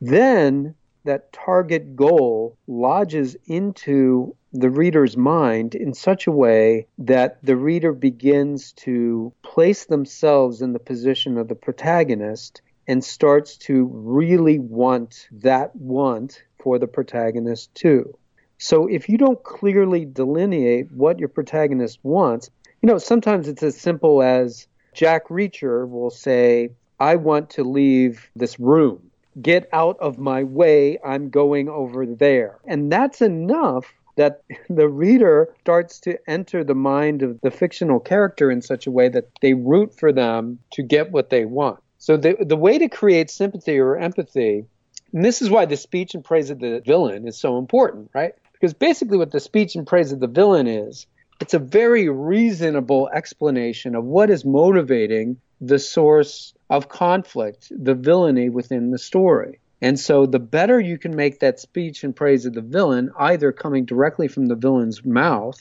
Then 0.00 0.74
that 1.04 1.32
target 1.32 1.94
goal 1.94 2.56
lodges 2.66 3.36
into 3.46 4.34
the 4.52 4.70
reader's 4.70 5.16
mind 5.16 5.74
in 5.74 5.94
such 5.94 6.26
a 6.26 6.32
way 6.32 6.86
that 6.98 7.38
the 7.42 7.56
reader 7.56 7.92
begins 7.92 8.72
to 8.72 9.32
place 9.42 9.86
themselves 9.86 10.60
in 10.60 10.72
the 10.72 10.78
position 10.78 11.38
of 11.38 11.48
the 11.48 11.54
protagonist 11.54 12.60
and 12.86 13.02
starts 13.02 13.56
to 13.56 13.88
really 13.92 14.58
want 14.58 15.28
that 15.32 15.74
want 15.76 16.42
for 16.62 16.78
the 16.78 16.86
protagonist 16.86 17.74
too. 17.74 18.16
So 18.58 18.86
if 18.86 19.08
you 19.08 19.18
don't 19.18 19.42
clearly 19.42 20.04
delineate 20.04 20.92
what 20.92 21.18
your 21.18 21.28
protagonist 21.28 21.98
wants, 22.02 22.50
you 22.82 22.86
know, 22.86 22.98
sometimes 22.98 23.48
it's 23.48 23.62
as 23.62 23.80
simple 23.80 24.22
as 24.22 24.66
Jack 24.94 25.28
Reacher 25.28 25.88
will 25.88 26.10
say, 26.10 26.70
I 27.00 27.16
want 27.16 27.50
to 27.50 27.64
leave 27.64 28.28
this 28.36 28.60
room 28.60 29.10
get 29.40 29.68
out 29.72 29.98
of 29.98 30.18
my 30.18 30.44
way, 30.44 30.98
I'm 31.04 31.30
going 31.30 31.68
over 31.68 32.04
there. 32.04 32.58
And 32.66 32.92
that's 32.92 33.22
enough 33.22 33.86
that 34.16 34.42
the 34.68 34.88
reader 34.88 35.54
starts 35.60 36.00
to 36.00 36.18
enter 36.28 36.64
the 36.64 36.74
mind 36.74 37.22
of 37.22 37.40
the 37.42 37.50
fictional 37.50 38.00
character 38.00 38.50
in 38.50 38.62
such 38.62 38.86
a 38.86 38.90
way 38.90 39.08
that 39.08 39.30
they 39.40 39.54
root 39.54 39.94
for 39.98 40.12
them 40.12 40.58
to 40.72 40.82
get 40.82 41.10
what 41.10 41.30
they 41.30 41.44
want. 41.44 41.80
So 41.98 42.16
the 42.16 42.36
the 42.40 42.56
way 42.56 42.78
to 42.78 42.88
create 42.88 43.30
sympathy 43.30 43.78
or 43.78 43.96
empathy, 43.96 44.64
and 45.12 45.24
this 45.24 45.40
is 45.40 45.50
why 45.50 45.66
the 45.66 45.76
speech 45.76 46.14
and 46.14 46.24
praise 46.24 46.50
of 46.50 46.58
the 46.58 46.82
villain 46.84 47.28
is 47.28 47.38
so 47.38 47.58
important, 47.58 48.10
right? 48.12 48.34
Because 48.52 48.74
basically 48.74 49.18
what 49.18 49.30
the 49.30 49.40
speech 49.40 49.76
and 49.76 49.86
praise 49.86 50.10
of 50.12 50.20
the 50.20 50.26
villain 50.26 50.66
is, 50.66 51.06
it's 51.40 51.54
a 51.54 51.58
very 51.58 52.08
reasonable 52.08 53.08
explanation 53.14 53.94
of 53.94 54.04
what 54.04 54.30
is 54.30 54.44
motivating 54.44 55.36
the 55.60 55.78
source 55.78 56.54
of 56.70 56.88
conflict, 56.88 57.70
the 57.70 57.94
villainy 57.94 58.48
within 58.48 58.90
the 58.90 58.98
story. 58.98 59.60
And 59.82 59.98
so 59.98 60.26
the 60.26 60.38
better 60.38 60.78
you 60.78 60.96
can 60.96 61.16
make 61.16 61.40
that 61.40 61.58
speech 61.58 62.04
in 62.04 62.12
praise 62.12 62.46
of 62.46 62.54
the 62.54 62.60
villain, 62.60 63.10
either 63.18 63.50
coming 63.50 63.84
directly 63.84 64.28
from 64.28 64.46
the 64.46 64.54
villain's 64.54 65.04
mouth 65.04 65.58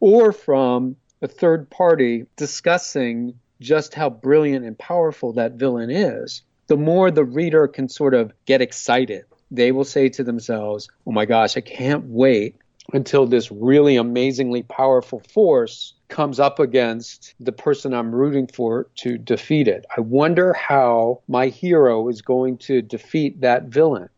or 0.00 0.32
from 0.32 0.96
a 1.22 1.28
third 1.28 1.70
party 1.70 2.26
discussing 2.34 3.38
just 3.60 3.94
how 3.94 4.10
brilliant 4.10 4.64
and 4.64 4.76
powerful 4.76 5.34
that 5.34 5.52
villain 5.52 5.88
is, 5.88 6.42
the 6.66 6.76
more 6.76 7.12
the 7.12 7.24
reader 7.24 7.68
can 7.68 7.88
sort 7.88 8.14
of 8.14 8.32
get 8.44 8.60
excited. 8.60 9.24
They 9.52 9.70
will 9.70 9.84
say 9.84 10.08
to 10.10 10.24
themselves, 10.24 10.88
Oh 11.06 11.12
my 11.12 11.24
gosh, 11.24 11.56
I 11.56 11.60
can't 11.60 12.06
wait 12.06 12.56
until 12.92 13.26
this 13.26 13.50
really 13.52 13.96
amazingly 13.96 14.62
powerful 14.62 15.20
force 15.32 15.94
comes 16.08 16.40
up 16.40 16.58
against 16.58 17.34
the 17.40 17.52
person 17.52 17.94
I'm 17.94 18.14
rooting 18.14 18.46
for 18.48 18.88
to 18.96 19.16
defeat 19.16 19.68
it. 19.68 19.84
I 19.96 20.00
wonder 20.00 20.52
how 20.52 21.22
my 21.28 21.46
hero 21.46 22.08
is 22.08 22.22
going 22.22 22.58
to 22.58 22.82
defeat 22.82 23.40
that 23.40 23.64
villain. 23.64 24.08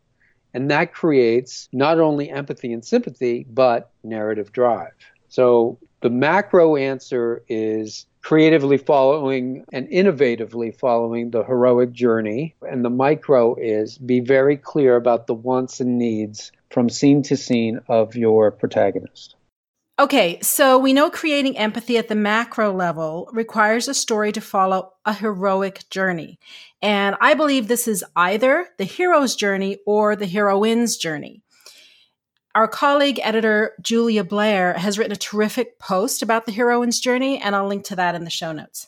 And 0.53 0.69
that 0.69 0.93
creates 0.93 1.67
not 1.71 1.99
only 1.99 2.29
empathy 2.29 2.73
and 2.73 2.85
sympathy, 2.85 3.45
but 3.49 3.91
narrative 4.03 4.51
drive. 4.51 4.91
So 5.29 5.79
the 6.01 6.09
macro 6.09 6.75
answer 6.75 7.43
is 7.47 8.05
creatively 8.21 8.77
following 8.77 9.65
and 9.73 9.87
innovatively 9.89 10.77
following 10.77 11.31
the 11.31 11.43
heroic 11.43 11.91
journey. 11.91 12.55
And 12.61 12.85
the 12.85 12.89
micro 12.89 13.55
is 13.55 13.97
be 13.97 14.19
very 14.19 14.57
clear 14.57 14.95
about 14.95 15.27
the 15.27 15.33
wants 15.33 15.79
and 15.79 15.97
needs 15.97 16.51
from 16.73 16.89
scene 16.89 17.21
to 17.23 17.37
scene 17.37 17.79
of 17.87 18.15
your 18.15 18.51
protagonist. 18.51 19.35
Okay, 19.99 20.39
so 20.41 20.79
we 20.79 20.91
know 20.91 21.11
creating 21.11 21.55
empathy 21.55 21.99
at 21.99 22.07
the 22.07 22.15
macro 22.15 22.73
level 22.73 23.29
requires 23.31 23.87
a 23.87 23.93
story 23.93 24.31
to 24.31 24.41
follow 24.41 24.91
a 25.05 25.13
heroic 25.13 25.87
journey. 25.91 26.39
And 26.81 27.15
I 27.21 27.35
believe 27.35 27.67
this 27.67 27.87
is 27.87 28.03
either 28.15 28.67
the 28.79 28.85
hero's 28.85 29.35
journey 29.35 29.77
or 29.85 30.15
the 30.15 30.25
heroine's 30.25 30.97
journey. 30.97 31.43
Our 32.55 32.67
colleague 32.67 33.19
editor 33.23 33.73
Julia 33.81 34.23
Blair 34.23 34.73
has 34.73 34.97
written 34.97 35.13
a 35.13 35.15
terrific 35.15 35.77
post 35.77 36.23
about 36.23 36.47
the 36.47 36.51
heroine's 36.51 36.99
journey, 36.99 37.39
and 37.39 37.55
I'll 37.55 37.67
link 37.67 37.85
to 37.85 37.95
that 37.95 38.15
in 38.15 38.23
the 38.23 38.29
show 38.31 38.51
notes. 38.51 38.87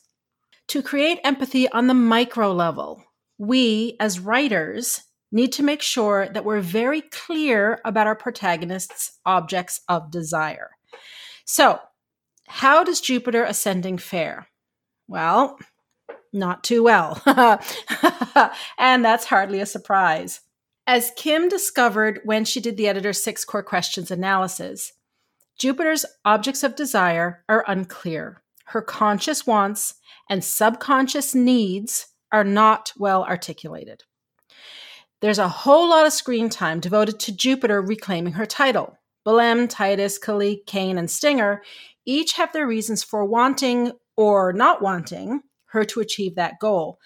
To 0.70 0.82
create 0.82 1.20
empathy 1.24 1.70
on 1.70 1.86
the 1.86 1.94
micro 1.94 2.52
level, 2.52 3.04
we 3.38 3.96
as 4.00 4.20
writers 4.20 5.04
need 5.36 5.52
to 5.52 5.64
make 5.64 5.82
sure 5.82 6.30
that 6.30 6.46
we're 6.46 6.62
very 6.62 7.02
clear 7.02 7.82
about 7.84 8.08
our 8.08 8.16
protagonist's 8.16 9.20
objects 9.26 9.82
of 9.90 10.10
desire. 10.10 10.72
So, 11.44 11.80
how 12.48 12.84
does 12.86 13.02
Jupiter 13.02 13.44
ascending 13.44 13.98
fare? 13.98 14.48
Well, 15.10 15.60
not 16.32 16.64
too 16.64 16.84
well. 16.84 17.22
and 18.78 19.04
that's 19.04 19.26
hardly 19.26 19.60
a 19.60 19.66
surprise. 19.66 20.40
As 20.88 21.12
Kim 21.18 21.50
discovered 21.50 22.22
when 22.24 22.46
she 22.46 22.62
did 22.62 22.78
the 22.78 22.88
editor's 22.88 23.22
six 23.22 23.44
core 23.44 23.64
questions 23.64 24.12
analysis, 24.12 24.94
Jupiter's 25.60 26.06
objects 26.24 26.64
of 26.64 26.76
desire 26.76 27.44
are 27.50 27.66
unclear. 27.68 28.42
Her 28.68 28.82
conscious 28.82 29.46
wants 29.46 29.96
and 30.30 30.44
subconscious 30.44 31.36
needs 31.36 32.08
are 32.32 32.44
not 32.44 32.94
well 32.98 33.26
articulated. 33.26 34.04
There's 35.26 35.40
a 35.40 35.50
whole 35.50 35.90
lot 35.90 36.06
of 36.06 36.14
screen 36.14 36.50
time 36.50 36.80
devoted 36.80 37.20
to 37.22 37.36
Jupiter 37.36 37.82
reclaiming 37.82 38.34
her 38.34 38.46
title. 38.46 39.00
Balem, 39.26 39.68
Titus, 39.68 40.20
Kalique, 40.20 40.68
Caine, 40.68 41.00
and 41.00 41.10
Stinger 41.10 41.64
each 42.06 42.34
have 42.34 42.54
their 42.54 42.68
reasons 42.68 43.02
for 43.02 43.26
wanting 43.26 43.94
or 44.16 44.54
not 44.54 44.84
wanting 44.84 45.42
her 45.70 45.84
to 45.84 46.00
achieve 46.00 46.36
that 46.36 46.60
goal. 46.60 47.00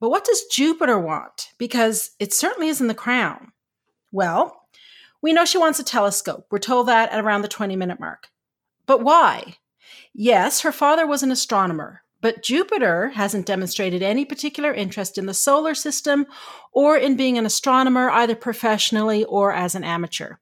But 0.00 0.08
what 0.08 0.24
does 0.24 0.46
Jupiter 0.50 0.98
want? 0.98 1.50
Because 1.58 2.12
it 2.18 2.32
certainly 2.32 2.68
isn't 2.68 2.86
the 2.86 2.94
crown. 2.94 3.52
Well, 4.10 4.62
we 5.20 5.34
know 5.34 5.44
she 5.44 5.58
wants 5.58 5.78
a 5.78 5.84
telescope. 5.84 6.46
We're 6.50 6.58
told 6.58 6.88
that 6.88 7.12
at 7.12 7.22
around 7.22 7.42
the 7.42 7.48
20 7.48 7.76
minute 7.76 8.00
mark. 8.00 8.30
But 8.86 9.02
why? 9.02 9.56
Yes, 10.14 10.62
her 10.62 10.72
father 10.72 11.06
was 11.06 11.22
an 11.22 11.30
astronomer, 11.30 12.03
but 12.24 12.42
Jupiter 12.42 13.10
hasn't 13.10 13.44
demonstrated 13.44 14.02
any 14.02 14.24
particular 14.24 14.72
interest 14.72 15.18
in 15.18 15.26
the 15.26 15.34
solar 15.34 15.74
system 15.74 16.24
or 16.72 16.96
in 16.96 17.18
being 17.18 17.36
an 17.36 17.44
astronomer, 17.44 18.08
either 18.08 18.34
professionally 18.34 19.24
or 19.24 19.52
as 19.52 19.74
an 19.74 19.84
amateur. 19.84 20.36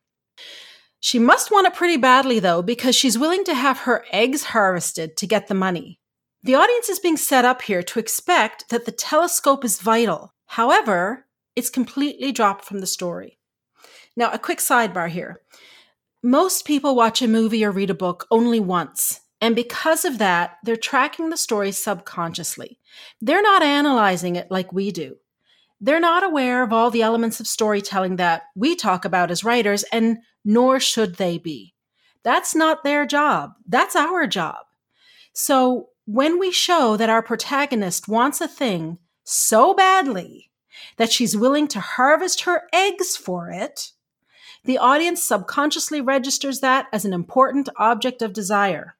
She 1.00 1.18
must 1.18 1.50
want 1.50 1.66
it 1.66 1.74
pretty 1.74 1.96
badly, 1.96 2.38
though, 2.38 2.62
because 2.62 2.94
she's 2.94 3.18
willing 3.18 3.42
to 3.46 3.54
have 3.54 3.78
her 3.78 4.04
eggs 4.12 4.44
harvested 4.44 5.16
to 5.16 5.26
get 5.26 5.48
the 5.48 5.54
money. 5.54 5.98
The 6.44 6.54
audience 6.54 6.88
is 6.88 7.00
being 7.00 7.16
set 7.16 7.44
up 7.44 7.62
here 7.62 7.82
to 7.82 7.98
expect 7.98 8.68
that 8.68 8.84
the 8.84 8.92
telescope 8.92 9.64
is 9.64 9.80
vital. 9.80 10.34
However, 10.46 11.26
it's 11.56 11.68
completely 11.68 12.30
dropped 12.30 12.64
from 12.64 12.78
the 12.78 12.86
story. 12.86 13.40
Now, 14.16 14.30
a 14.30 14.38
quick 14.38 14.58
sidebar 14.60 15.08
here. 15.08 15.40
Most 16.22 16.64
people 16.64 16.94
watch 16.94 17.20
a 17.22 17.26
movie 17.26 17.64
or 17.64 17.72
read 17.72 17.90
a 17.90 17.94
book 17.94 18.28
only 18.30 18.60
once, 18.60 19.21
and 19.42 19.56
because 19.56 20.04
of 20.04 20.18
that, 20.18 20.58
they're 20.62 20.76
tracking 20.76 21.30
the 21.30 21.36
story 21.36 21.72
subconsciously. 21.72 22.78
They're 23.20 23.42
not 23.42 23.60
analyzing 23.60 24.36
it 24.36 24.52
like 24.52 24.72
we 24.72 24.92
do. 24.92 25.16
They're 25.80 25.98
not 25.98 26.22
aware 26.22 26.62
of 26.62 26.72
all 26.72 26.92
the 26.92 27.02
elements 27.02 27.40
of 27.40 27.48
storytelling 27.48 28.16
that 28.16 28.44
we 28.54 28.76
talk 28.76 29.04
about 29.04 29.32
as 29.32 29.42
writers, 29.42 29.82
and 29.90 30.18
nor 30.44 30.78
should 30.78 31.16
they 31.16 31.38
be. 31.38 31.74
That's 32.22 32.54
not 32.54 32.84
their 32.84 33.04
job. 33.04 33.54
That's 33.66 33.96
our 33.96 34.28
job. 34.28 34.58
So 35.32 35.88
when 36.04 36.38
we 36.38 36.52
show 36.52 36.96
that 36.96 37.10
our 37.10 37.22
protagonist 37.22 38.06
wants 38.06 38.40
a 38.40 38.46
thing 38.46 38.98
so 39.24 39.74
badly 39.74 40.52
that 40.98 41.10
she's 41.10 41.36
willing 41.36 41.66
to 41.68 41.80
harvest 41.80 42.42
her 42.42 42.62
eggs 42.72 43.16
for 43.16 43.50
it, 43.50 43.90
the 44.64 44.78
audience 44.78 45.20
subconsciously 45.20 46.00
registers 46.00 46.60
that 46.60 46.86
as 46.92 47.04
an 47.04 47.12
important 47.12 47.68
object 47.76 48.22
of 48.22 48.32
desire. 48.32 48.94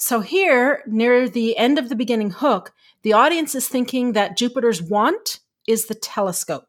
So 0.00 0.20
here, 0.20 0.84
near 0.86 1.28
the 1.28 1.56
end 1.56 1.76
of 1.76 1.88
the 1.88 1.96
beginning 1.96 2.30
hook, 2.30 2.72
the 3.02 3.12
audience 3.12 3.56
is 3.56 3.66
thinking 3.66 4.12
that 4.12 4.36
Jupiter's 4.36 4.80
want 4.80 5.40
is 5.66 5.86
the 5.86 5.94
telescope. 5.96 6.66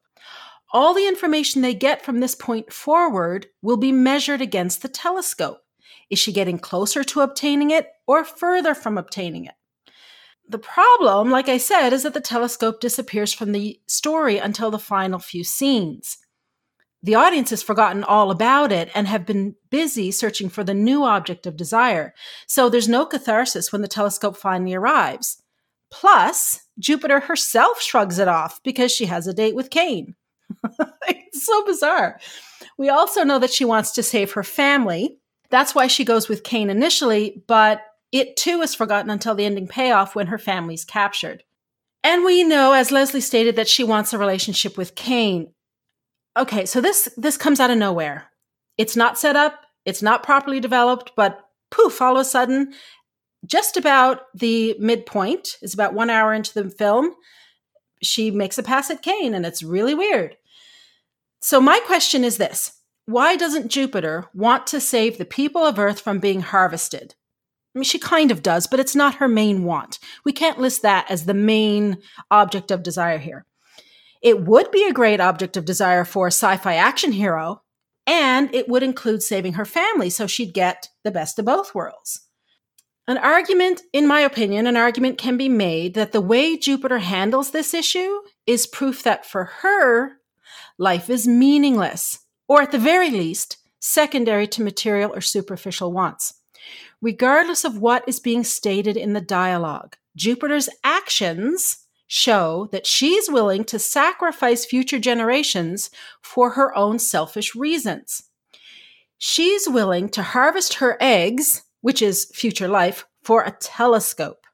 All 0.72 0.94
the 0.94 1.06
information 1.06 1.62
they 1.62 1.74
get 1.74 2.04
from 2.04 2.18
this 2.18 2.34
point 2.34 2.72
forward 2.72 3.46
will 3.62 3.76
be 3.76 3.92
measured 3.92 4.40
against 4.40 4.82
the 4.82 4.88
telescope. 4.88 5.60
Is 6.10 6.18
she 6.18 6.32
getting 6.32 6.58
closer 6.58 7.04
to 7.04 7.20
obtaining 7.20 7.70
it 7.70 7.86
or 8.08 8.24
further 8.24 8.74
from 8.74 8.98
obtaining 8.98 9.44
it? 9.44 9.54
The 10.48 10.58
problem, 10.58 11.30
like 11.30 11.48
I 11.48 11.58
said, 11.58 11.92
is 11.92 12.02
that 12.02 12.14
the 12.14 12.20
telescope 12.20 12.80
disappears 12.80 13.32
from 13.32 13.52
the 13.52 13.80
story 13.86 14.38
until 14.38 14.72
the 14.72 14.78
final 14.80 15.20
few 15.20 15.44
scenes 15.44 16.18
the 17.02 17.14
audience 17.14 17.50
has 17.50 17.62
forgotten 17.62 18.04
all 18.04 18.30
about 18.30 18.72
it 18.72 18.90
and 18.94 19.06
have 19.08 19.24
been 19.24 19.54
busy 19.70 20.10
searching 20.10 20.48
for 20.48 20.62
the 20.62 20.74
new 20.74 21.04
object 21.04 21.46
of 21.46 21.56
desire. 21.56 22.14
So 22.46 22.68
there's 22.68 22.88
no 22.88 23.06
catharsis 23.06 23.72
when 23.72 23.80
the 23.80 23.88
telescope 23.88 24.36
finally 24.36 24.74
arrives. 24.74 25.42
Plus, 25.90 26.60
Jupiter 26.78 27.20
herself 27.20 27.80
shrugs 27.80 28.18
it 28.18 28.28
off 28.28 28.62
because 28.62 28.92
she 28.92 29.06
has 29.06 29.26
a 29.26 29.34
date 29.34 29.54
with 29.54 29.70
Caine. 29.70 30.14
it's 31.08 31.46
so 31.46 31.64
bizarre. 31.64 32.20
We 32.76 32.88
also 32.88 33.24
know 33.24 33.38
that 33.38 33.52
she 33.52 33.64
wants 33.64 33.92
to 33.92 34.02
save 34.02 34.32
her 34.32 34.44
family. 34.44 35.18
That's 35.48 35.74
why 35.74 35.86
she 35.86 36.04
goes 36.04 36.28
with 36.28 36.44
Caine 36.44 36.70
initially, 36.70 37.42
but 37.46 37.82
it 38.12 38.36
too 38.36 38.60
is 38.60 38.74
forgotten 38.74 39.10
until 39.10 39.34
the 39.34 39.44
ending 39.44 39.68
payoff 39.68 40.14
when 40.14 40.28
her 40.28 40.38
family's 40.38 40.84
captured. 40.84 41.44
And 42.02 42.24
we 42.24 42.44
know, 42.44 42.72
as 42.72 42.90
Leslie 42.90 43.20
stated, 43.20 43.56
that 43.56 43.68
she 43.68 43.84
wants 43.84 44.12
a 44.12 44.18
relationship 44.18 44.76
with 44.76 44.94
Caine 44.94 45.52
okay, 46.36 46.66
so 46.66 46.80
this 46.80 47.08
this 47.16 47.36
comes 47.36 47.60
out 47.60 47.70
of 47.70 47.78
nowhere. 47.78 48.30
It's 48.78 48.96
not 48.96 49.18
set 49.18 49.36
up, 49.36 49.64
it's 49.84 50.02
not 50.02 50.22
properly 50.22 50.60
developed, 50.60 51.12
but 51.16 51.40
poof, 51.70 52.00
all 52.00 52.16
of 52.16 52.20
a 52.20 52.24
sudden, 52.24 52.72
just 53.46 53.76
about 53.76 54.22
the 54.34 54.76
midpoint 54.78 55.56
is 55.62 55.74
about 55.74 55.94
one 55.94 56.10
hour 56.10 56.34
into 56.34 56.54
the 56.54 56.70
film, 56.70 57.14
she 58.02 58.30
makes 58.30 58.58
a 58.58 58.62
pass 58.62 58.90
at 58.90 59.02
Caine, 59.02 59.34
and 59.34 59.46
it's 59.46 59.62
really 59.62 59.94
weird. 59.94 60.36
So 61.40 61.60
my 61.60 61.80
question 61.86 62.24
is 62.24 62.36
this: 62.36 62.72
Why 63.06 63.36
doesn't 63.36 63.70
Jupiter 63.70 64.26
want 64.34 64.66
to 64.68 64.80
save 64.80 65.18
the 65.18 65.24
people 65.24 65.64
of 65.64 65.78
Earth 65.78 66.00
from 66.00 66.18
being 66.18 66.40
harvested? 66.40 67.14
I 67.74 67.78
mean, 67.78 67.84
she 67.84 67.98
kind 68.00 68.30
of 68.32 68.42
does, 68.42 68.66
but 68.66 68.80
it's 68.80 68.96
not 68.96 69.16
her 69.16 69.28
main 69.28 69.64
want. 69.64 70.00
We 70.24 70.32
can't 70.32 70.58
list 70.58 70.82
that 70.82 71.08
as 71.08 71.26
the 71.26 71.34
main 71.34 71.98
object 72.30 72.72
of 72.72 72.82
desire 72.82 73.18
here. 73.18 73.46
It 74.22 74.44
would 74.44 74.70
be 74.70 74.86
a 74.86 74.92
great 74.92 75.20
object 75.20 75.56
of 75.56 75.64
desire 75.64 76.04
for 76.04 76.26
a 76.26 76.32
sci 76.32 76.56
fi 76.58 76.74
action 76.74 77.12
hero, 77.12 77.62
and 78.06 78.54
it 78.54 78.68
would 78.68 78.82
include 78.82 79.22
saving 79.22 79.54
her 79.54 79.64
family 79.64 80.10
so 80.10 80.26
she'd 80.26 80.54
get 80.54 80.88
the 81.04 81.10
best 81.10 81.38
of 81.38 81.44
both 81.44 81.74
worlds. 81.74 82.26
An 83.08 83.18
argument, 83.18 83.82
in 83.92 84.06
my 84.06 84.20
opinion, 84.20 84.66
an 84.66 84.76
argument 84.76 85.18
can 85.18 85.36
be 85.36 85.48
made 85.48 85.94
that 85.94 86.12
the 86.12 86.20
way 86.20 86.56
Jupiter 86.56 86.98
handles 86.98 87.50
this 87.50 87.74
issue 87.74 88.20
is 88.46 88.66
proof 88.66 89.02
that 89.02 89.26
for 89.26 89.44
her, 89.62 90.18
life 90.78 91.10
is 91.10 91.26
meaningless, 91.26 92.20
or 92.46 92.62
at 92.62 92.72
the 92.72 92.78
very 92.78 93.10
least, 93.10 93.56
secondary 93.80 94.46
to 94.46 94.62
material 94.62 95.12
or 95.14 95.20
superficial 95.20 95.92
wants. 95.92 96.34
Regardless 97.00 97.64
of 97.64 97.78
what 97.78 98.04
is 98.06 98.20
being 98.20 98.44
stated 98.44 98.96
in 98.96 99.14
the 99.14 99.20
dialogue, 99.20 99.96
Jupiter's 100.14 100.68
actions 100.84 101.79
show 102.12 102.68
that 102.72 102.88
she's 102.88 103.30
willing 103.30 103.62
to 103.62 103.78
sacrifice 103.78 104.66
future 104.66 104.98
generations 104.98 105.90
for 106.20 106.50
her 106.50 106.76
own 106.76 106.98
selfish 106.98 107.54
reasons. 107.54 108.24
She's 109.16 109.68
willing 109.68 110.08
to 110.10 110.22
harvest 110.24 110.74
her 110.74 110.98
eggs, 111.00 111.62
which 111.82 112.02
is 112.02 112.28
future 112.34 112.66
life, 112.66 113.06
for 113.22 113.44
a 113.44 113.52
telescope. 113.52 114.44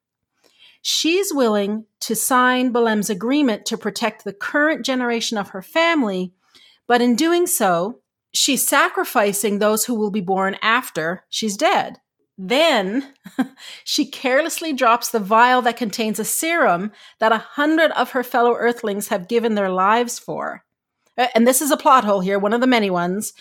She's 0.83 1.33
willing 1.33 1.87
to 2.01 2.15
sign 2.15 2.75
Balem's 2.75 3.09
agreement 3.09 3.65
to 3.67 3.79
protect 3.79 4.25
the 4.25 4.35
current 4.35 4.85
generation 4.85 5.39
of 5.39 5.49
her 5.49 5.63
family, 5.63 6.35
but 6.87 7.01
in 7.01 7.17
doing 7.17 7.47
so, 7.47 8.01
she's 8.35 8.69
sacrificing 8.69 9.59
those 9.59 9.87
who 9.87 9.95
will 9.95 10.11
be 10.11 10.21
born 10.21 10.59
after 10.61 11.25
she's 11.31 11.57
dead. 11.57 11.97
Then 12.39 13.15
she 13.85 14.07
carelessly 14.07 14.73
drops 14.73 15.11
the 15.11 15.21
vial 15.21 15.63
that 15.63 15.77
contains 15.77 16.19
a 16.19 16.25
serum 16.25 16.93
that 17.19 17.33
a 17.33 17.39
hundred 17.39 17.91
of 17.93 18.11
her 18.11 18.23
fellow 18.23 18.55
Earthlings 18.55 19.09
have 19.09 19.29
given 19.29 19.55
their 19.55 19.71
lives 19.71 20.19
for. 20.19 20.65
And 21.35 21.47
this 21.47 21.63
is 21.63 21.71
a 21.71 21.79
plot 21.79 22.05
hole 22.05 22.21
here, 22.21 22.39
one 22.39 22.53
of 22.53 22.61
the 22.61 22.67
many 22.67 22.91
ones. 22.91 23.33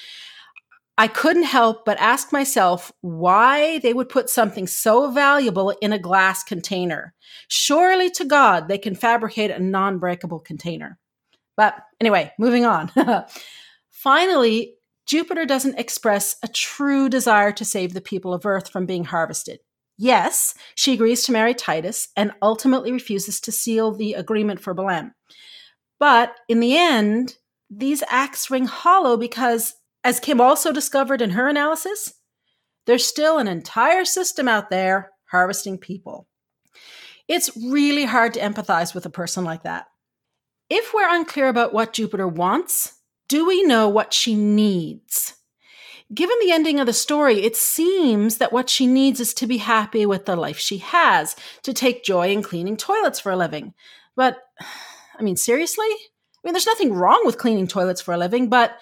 I 0.97 1.07
couldn't 1.07 1.43
help 1.43 1.83
but 1.83 1.99
ask 1.99 2.31
myself 2.31 2.89
why 3.01 3.79
they 3.79 3.93
would 3.93 4.07
put 4.07 4.29
something 4.29 4.65
so 4.65 5.11
valuable 5.11 5.71
in 5.81 5.91
a 5.91 5.99
glass 5.99 6.41
container. 6.41 7.13
Surely 7.49 8.09
to 8.11 8.23
God, 8.23 8.69
they 8.69 8.77
can 8.77 8.95
fabricate 8.95 9.51
a 9.51 9.59
non 9.59 9.99
breakable 9.99 10.39
container. 10.39 10.97
But 11.57 11.75
anyway, 11.99 12.31
moving 12.39 12.63
on. 12.65 12.91
Finally, 13.89 14.75
Jupiter 15.05 15.45
doesn't 15.45 15.79
express 15.79 16.35
a 16.41 16.47
true 16.47 17.09
desire 17.09 17.51
to 17.51 17.65
save 17.65 17.93
the 17.93 18.01
people 18.01 18.33
of 18.33 18.45
Earth 18.45 18.69
from 18.69 18.85
being 18.85 19.05
harvested. 19.05 19.59
Yes, 19.97 20.55
she 20.73 20.93
agrees 20.93 21.23
to 21.23 21.31
marry 21.31 21.53
Titus 21.53 22.09
and 22.17 22.33
ultimately 22.41 22.91
refuses 22.91 23.39
to 23.41 23.51
seal 23.51 23.91
the 23.91 24.13
agreement 24.13 24.59
for 24.59 24.73
Balem. 24.73 25.13
But 25.99 26.35
in 26.49 26.59
the 26.59 26.77
end, 26.77 27.37
these 27.69 28.03
acts 28.09 28.51
ring 28.51 28.65
hollow 28.65 29.15
because, 29.15 29.75
as 30.03 30.19
Kim 30.19 30.41
also 30.41 30.71
discovered 30.71 31.21
in 31.21 31.31
her 31.31 31.47
analysis, 31.47 32.13
there's 32.85 33.05
still 33.05 33.37
an 33.37 33.47
entire 33.47 34.05
system 34.05 34.47
out 34.47 34.69
there 34.69 35.11
harvesting 35.31 35.77
people. 35.77 36.27
It's 37.27 37.55
really 37.57 38.05
hard 38.05 38.33
to 38.35 38.39
empathize 38.39 38.93
with 38.93 39.05
a 39.05 39.09
person 39.09 39.43
like 39.43 39.63
that. 39.63 39.87
If 40.69 40.93
we're 40.93 41.09
unclear 41.09 41.47
about 41.47 41.73
what 41.73 41.93
Jupiter 41.93 42.27
wants, 42.27 42.94
do 43.27 43.47
we 43.47 43.63
know 43.63 43.89
what 43.89 44.13
she 44.13 44.35
needs? 44.35 45.35
Given 46.13 46.37
the 46.39 46.51
ending 46.51 46.79
of 46.79 46.85
the 46.85 46.93
story, 46.93 47.41
it 47.41 47.55
seems 47.55 48.37
that 48.37 48.53
what 48.53 48.69
she 48.69 48.85
needs 48.85 49.19
is 49.19 49.33
to 49.35 49.47
be 49.47 49.57
happy 49.57 50.05
with 50.05 50.25
the 50.25 50.35
life 50.35 50.59
she 50.59 50.77
has, 50.77 51.35
to 51.63 51.73
take 51.73 52.03
joy 52.03 52.29
in 52.29 52.43
cleaning 52.43 52.77
toilets 52.77 53.19
for 53.19 53.31
a 53.31 53.37
living. 53.37 53.73
But, 54.15 54.37
I 55.17 55.23
mean, 55.23 55.35
seriously? 55.35 55.85
I 55.85 56.39
mean, 56.43 56.53
there's 56.53 56.67
nothing 56.67 56.93
wrong 56.93 57.23
with 57.25 57.39
cleaning 57.39 57.67
toilets 57.67 58.01
for 58.01 58.13
a 58.13 58.17
living, 58.17 58.49
but 58.49 58.77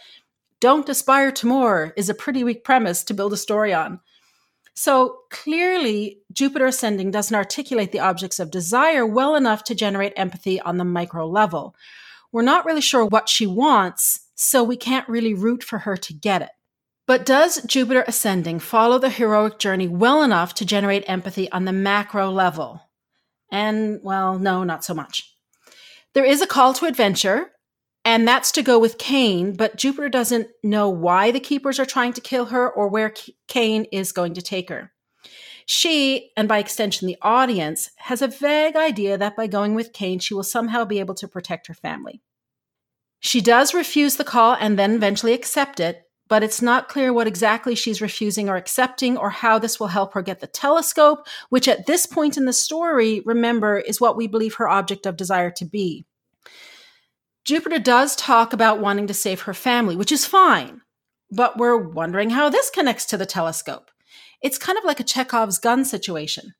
don't 0.59 0.89
aspire 0.89 1.31
to 1.31 1.47
more 1.47 1.93
is 1.95 2.09
a 2.09 2.13
pretty 2.13 2.43
weak 2.43 2.65
premise 2.65 3.03
to 3.05 3.13
build 3.13 3.31
a 3.31 3.37
story 3.37 3.73
on. 3.73 4.01
So 4.73 5.19
clearly, 5.29 6.19
Jupiter 6.31 6.65
ascending 6.65 7.11
doesn't 7.11 7.35
articulate 7.35 7.91
the 7.91 7.99
objects 7.99 8.39
of 8.39 8.51
desire 8.51 9.05
well 9.05 9.35
enough 9.35 9.63
to 9.65 9.75
generate 9.75 10.13
empathy 10.17 10.59
on 10.59 10.77
the 10.77 10.85
micro 10.85 11.27
level. 11.27 11.75
We're 12.31 12.41
not 12.41 12.65
really 12.65 12.81
sure 12.81 13.05
what 13.05 13.29
she 13.29 13.45
wants, 13.45 14.22
so 14.43 14.63
we 14.63 14.77
can't 14.77 15.07
really 15.09 15.33
root 15.33 15.63
for 15.63 15.79
her 15.79 15.97
to 15.97 16.13
get 16.13 16.41
it. 16.41 16.49
But 17.05 17.25
does 17.25 17.61
Jupiter 17.63 18.03
ascending 18.07 18.59
follow 18.59 18.97
the 18.97 19.09
heroic 19.09 19.59
journey 19.59 19.87
well 19.87 20.23
enough 20.23 20.53
to 20.55 20.65
generate 20.65 21.03
empathy 21.07 21.51
on 21.51 21.65
the 21.65 21.73
macro 21.73 22.31
level? 22.31 22.89
And, 23.51 23.99
well, 24.03 24.39
no, 24.39 24.63
not 24.63 24.83
so 24.83 24.93
much. 24.93 25.35
There 26.13 26.23
is 26.23 26.41
a 26.41 26.47
call 26.47 26.73
to 26.75 26.85
adventure, 26.85 27.51
and 28.05 28.27
that's 28.27 28.51
to 28.53 28.63
go 28.63 28.79
with 28.79 28.97
Caine, 28.97 29.53
but 29.53 29.75
Jupiter 29.75 30.09
doesn't 30.09 30.47
know 30.63 30.89
why 30.89 31.31
the 31.31 31.39
keepers 31.39 31.79
are 31.79 31.85
trying 31.85 32.13
to 32.13 32.21
kill 32.21 32.45
her 32.45 32.69
or 32.69 32.87
where 32.87 33.13
Caine 33.47 33.85
is 33.91 34.11
going 34.11 34.33
to 34.35 34.41
take 34.41 34.69
her. 34.69 34.91
She, 35.65 36.31
and 36.35 36.47
by 36.47 36.59
extension 36.59 37.07
the 37.07 37.17
audience, 37.21 37.89
has 37.97 38.21
a 38.21 38.27
vague 38.27 38.75
idea 38.75 39.17
that 39.17 39.35
by 39.35 39.47
going 39.47 39.75
with 39.75 39.93
Caine, 39.93 40.19
she 40.19 40.33
will 40.33 40.43
somehow 40.43 40.85
be 40.85 40.99
able 40.99 41.15
to 41.15 41.27
protect 41.27 41.67
her 41.67 41.73
family. 41.73 42.21
She 43.23 43.39
does 43.39 43.73
refuse 43.73 44.17
the 44.17 44.25
call 44.25 44.57
and 44.59 44.77
then 44.77 44.95
eventually 44.95 45.31
accept 45.31 45.79
it, 45.79 46.03
but 46.27 46.43
it's 46.43 46.61
not 46.61 46.89
clear 46.89 47.13
what 47.13 47.25
exactly 47.25 47.73
she's 47.73 48.01
refusing 48.01 48.49
or 48.49 48.57
accepting 48.57 49.17
or 49.17 49.29
how 49.29 49.57
this 49.57 49.79
will 49.79 49.87
help 49.87 50.13
her 50.13 50.21
get 50.21 50.41
the 50.41 50.47
telescope, 50.47 51.25
which 51.49 51.69
at 51.69 51.85
this 51.85 52.05
point 52.05 52.35
in 52.35 52.43
the 52.43 52.51
story, 52.51 53.21
remember, 53.25 53.79
is 53.79 54.01
what 54.01 54.17
we 54.17 54.27
believe 54.27 54.55
her 54.55 54.67
object 54.67 55.05
of 55.05 55.15
desire 55.15 55.49
to 55.51 55.63
be. 55.63 56.05
Jupiter 57.45 57.79
does 57.79 58.13
talk 58.17 58.51
about 58.51 58.81
wanting 58.81 59.07
to 59.07 59.13
save 59.13 59.41
her 59.41 59.53
family, 59.53 59.95
which 59.95 60.11
is 60.11 60.25
fine, 60.25 60.81
but 61.31 61.57
we're 61.57 61.77
wondering 61.77 62.31
how 62.31 62.49
this 62.49 62.69
connects 62.69 63.05
to 63.05 63.17
the 63.17 63.25
telescope. 63.25 63.89
It's 64.41 64.57
kind 64.57 64.77
of 64.77 64.83
like 64.83 64.99
a 64.99 65.05
Chekhov's 65.05 65.59
gun 65.59 65.85
situation. 65.85 66.55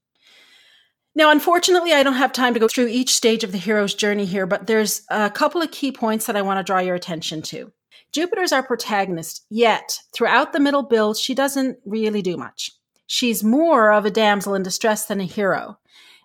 Now, 1.15 1.29
unfortunately, 1.29 1.93
I 1.93 2.01
don't 2.01 2.13
have 2.13 2.33
time 2.33 2.55
to 2.55 2.59
go 2.59 2.67
through 2.67 2.87
each 2.87 3.15
stage 3.15 3.43
of 3.43 3.51
the 3.51 3.59
hero's 3.59 3.93
journey 3.93 4.25
here, 4.25 4.47
but 4.47 4.65
there's 4.65 5.03
a 5.09 5.29
couple 5.29 5.61
of 5.61 5.71
key 5.71 5.91
points 5.91 6.25
that 6.25 6.35
I 6.35 6.41
want 6.41 6.59
to 6.59 6.63
draw 6.63 6.79
your 6.79 6.95
attention 6.95 7.43
to. 7.43 7.71
Jupiter's 8.11 8.51
our 8.51 8.63
protagonist, 8.63 9.45
yet 9.49 9.99
throughout 10.11 10.53
the 10.53 10.59
middle 10.59 10.83
build, 10.83 11.17
she 11.17 11.35
doesn't 11.35 11.77
really 11.85 12.21
do 12.21 12.37
much. 12.37 12.71
She's 13.05 13.43
more 13.43 13.91
of 13.91 14.05
a 14.05 14.11
damsel 14.11 14.55
in 14.55 14.63
distress 14.63 15.05
than 15.05 15.19
a 15.19 15.25
hero. 15.25 15.77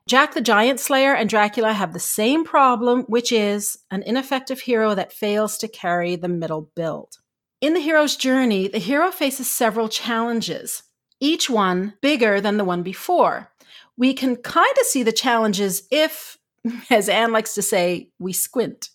Jack 0.06 0.32
the 0.32 0.40
Giant 0.40 0.80
Slayer 0.80 1.14
and 1.14 1.28
Dracula 1.28 1.74
have 1.74 1.92
the 1.92 2.00
same 2.00 2.42
problem, 2.42 3.02
which 3.08 3.30
is 3.30 3.78
an 3.90 4.02
ineffective 4.04 4.60
hero 4.60 4.94
that 4.94 5.12
fails 5.12 5.58
to 5.58 5.68
carry 5.68 6.16
the 6.16 6.28
middle 6.28 6.70
build. 6.74 7.18
In 7.60 7.74
the 7.74 7.80
hero's 7.80 8.16
journey, 8.16 8.68
the 8.68 8.78
hero 8.78 9.10
faces 9.10 9.50
several 9.50 9.90
challenges, 9.90 10.82
each 11.20 11.50
one 11.50 11.94
bigger 12.00 12.40
than 12.40 12.56
the 12.56 12.64
one 12.64 12.82
before. 12.82 13.50
We 13.98 14.14
can 14.14 14.36
kind 14.36 14.74
of 14.80 14.86
see 14.86 15.02
the 15.02 15.12
challenges 15.12 15.82
if, 15.90 16.38
as 16.90 17.10
Anne 17.10 17.32
likes 17.32 17.54
to 17.54 17.62
say, 17.62 18.08
we 18.18 18.32
squint. 18.32 18.88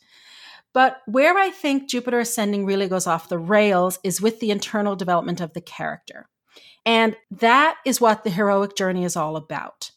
But 0.74 1.02
where 1.06 1.38
I 1.38 1.52
think 1.52 1.88
Jupiter 1.88 2.20
Ascending 2.20 2.66
really 2.66 2.88
goes 2.88 3.06
off 3.06 3.30
the 3.30 3.38
rails 3.38 4.00
is 4.04 4.20
with 4.20 4.40
the 4.40 4.50
internal 4.50 4.96
development 4.96 5.40
of 5.40 5.54
the 5.54 5.62
character. 5.62 6.28
And 6.84 7.16
that 7.30 7.78
is 7.86 8.02
what 8.02 8.24
the 8.24 8.32
heroic 8.32 8.76
journey 8.76 9.04
is 9.04 9.16
all 9.16 9.36
about 9.36 9.92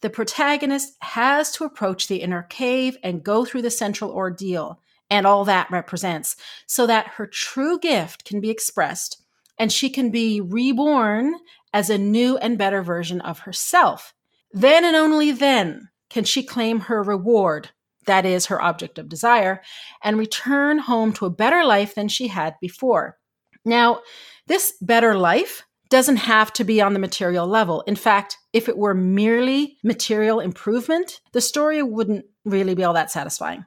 the 0.00 0.10
protagonist 0.10 0.94
has 1.00 1.50
to 1.52 1.64
approach 1.64 2.06
the 2.06 2.22
inner 2.22 2.42
cave 2.42 2.96
and 3.02 3.24
go 3.24 3.44
through 3.44 3.62
the 3.62 3.70
central 3.70 4.10
ordeal 4.10 4.80
and 5.10 5.26
all 5.26 5.44
that 5.44 5.70
represents 5.70 6.36
so 6.66 6.86
that 6.86 7.08
her 7.16 7.26
true 7.26 7.78
gift 7.78 8.24
can 8.24 8.40
be 8.40 8.50
expressed 8.50 9.22
and 9.58 9.72
she 9.72 9.88
can 9.88 10.10
be 10.10 10.40
reborn 10.40 11.34
as 11.72 11.88
a 11.88 11.98
new 11.98 12.36
and 12.38 12.58
better 12.58 12.82
version 12.82 13.20
of 13.20 13.40
herself. 13.40 14.14
Then 14.52 14.84
and 14.84 14.96
only 14.96 15.32
then 15.32 15.90
can 16.10 16.24
she 16.24 16.42
claim 16.42 16.80
her 16.80 17.02
reward, 17.02 17.70
that 18.06 18.24
is, 18.24 18.46
her 18.46 18.62
object 18.62 18.98
of 18.98 19.08
desire, 19.08 19.62
and 20.02 20.18
return 20.18 20.78
home 20.78 21.12
to 21.14 21.26
a 21.26 21.30
better 21.30 21.64
life 21.64 21.94
than 21.94 22.08
she 22.08 22.28
had 22.28 22.54
before. 22.60 23.18
Now, 23.64 24.00
this 24.46 24.74
better 24.80 25.16
life 25.16 25.64
doesn't 25.88 26.16
have 26.16 26.52
to 26.54 26.64
be 26.64 26.80
on 26.80 26.92
the 26.92 26.98
material 26.98 27.46
level. 27.46 27.82
In 27.82 27.96
fact, 27.96 28.38
if 28.52 28.68
it 28.68 28.78
were 28.78 28.94
merely 28.94 29.78
material 29.84 30.40
improvement, 30.40 31.20
the 31.32 31.40
story 31.40 31.82
wouldn't 31.82 32.24
really 32.44 32.74
be 32.74 32.84
all 32.84 32.94
that 32.94 33.10
satisfying. 33.10 33.64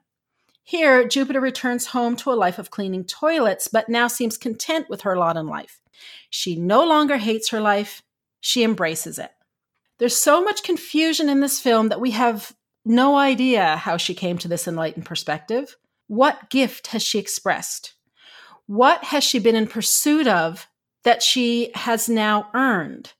Here, 0.63 1.07
Jupiter 1.07 1.41
returns 1.41 1.87
home 1.87 2.15
to 2.17 2.31
a 2.31 2.33
life 2.33 2.59
of 2.59 2.71
cleaning 2.71 3.03
toilets, 3.03 3.67
but 3.67 3.89
now 3.89 4.07
seems 4.07 4.37
content 4.37 4.87
with 4.89 5.01
her 5.01 5.17
lot 5.17 5.37
in 5.37 5.47
life. 5.47 5.81
She 6.29 6.55
no 6.55 6.85
longer 6.85 7.17
hates 7.17 7.49
her 7.49 7.61
life, 7.61 8.03
she 8.39 8.63
embraces 8.63 9.17
it. 9.17 9.31
There's 9.99 10.17
so 10.17 10.41
much 10.41 10.63
confusion 10.63 11.29
in 11.29 11.41
this 11.41 11.59
film 11.59 11.89
that 11.89 12.01
we 12.01 12.11
have 12.11 12.53
no 12.85 13.17
idea 13.17 13.77
how 13.77 13.97
she 13.97 14.15
came 14.15 14.37
to 14.39 14.47
this 14.47 14.67
enlightened 14.67 15.05
perspective. 15.05 15.75
What 16.07 16.49
gift 16.49 16.87
has 16.87 17.03
she 17.03 17.19
expressed? 17.19 17.93
What 18.65 19.03
has 19.05 19.23
she 19.23 19.39
been 19.39 19.55
in 19.55 19.67
pursuit 19.67 20.27
of 20.27 20.67
that 21.03 21.23
she 21.23 21.71
has 21.75 22.09
now 22.09 22.49
earned. 22.53 23.13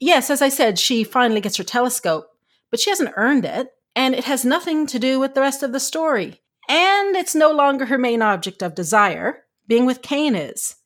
Yes, 0.00 0.30
as 0.30 0.40
I 0.40 0.48
said, 0.48 0.78
she 0.78 1.04
finally 1.04 1.40
gets 1.40 1.56
her 1.56 1.64
telescope, 1.64 2.28
but 2.70 2.80
she 2.80 2.90
hasn't 2.90 3.14
earned 3.16 3.44
it, 3.44 3.68
and 3.96 4.14
it 4.14 4.24
has 4.24 4.44
nothing 4.44 4.86
to 4.86 4.98
do 4.98 5.18
with 5.18 5.34
the 5.34 5.40
rest 5.40 5.62
of 5.62 5.72
the 5.72 5.80
story. 5.80 6.40
And 6.68 7.16
it's 7.16 7.34
no 7.34 7.50
longer 7.50 7.86
her 7.86 7.98
main 7.98 8.22
object 8.22 8.62
of 8.62 8.74
desire, 8.74 9.44
being 9.66 9.86
with 9.86 10.02
Caine 10.02 10.36
is. 10.36 10.76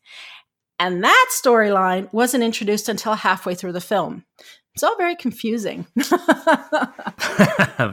And 0.79 1.05
that 1.05 1.31
storyline 1.31 2.13
wasn't 2.13 2.45
introduced 2.45 2.89
until 2.89 3.15
halfway 3.15 3.55
through 3.55 3.73
the 3.73 3.81
film. 3.81 4.25
It's 4.75 4.83
all 4.83 4.97
very 4.97 5.17
confusing. 5.17 5.87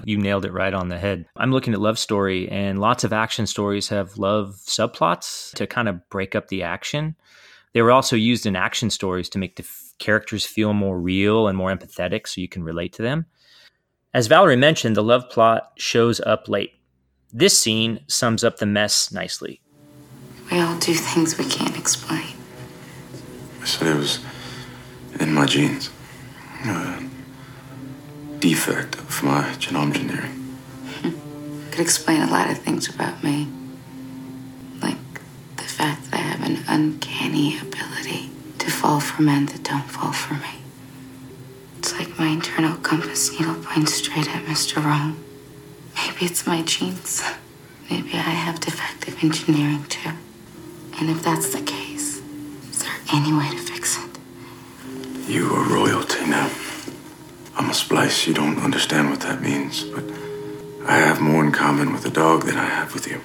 you 0.05 0.17
nailed 0.17 0.45
it 0.45 0.53
right 0.53 0.73
on 0.73 0.87
the 0.87 0.97
head. 0.97 1.25
I'm 1.35 1.51
looking 1.51 1.73
at 1.73 1.81
love 1.81 1.99
story, 1.99 2.49
and 2.49 2.79
lots 2.79 3.03
of 3.03 3.11
action 3.11 3.47
stories 3.47 3.89
have 3.89 4.17
love 4.17 4.55
subplots 4.65 5.53
to 5.55 5.67
kind 5.67 5.89
of 5.89 6.07
break 6.09 6.35
up 6.35 6.47
the 6.47 6.63
action. 6.63 7.15
They 7.73 7.81
were 7.81 7.91
also 7.91 8.15
used 8.15 8.45
in 8.45 8.55
action 8.55 8.89
stories 8.89 9.27
to 9.29 9.39
make 9.39 9.57
the 9.57 9.63
f- 9.63 9.93
characters 9.99 10.45
feel 10.45 10.73
more 10.73 10.99
real 10.99 11.47
and 11.47 11.57
more 11.57 11.69
empathetic 11.69 12.27
so 12.27 12.39
you 12.39 12.47
can 12.47 12.63
relate 12.63 12.93
to 12.93 13.01
them. 13.01 13.25
As 14.13 14.27
Valerie 14.27 14.55
mentioned, 14.55 14.95
the 14.95 15.03
love 15.03 15.29
plot 15.29 15.73
shows 15.77 16.21
up 16.21 16.47
late. 16.47 16.73
This 17.31 17.59
scene 17.59 17.99
sums 18.07 18.43
up 18.43 18.57
the 18.57 18.65
mess 18.65 19.11
nicely. 19.11 19.61
We 20.49 20.59
all 20.59 20.79
do 20.79 20.93
things 20.93 21.37
we 21.37 21.45
can't 21.45 21.77
explain. 21.77 22.35
I 23.61 23.65
said 23.65 23.87
it 23.87 23.97
was 23.97 24.19
in 25.19 25.33
my 25.33 25.45
genes. 25.45 25.91
Defect 28.39 28.95
of 28.95 29.23
my 29.23 29.43
genome 29.59 29.95
engineering. 29.95 30.31
Hmm. 31.01 31.69
Could 31.71 31.79
explain 31.79 32.21
a 32.21 32.29
lot 32.29 32.49
of 32.49 32.57
things 32.57 32.93
about 32.93 33.23
me 33.23 33.47
Like 34.81 34.97
the 35.55 35.63
fact 35.63 36.11
that 36.11 36.15
I 36.19 36.23
have 36.23 36.43
an 36.43 36.63
uncanny 36.67 37.57
ability 37.59 38.29
to 38.59 38.69
fall 38.71 38.99
for 38.99 39.21
men 39.21 39.45
that 39.47 39.63
don't 39.63 39.89
fall 39.89 40.11
for 40.11 40.33
me. 40.35 40.59
It's 41.77 41.93
like 41.97 42.17
my 42.19 42.27
internal 42.27 42.75
compass 42.77 43.31
needle 43.39 43.55
points 43.55 43.93
straight 43.93 44.27
at 44.27 44.43
Mr. 44.45 44.83
Wrong. 44.83 45.17
Maybe 45.95 46.25
it's 46.25 46.45
my 46.45 46.61
genes. 46.63 47.23
Maybe 47.89 48.13
I 48.13 48.33
have 48.45 48.59
defective 48.59 49.21
engineering 49.23 49.85
too. 49.87 50.11
And 50.99 51.09
if 51.09 51.23
that's 51.23 51.53
the 51.53 51.61
case, 51.61 52.21
is 52.71 52.79
there 52.83 52.91
any 53.13 53.31
way 53.33 53.49
to 53.49 53.57
fix 53.57 53.97
it? 53.97 54.08
You 55.29 55.53
are 55.53 55.63
royalty 55.63 56.25
now. 56.25 56.49
I'm 57.55 57.69
a 57.69 57.73
splice. 57.75 58.25
You 58.25 58.33
don't 58.33 58.57
understand 58.57 59.11
what 59.11 59.19
that 59.19 59.43
means, 59.43 59.83
but 59.83 60.03
I 60.87 60.97
have 60.97 61.21
more 61.21 61.45
in 61.45 61.51
common 61.51 61.93
with 61.93 62.03
a 62.07 62.09
dog 62.09 62.45
than 62.45 62.57
I 62.57 62.65
have 62.65 62.95
with 62.95 63.05
you. 63.05 63.21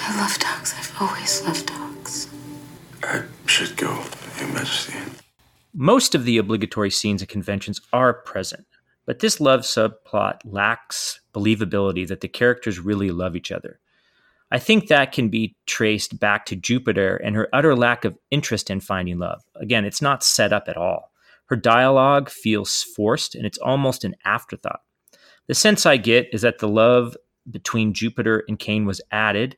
I 0.00 0.16
love 0.16 0.38
dogs. 0.38 0.74
I've 0.78 0.96
always 0.98 1.44
loved 1.44 1.66
dogs. 1.66 2.26
I 3.02 3.24
should 3.44 3.76
go, 3.76 4.02
Your 4.38 4.48
Majesty. 4.48 4.94
Most 5.74 6.14
of 6.14 6.24
the 6.24 6.38
obligatory 6.38 6.90
scenes 6.90 7.20
and 7.20 7.28
conventions 7.28 7.82
are 7.92 8.14
present, 8.14 8.64
but 9.04 9.18
this 9.18 9.42
love 9.42 9.60
subplot 9.60 10.40
lacks 10.46 11.20
believability 11.34 12.08
that 12.08 12.22
the 12.22 12.28
characters 12.28 12.78
really 12.78 13.10
love 13.10 13.36
each 13.36 13.52
other. 13.52 13.78
I 14.50 14.58
think 14.58 14.86
that 14.86 15.12
can 15.12 15.28
be 15.28 15.54
traced 15.66 16.18
back 16.18 16.46
to 16.46 16.56
Jupiter 16.56 17.16
and 17.16 17.36
her 17.36 17.50
utter 17.52 17.76
lack 17.76 18.06
of 18.06 18.16
interest 18.30 18.70
in 18.70 18.80
finding 18.80 19.18
love. 19.18 19.42
Again, 19.56 19.84
it's 19.84 20.00
not 20.00 20.24
set 20.24 20.54
up 20.54 20.66
at 20.66 20.78
all. 20.78 21.09
Her 21.50 21.56
dialogue 21.56 22.30
feels 22.30 22.82
forced 22.82 23.34
and 23.34 23.44
it's 23.44 23.58
almost 23.58 24.04
an 24.04 24.14
afterthought. 24.24 24.80
The 25.46 25.54
sense 25.54 25.84
I 25.84 25.98
get 25.98 26.28
is 26.32 26.42
that 26.42 26.60
the 26.60 26.68
love 26.68 27.16
between 27.50 27.92
Jupiter 27.92 28.44
and 28.48 28.58
Caine 28.58 28.86
was 28.86 29.00
added 29.10 29.56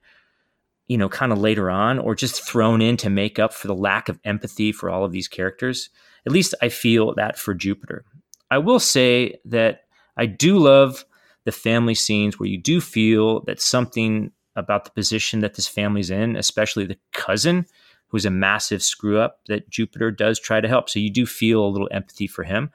you 0.92 0.98
know, 0.98 1.08
kind 1.08 1.32
of 1.32 1.38
later 1.38 1.70
on 1.70 1.98
or 1.98 2.14
just 2.14 2.46
thrown 2.46 2.82
in 2.82 2.98
to 2.98 3.08
make 3.08 3.38
up 3.38 3.54
for 3.54 3.66
the 3.66 3.74
lack 3.74 4.10
of 4.10 4.20
empathy 4.24 4.72
for 4.72 4.90
all 4.90 5.04
of 5.04 5.12
these 5.12 5.26
characters. 5.26 5.88
At 6.26 6.32
least 6.32 6.54
I 6.60 6.68
feel 6.68 7.14
that 7.14 7.38
for 7.38 7.54
Jupiter. 7.54 8.04
I 8.50 8.58
will 8.58 8.78
say 8.78 9.38
that 9.46 9.84
I 10.18 10.26
do 10.26 10.58
love 10.58 11.06
the 11.44 11.52
family 11.52 11.94
scenes 11.94 12.38
where 12.38 12.48
you 12.48 12.58
do 12.58 12.80
feel 12.80 13.40
that 13.44 13.58
something 13.58 14.32
about 14.54 14.84
the 14.84 14.90
position 14.90 15.40
that 15.40 15.54
this 15.54 15.66
family's 15.66 16.10
in, 16.10 16.36
especially 16.36 16.84
the 16.84 16.98
cousin, 17.12 17.64
who's 18.12 18.26
a 18.26 18.30
massive 18.30 18.82
screw 18.82 19.18
up, 19.18 19.40
that 19.48 19.68
Jupiter 19.70 20.10
does 20.10 20.38
try 20.38 20.60
to 20.60 20.68
help. 20.68 20.88
So 20.88 21.00
you 21.00 21.10
do 21.10 21.26
feel 21.26 21.64
a 21.64 21.66
little 21.66 21.88
empathy 21.90 22.26
for 22.26 22.44
him. 22.44 22.70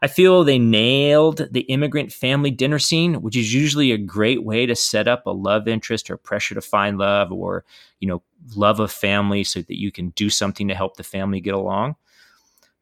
I 0.00 0.06
feel 0.06 0.44
they 0.44 0.58
nailed 0.58 1.48
the 1.50 1.62
immigrant 1.62 2.12
family 2.12 2.50
dinner 2.50 2.78
scene, 2.78 3.14
which 3.22 3.36
is 3.36 3.52
usually 3.52 3.92
a 3.92 3.98
great 3.98 4.44
way 4.44 4.64
to 4.66 4.76
set 4.76 5.08
up 5.08 5.26
a 5.26 5.30
love 5.30 5.66
interest 5.66 6.10
or 6.10 6.16
pressure 6.16 6.54
to 6.54 6.60
find 6.60 6.98
love 6.98 7.32
or, 7.32 7.64
you 7.98 8.06
know, 8.06 8.22
love 8.54 8.78
of 8.78 8.92
family 8.92 9.42
so 9.42 9.62
that 9.62 9.80
you 9.80 9.90
can 9.90 10.10
do 10.10 10.30
something 10.30 10.68
to 10.68 10.74
help 10.74 10.96
the 10.96 11.02
family 11.02 11.40
get 11.40 11.54
along. 11.54 11.96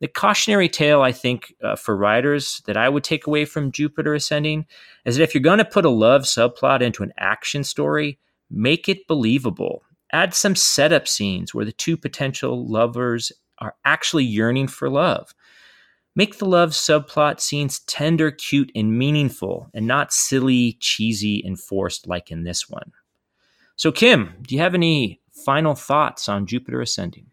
The 0.00 0.08
cautionary 0.08 0.68
tale, 0.68 1.02
I 1.02 1.12
think, 1.12 1.54
uh, 1.62 1.76
for 1.76 1.96
writers 1.96 2.60
that 2.66 2.76
I 2.76 2.88
would 2.88 3.04
take 3.04 3.26
away 3.26 3.44
from 3.44 3.72
Jupiter 3.72 4.12
Ascending 4.12 4.66
is 5.04 5.16
that 5.16 5.22
if 5.22 5.34
you're 5.34 5.40
going 5.40 5.58
to 5.58 5.64
put 5.64 5.84
a 5.84 5.90
love 5.90 6.22
subplot 6.22 6.82
into 6.82 7.04
an 7.04 7.12
action 7.16 7.62
story, 7.62 8.18
make 8.50 8.88
it 8.88 9.06
believable. 9.06 9.83
Add 10.14 10.32
some 10.32 10.54
setup 10.54 11.08
scenes 11.08 11.52
where 11.52 11.64
the 11.64 11.72
two 11.72 11.96
potential 11.96 12.66
lovers 12.66 13.32
are 13.58 13.74
actually 13.84 14.24
yearning 14.24 14.68
for 14.68 14.88
love. 14.88 15.34
Make 16.14 16.38
the 16.38 16.46
love 16.46 16.70
subplot 16.70 17.40
scenes 17.40 17.80
tender, 17.80 18.30
cute, 18.30 18.70
and 18.76 18.96
meaningful, 18.96 19.68
and 19.74 19.88
not 19.88 20.12
silly, 20.12 20.76
cheesy, 20.78 21.42
and 21.44 21.58
forced 21.58 22.06
like 22.06 22.30
in 22.30 22.44
this 22.44 22.70
one. 22.70 22.92
So, 23.74 23.90
Kim, 23.90 24.34
do 24.42 24.54
you 24.54 24.60
have 24.60 24.74
any 24.74 25.20
final 25.44 25.74
thoughts 25.74 26.28
on 26.28 26.46
Jupiter 26.46 26.80
Ascending? 26.80 27.26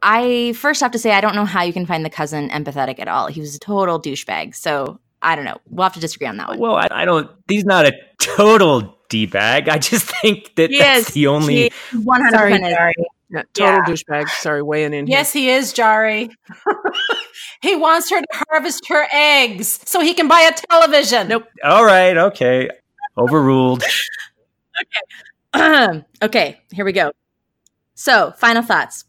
I 0.00 0.54
first 0.54 0.80
have 0.80 0.92
to 0.92 0.98
say 0.98 1.12
I 1.12 1.20
don't 1.20 1.34
know 1.34 1.44
how 1.44 1.64
you 1.64 1.72
can 1.74 1.84
find 1.84 2.02
the 2.02 2.10
cousin 2.10 2.48
empathetic 2.48 2.98
at 2.98 3.08
all. 3.08 3.26
He 3.26 3.40
was 3.40 3.54
a 3.54 3.58
total 3.58 4.00
douchebag. 4.00 4.54
So 4.54 5.00
I 5.22 5.34
don't 5.34 5.44
know. 5.44 5.58
We'll 5.68 5.84
have 5.84 5.94
to 5.94 6.00
disagree 6.00 6.26
on 6.28 6.36
that 6.36 6.48
one. 6.48 6.58
Well, 6.58 6.76
I, 6.76 6.88
I 6.90 7.04
don't. 7.04 7.30
He's 7.48 7.64
not 7.64 7.86
a 7.86 7.92
total 8.18 8.98
d 9.08 9.26
bag. 9.26 9.68
I 9.68 9.78
just 9.78 10.06
think 10.22 10.54
that 10.56 10.70
He 10.70 10.78
that's 10.78 11.08
is. 11.08 11.14
the 11.14 11.26
only. 11.28 11.70
One 12.04 12.22
hundred 12.22 12.38
percent. 12.60 12.64
Jarie. 12.64 12.92
Yeah, 13.28 13.42
total 13.54 13.74
Yeah. 13.74 13.84
douchebag. 13.86 14.28
Sorry, 14.28 14.62
weighing 14.62 14.94
in 14.94 15.06
Yes, 15.08 15.32
he 15.32 15.50
is, 15.50 15.72
Jarie. 15.72 16.30
he 17.62 17.74
wants 17.74 18.08
her 18.10 18.20
to 18.20 18.26
harvest 18.32 18.86
her 18.88 19.08
eggs 19.12 19.80
so 19.84 20.00
he 20.00 20.14
can 20.14 20.28
buy 20.28 20.40
a 20.48 20.52
television. 20.70 21.26
Nope. 21.28 21.44
All 21.64 21.84
right, 21.84 22.16
okay, 22.16 22.70
overruled. 23.16 23.82
Okay. 25.54 26.02
okay, 26.22 26.60
here 26.70 26.84
we 26.84 26.92
go. 26.92 27.12
So, 27.94 28.32
final 28.36 28.62
thoughts. 28.62 29.06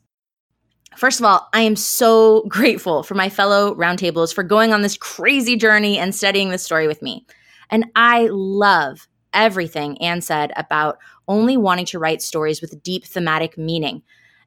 First 0.97 1.19
of 1.19 1.25
all, 1.27 1.47
I 1.53 1.61
am 1.61 1.75
so 1.75 2.41
grateful 2.47 3.03
for 3.03 3.13
my 3.13 3.29
fellow 3.29 3.75
Roundtablers 3.75 4.33
for 4.33 4.43
going 4.43 4.73
on 4.73 4.81
this 4.81 4.97
crazy 4.97 5.55
journey 5.55 5.99
and 5.99 6.13
studying 6.13 6.49
this 6.49 6.63
story 6.63 6.87
with 6.87 7.03
me. 7.03 7.25
And 7.69 7.85
I 7.95 8.29
love 8.31 9.07
everything 9.31 10.01
Anne 10.01 10.21
said 10.21 10.51
about 10.55 10.97
only 11.27 11.55
wanting 11.55 11.85
to 11.87 11.99
write 11.99 12.23
stories 12.23 12.61
with 12.61 12.81
deep 12.81 13.05
thematic 13.05 13.57
meaning. 13.57 14.01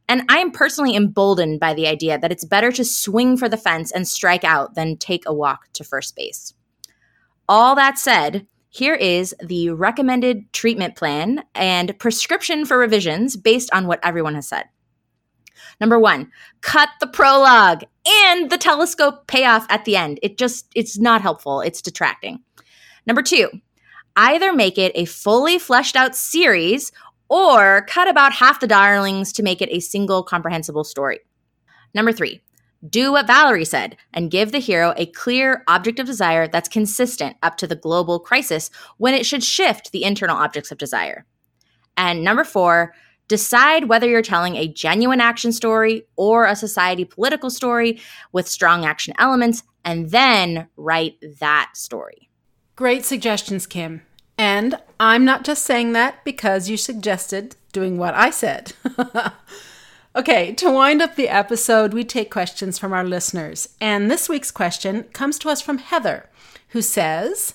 And 0.09 0.22
I 0.28 0.38
am 0.38 0.51
personally 0.51 0.96
emboldened 0.96 1.61
by 1.61 1.72
the 1.72 1.86
idea 1.86 2.18
that 2.18 2.32
it's 2.32 2.44
better 2.44 2.72
to 2.72 2.84
swing 2.84 3.36
for 3.36 3.48
the 3.48 3.57
fence 3.57 3.92
and 3.92 4.09
strike 4.09 4.42
out 4.42 4.74
than 4.74 4.96
take 4.96 5.22
a 5.26 5.34
walk 5.34 5.68
to 5.74 5.84
first 5.84 6.16
base. 6.16 6.53
All 7.48 7.76
that 7.76 7.96
said, 7.96 8.48
here 8.70 8.94
is 8.94 9.36
the 9.40 9.70
recommended 9.70 10.53
treatment 10.53 10.96
plan 10.96 11.44
and 11.55 11.96
prescription 12.01 12.64
for 12.64 12.76
revisions 12.76 13.36
based 13.36 13.70
on 13.72 13.86
what 13.86 14.01
everyone 14.03 14.34
has 14.34 14.48
said. 14.48 14.64
Number 15.81 15.99
one, 15.99 16.31
cut 16.61 16.91
the 17.01 17.07
prologue 17.07 17.85
and 18.07 18.51
the 18.51 18.59
telescope 18.59 19.26
payoff 19.26 19.66
at 19.70 19.85
the 19.85 19.97
end. 19.97 20.18
It 20.22 20.39
just, 20.39 20.66
it's 20.74 20.99
not 20.99 21.22
helpful. 21.22 21.61
It's 21.61 21.81
detracting. 21.81 22.41
Number 23.07 23.22
two, 23.22 23.49
either 24.16 24.53
make 24.53 24.76
it 24.76 24.93
a 24.95 25.07
fully 25.07 25.59
fleshed 25.59 25.97
out 25.97 26.14
series 26.14 26.93
or 27.28 27.87
cut 27.89 28.09
about 28.09 28.33
half 28.35 28.61
the 28.61 28.66
darlings 28.66 29.33
to 29.33 29.43
make 29.43 29.62
it 29.62 29.70
a 29.70 29.81
single 29.81 30.22
comprehensible 30.22 30.85
story. 30.85 31.20
Number 31.95 32.12
three, 32.12 32.43
do 32.89 33.12
what 33.12 33.26
Valerie 33.26 33.64
said 33.64 33.97
and 34.12 34.31
give 34.31 34.53
the 34.53 34.59
hero 34.59 34.95
a 34.97 35.07
clear 35.07 35.64
object 35.68 35.99
of 35.99 36.07
desire 36.07 36.49
that's 36.49 36.68
consistent 36.68 37.37
up 37.43 37.57
to 37.59 37.66
the 37.66 37.76
global 37.76 38.18
crisis 38.18 38.70
when 38.97 39.14
it 39.14 39.26
should 39.26 39.45
shift 39.45 39.93
the 39.93 40.05
internal 40.05 40.37
objects 40.37 40.70
of 40.70 40.78
desire. 40.78 41.26
And 41.97 42.24
number 42.24 42.45
four, 42.45 42.95
decide 43.31 43.85
whether 43.85 44.09
you're 44.09 44.22
telling 44.22 44.57
a 44.57 44.66
genuine 44.66 45.20
action 45.20 45.53
story 45.53 46.03
or 46.16 46.47
a 46.47 46.57
society 46.57 47.05
political 47.05 47.49
story 47.49 48.01
with 48.33 48.49
strong 48.49 48.85
action 48.85 49.14
elements, 49.20 49.62
and 49.85 50.11
then 50.11 50.66
write 50.76 51.16
that 51.39 51.70
story. 51.74 52.28
Great 52.74 53.05
suggestions, 53.05 53.68
Kim. 53.68 54.03
And 54.37 54.81
I'm 54.99 55.24
not 55.24 55.45
just 55.45 55.64
saying 55.64 55.93
that 55.93 56.24
because 56.24 56.68
you 56.68 56.76
suggested 56.76 57.55
doing 57.72 57.99
what 57.99 58.14
I 58.14 58.31
said. 58.31 58.72
okay, 60.16 60.53
to 60.55 60.72
wind 60.72 61.01
up 61.01 61.14
the 61.14 61.28
episode, 61.28 61.95
we 61.95 62.03
take 62.03 62.33
questions 62.33 62.81
from 62.81 62.93
our 62.93 63.05
listeners. 63.05 63.68
And 63.81 64.11
this 64.11 64.28
week's 64.28 64.51
question 64.51 65.05
comes 65.12 65.39
to 65.39 65.51
us 65.51 65.61
from 65.61 65.78
Heather, 65.78 66.28
who 66.70 66.83
says 66.83 67.55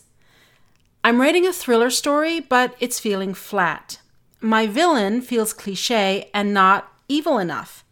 I'm 1.03 1.19
writing 1.19 1.45
a 1.45 1.51
thriller 1.51 1.89
story, 1.89 2.39
but 2.39 2.76
it's 2.80 2.97
feeling 2.97 3.34
flat. 3.34 3.99
My 4.45 4.67
villain 4.67 5.23
feels 5.23 5.53
cliche 5.53 6.29
and 6.31 6.53
not 6.53 6.93
evil 7.07 7.39
enough. 7.39 7.83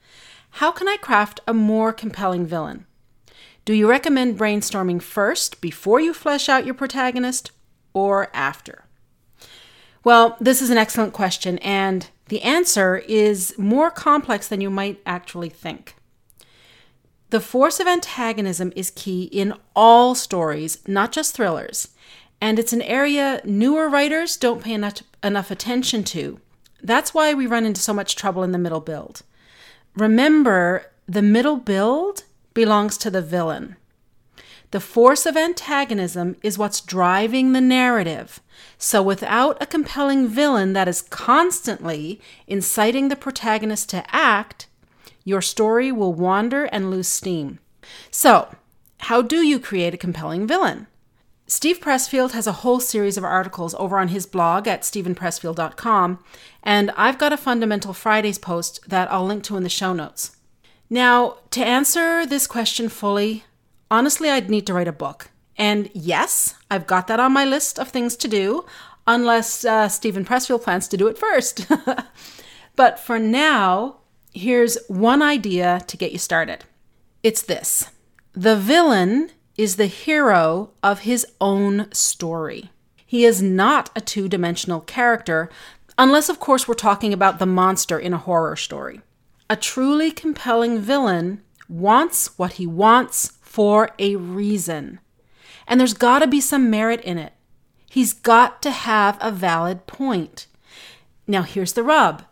How 0.52 0.72
can 0.72 0.88
I 0.88 0.98
craft 0.98 1.40
a 1.48 1.54
more 1.54 1.92
compelling 1.92 2.46
villain? 2.46 2.86
Do 3.66 3.74
you 3.74 3.90
recommend 3.90 4.38
brainstorming 4.38 5.02
first 5.02 5.62
before 5.62 6.00
you 6.00 6.14
flesh 6.14 6.48
out 6.50 6.64
your 6.64 6.76
protagonist 6.76 7.50
or 7.92 8.30
after? 8.36 8.86
Well, 10.04 10.38
this 10.40 10.62
is 10.62 10.70
an 10.70 10.78
excellent 10.78 11.12
question, 11.12 11.58
and 11.58 12.08
the 12.28 12.44
answer 12.44 12.98
is 12.98 13.56
more 13.58 13.90
complex 13.90 14.48
than 14.48 14.62
you 14.62 14.70
might 14.70 15.02
actually 15.08 15.50
think. 15.50 15.96
The 17.32 17.40
force 17.40 17.80
of 17.80 17.88
antagonism 17.88 18.72
is 18.76 18.92
key 18.92 19.24
in 19.24 19.56
all 19.76 20.14
stories, 20.14 20.88
not 20.88 21.12
just 21.12 21.34
thrillers, 21.34 21.88
and 22.40 22.60
it's 22.60 22.74
an 22.74 22.84
area 22.84 23.42
newer 23.44 23.90
writers 23.90 24.38
don't 24.38 24.62
pay 24.62 24.74
enough, 24.74 25.02
enough 25.24 25.50
attention 25.50 26.04
to. 26.04 26.40
That's 26.84 27.14
why 27.14 27.34
we 27.34 27.48
run 27.48 27.66
into 27.66 27.82
so 27.82 27.94
much 27.94 28.16
trouble 28.16 28.44
in 28.44 28.52
the 28.52 28.58
middle 28.58 28.82
build. 28.82 29.24
Remember, 29.96 30.92
the 31.08 31.22
middle 31.22 31.58
build 31.58 32.24
belongs 32.54 32.98
to 32.98 33.10
the 33.10 33.22
villain. 33.22 33.78
The 34.72 34.80
force 34.80 35.26
of 35.26 35.38
antagonism 35.38 36.36
is 36.42 36.58
what's 36.58 36.82
driving 36.82 37.54
the 37.54 37.62
narrative. 37.62 38.42
So, 38.78 39.04
without 39.04 39.62
a 39.62 39.68
compelling 39.68 40.28
villain 40.28 40.74
that 40.74 40.88
is 40.88 41.04
constantly 41.04 42.20
inciting 42.48 43.08
the 43.08 43.16
protagonist 43.16 43.90
to 43.90 44.04
act, 44.14 44.68
your 45.24 45.42
story 45.42 45.92
will 45.92 46.14
wander 46.14 46.66
and 46.66 46.90
lose 46.90 47.08
steam. 47.08 47.60
So, 48.10 48.56
how 49.02 49.22
do 49.22 49.46
you 49.46 49.60
create 49.60 49.94
a 49.94 49.98
compelling 49.98 50.48
villain? 50.48 50.88
Steve 51.54 51.80
Pressfield 51.80 52.32
has 52.32 52.48
a 52.48 52.64
whole 52.64 52.80
series 52.80 53.16
of 53.16 53.24
articles 53.24 53.76
over 53.76 54.00
on 54.00 54.08
his 54.08 54.26
blog 54.26 54.68
at 54.68 54.82
stevenpressfield.com, 54.82 56.18
and 56.64 56.90
I've 56.98 57.20
got 57.20 57.32
a 57.32 57.38
Fundamental 57.38 57.94
Fridays 57.94 58.40
post 58.40 58.80
that 58.90 59.12
I'll 59.12 59.28
link 59.28 59.44
to 59.44 59.56
in 59.56 59.62
the 59.62 59.70
show 59.70 59.94
notes. 59.94 60.36
Now, 60.90 61.38
to 61.52 61.64
answer 61.64 62.26
this 62.26 62.48
question 62.48 62.90
fully, 62.90 63.44
honestly, 63.92 64.32
I'd 64.32 64.50
need 64.50 64.66
to 64.66 64.74
write 64.74 64.88
a 64.88 64.92
book. 64.92 65.30
And 65.56 65.92
yes, 65.94 66.56
I've 66.72 66.88
got 66.88 67.06
that 67.06 67.20
on 67.20 67.34
my 67.34 67.46
list 67.46 67.78
of 67.78 67.90
things 67.90 68.16
to 68.16 68.28
do, 68.28 68.66
unless 69.06 69.64
uh, 69.64 69.90
Steven 69.90 70.26
Pressfield 70.26 70.64
plans 70.64 70.88
to 70.88 70.98
do 70.98 71.06
it 71.06 71.20
first. 71.20 71.68
but 72.76 73.00
for 73.00 73.20
now, 73.20 73.98
here's 74.34 74.80
one 74.88 75.22
idea 75.22 75.82
to 75.86 75.98
get 75.98 76.12
you 76.12 76.18
started 76.18 76.66
it's 77.22 77.44
this 77.44 77.92
the 78.34 78.58
villain 78.58 79.30
is 79.58 79.76
the 79.76 79.88
hero 79.88 80.72
of 80.82 81.02
his 81.02 81.26
own 81.40 81.92
story. 81.92 82.72
He 83.06 83.26
is 83.26 83.42
not 83.42 83.90
a 83.96 84.02
two 84.02 84.28
dimensional 84.28 84.82
character, 84.82 85.50
unless, 85.98 86.30
of 86.30 86.40
course, 86.40 86.68
we're 86.68 86.74
talking 86.74 87.14
about 87.14 87.40
the 87.40 87.46
monster 87.46 88.00
in 88.00 88.14
a 88.14 88.18
horror 88.18 88.56
story. 88.56 89.02
A 89.50 89.56
truly 89.56 90.12
compelling 90.12 90.80
villain 90.80 91.42
wants 91.70 92.38
what 92.38 92.54
he 92.54 92.66
wants 92.66 93.34
for 93.42 93.92
a 94.00 94.16
reason. 94.16 95.00
And 95.68 95.80
there's 95.80 95.94
got 95.94 96.20
to 96.20 96.28
be 96.28 96.42
some 96.42 96.70
merit 96.70 97.02
in 97.02 97.18
it. 97.18 97.34
He's 97.90 98.14
got 98.14 98.62
to 98.64 98.72
have 98.72 99.18
a 99.22 99.32
valid 99.32 99.86
point. 99.86 100.48
Now, 101.28 101.44
here's 101.44 101.74
the 101.74 101.84
rub 101.84 102.24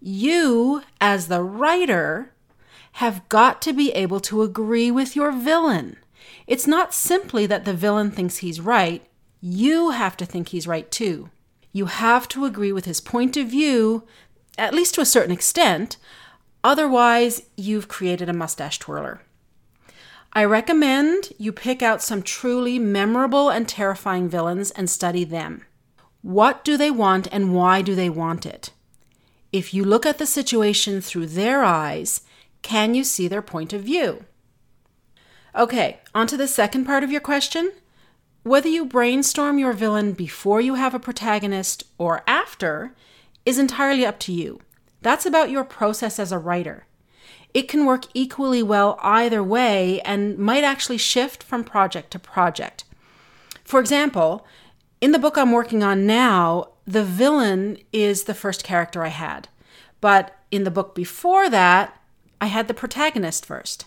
you, 0.00 0.82
as 1.00 1.28
the 1.28 1.42
writer, 1.42 2.34
have 2.92 3.26
got 3.28 3.62
to 3.62 3.72
be 3.72 3.90
able 3.92 4.20
to 4.20 4.42
agree 4.42 4.90
with 4.90 5.16
your 5.16 5.32
villain. 5.32 5.96
It's 6.46 6.66
not 6.66 6.94
simply 6.94 7.46
that 7.46 7.64
the 7.64 7.74
villain 7.74 8.10
thinks 8.10 8.38
he's 8.38 8.60
right, 8.60 9.06
you 9.40 9.90
have 9.90 10.16
to 10.18 10.26
think 10.26 10.48
he's 10.48 10.66
right 10.66 10.90
too. 10.90 11.30
You 11.72 11.86
have 11.86 12.28
to 12.28 12.44
agree 12.44 12.72
with 12.72 12.84
his 12.84 13.00
point 13.00 13.36
of 13.36 13.48
view 13.48 14.04
at 14.56 14.74
least 14.74 14.94
to 14.94 15.00
a 15.00 15.06
certain 15.06 15.32
extent. 15.32 15.96
Otherwise, 16.62 17.42
you've 17.56 17.88
created 17.88 18.28
a 18.28 18.32
mustache 18.32 18.78
twirler. 18.78 19.20
I 20.32 20.44
recommend 20.44 21.32
you 21.38 21.52
pick 21.52 21.82
out 21.82 22.02
some 22.02 22.22
truly 22.22 22.78
memorable 22.78 23.50
and 23.50 23.68
terrifying 23.68 24.28
villains 24.28 24.70
and 24.72 24.88
study 24.88 25.24
them. 25.24 25.62
What 26.22 26.64
do 26.64 26.76
they 26.76 26.90
want 26.90 27.28
and 27.30 27.54
why 27.54 27.82
do 27.82 27.94
they 27.94 28.10
want 28.10 28.46
it? 28.46 28.70
If 29.52 29.72
you 29.72 29.84
look 29.84 30.06
at 30.06 30.18
the 30.18 30.26
situation 30.26 31.00
through 31.00 31.26
their 31.26 31.62
eyes, 31.62 32.22
can 32.62 32.94
you 32.94 33.04
see 33.04 33.28
their 33.28 33.42
point 33.42 33.72
of 33.72 33.82
view? 33.82 34.24
Okay, 35.56 36.00
on 36.12 36.26
to 36.26 36.36
the 36.36 36.48
second 36.48 36.84
part 36.84 37.04
of 37.04 37.12
your 37.12 37.20
question. 37.20 37.70
Whether 38.42 38.68
you 38.68 38.84
brainstorm 38.84 39.56
your 39.56 39.72
villain 39.72 40.12
before 40.12 40.60
you 40.60 40.74
have 40.74 40.94
a 40.94 40.98
protagonist 40.98 41.84
or 41.96 42.24
after 42.26 42.92
is 43.46 43.56
entirely 43.56 44.04
up 44.04 44.18
to 44.20 44.32
you. 44.32 44.60
That's 45.00 45.24
about 45.24 45.50
your 45.50 45.64
process 45.64 46.18
as 46.18 46.32
a 46.32 46.38
writer. 46.38 46.86
It 47.52 47.68
can 47.68 47.86
work 47.86 48.06
equally 48.14 48.64
well 48.64 48.98
either 49.00 49.44
way 49.44 50.00
and 50.00 50.36
might 50.38 50.64
actually 50.64 50.98
shift 50.98 51.44
from 51.44 51.62
project 51.62 52.10
to 52.10 52.18
project. 52.18 52.82
For 53.62 53.78
example, 53.78 54.44
in 55.00 55.12
the 55.12 55.20
book 55.20 55.38
I'm 55.38 55.52
working 55.52 55.84
on 55.84 56.04
now, 56.04 56.70
the 56.84 57.04
villain 57.04 57.78
is 57.92 58.24
the 58.24 58.34
first 58.34 58.64
character 58.64 59.04
I 59.04 59.08
had. 59.08 59.48
But 60.00 60.36
in 60.50 60.64
the 60.64 60.70
book 60.72 60.96
before 60.96 61.48
that, 61.48 61.96
I 62.40 62.46
had 62.46 62.66
the 62.66 62.74
protagonist 62.74 63.46
first. 63.46 63.86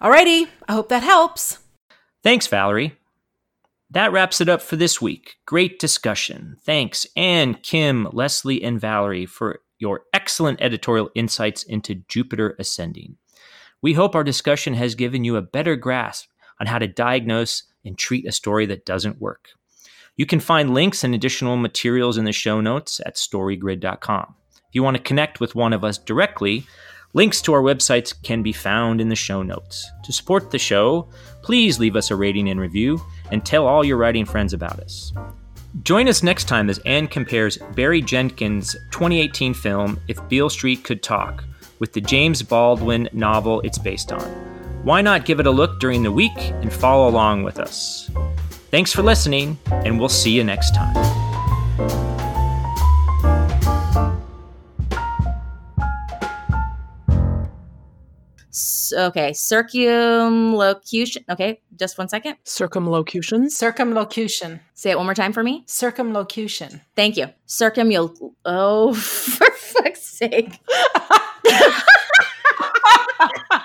Alrighty, 0.00 0.48
I 0.68 0.72
hope 0.74 0.88
that 0.90 1.02
helps. 1.02 1.58
Thanks, 2.22 2.46
Valerie. 2.46 2.96
That 3.90 4.12
wraps 4.12 4.40
it 4.40 4.48
up 4.48 4.60
for 4.60 4.76
this 4.76 5.00
week. 5.00 5.36
Great 5.46 5.78
discussion. 5.78 6.56
Thanks, 6.64 7.06
and 7.16 7.62
Kim, 7.62 8.08
Leslie, 8.12 8.62
and 8.62 8.80
Valerie 8.80 9.26
for 9.26 9.60
your 9.78 10.02
excellent 10.12 10.60
editorial 10.60 11.10
insights 11.14 11.62
into 11.62 12.02
Jupiter 12.08 12.56
Ascending. 12.58 13.16
We 13.80 13.92
hope 13.92 14.14
our 14.14 14.24
discussion 14.24 14.74
has 14.74 14.94
given 14.94 15.24
you 15.24 15.36
a 15.36 15.42
better 15.42 15.76
grasp 15.76 16.28
on 16.60 16.66
how 16.66 16.78
to 16.78 16.86
diagnose 16.86 17.62
and 17.84 17.96
treat 17.96 18.26
a 18.26 18.32
story 18.32 18.66
that 18.66 18.86
doesn't 18.86 19.20
work. 19.20 19.50
You 20.16 20.26
can 20.26 20.40
find 20.40 20.74
links 20.74 21.04
and 21.04 21.14
additional 21.14 21.56
materials 21.56 22.18
in 22.18 22.24
the 22.24 22.32
show 22.32 22.60
notes 22.60 23.00
at 23.04 23.16
storygrid.com. 23.16 24.34
If 24.54 24.74
you 24.74 24.82
want 24.82 24.96
to 24.96 25.02
connect 25.02 25.40
with 25.40 25.54
one 25.54 25.72
of 25.72 25.84
us 25.84 25.98
directly, 25.98 26.66
links 27.16 27.40
to 27.40 27.54
our 27.54 27.62
websites 27.62 28.14
can 28.22 28.42
be 28.42 28.52
found 28.52 29.00
in 29.00 29.08
the 29.08 29.16
show 29.16 29.42
notes. 29.42 29.90
To 30.04 30.12
support 30.12 30.50
the 30.50 30.58
show, 30.58 31.08
please 31.42 31.80
leave 31.80 31.96
us 31.96 32.10
a 32.10 32.16
rating 32.16 32.50
and 32.50 32.60
review 32.60 33.00
and 33.32 33.44
tell 33.44 33.66
all 33.66 33.82
your 33.82 33.96
writing 33.96 34.26
friends 34.26 34.52
about 34.52 34.78
us. 34.80 35.14
Join 35.82 36.08
us 36.08 36.22
next 36.22 36.44
time 36.44 36.68
as 36.68 36.78
Anne 36.84 37.08
compares 37.08 37.56
Barry 37.74 38.02
Jenkins' 38.02 38.74
2018 38.90 39.54
film 39.54 39.98
If 40.08 40.28
Beale 40.28 40.50
Street 40.50 40.84
Could 40.84 41.02
Talk 41.02 41.42
with 41.78 41.94
the 41.94 42.02
James 42.02 42.42
Baldwin 42.42 43.08
novel 43.14 43.62
it's 43.62 43.78
based 43.78 44.12
on. 44.12 44.28
Why 44.84 45.00
not 45.00 45.24
give 45.24 45.40
it 45.40 45.46
a 45.46 45.50
look 45.50 45.80
during 45.80 46.02
the 46.02 46.12
week 46.12 46.36
and 46.36 46.70
follow 46.70 47.08
along 47.08 47.44
with 47.44 47.58
us? 47.58 48.10
Thanks 48.70 48.92
for 48.92 49.02
listening, 49.02 49.58
and 49.70 49.98
we'll 49.98 50.10
see 50.10 50.32
you 50.32 50.44
next 50.44 50.74
time. 50.74 52.25
okay, 58.96 59.32
circumlocution. 59.32 61.24
Okay, 61.28 61.60
just 61.76 61.98
one 61.98 62.08
second. 62.08 62.36
Circumlocution. 62.44 63.50
Circumlocution. 63.50 64.60
Say 64.74 64.90
it 64.90 64.96
one 64.96 65.06
more 65.06 65.14
time 65.14 65.32
for 65.32 65.42
me. 65.42 65.64
Circumlocution. 65.66 66.80
Thank 66.94 67.16
you. 67.16 67.28
Circumul. 67.46 68.32
Oh, 68.44 68.94
for 68.94 69.50
fuck's 69.50 70.02
sake. 70.02 70.60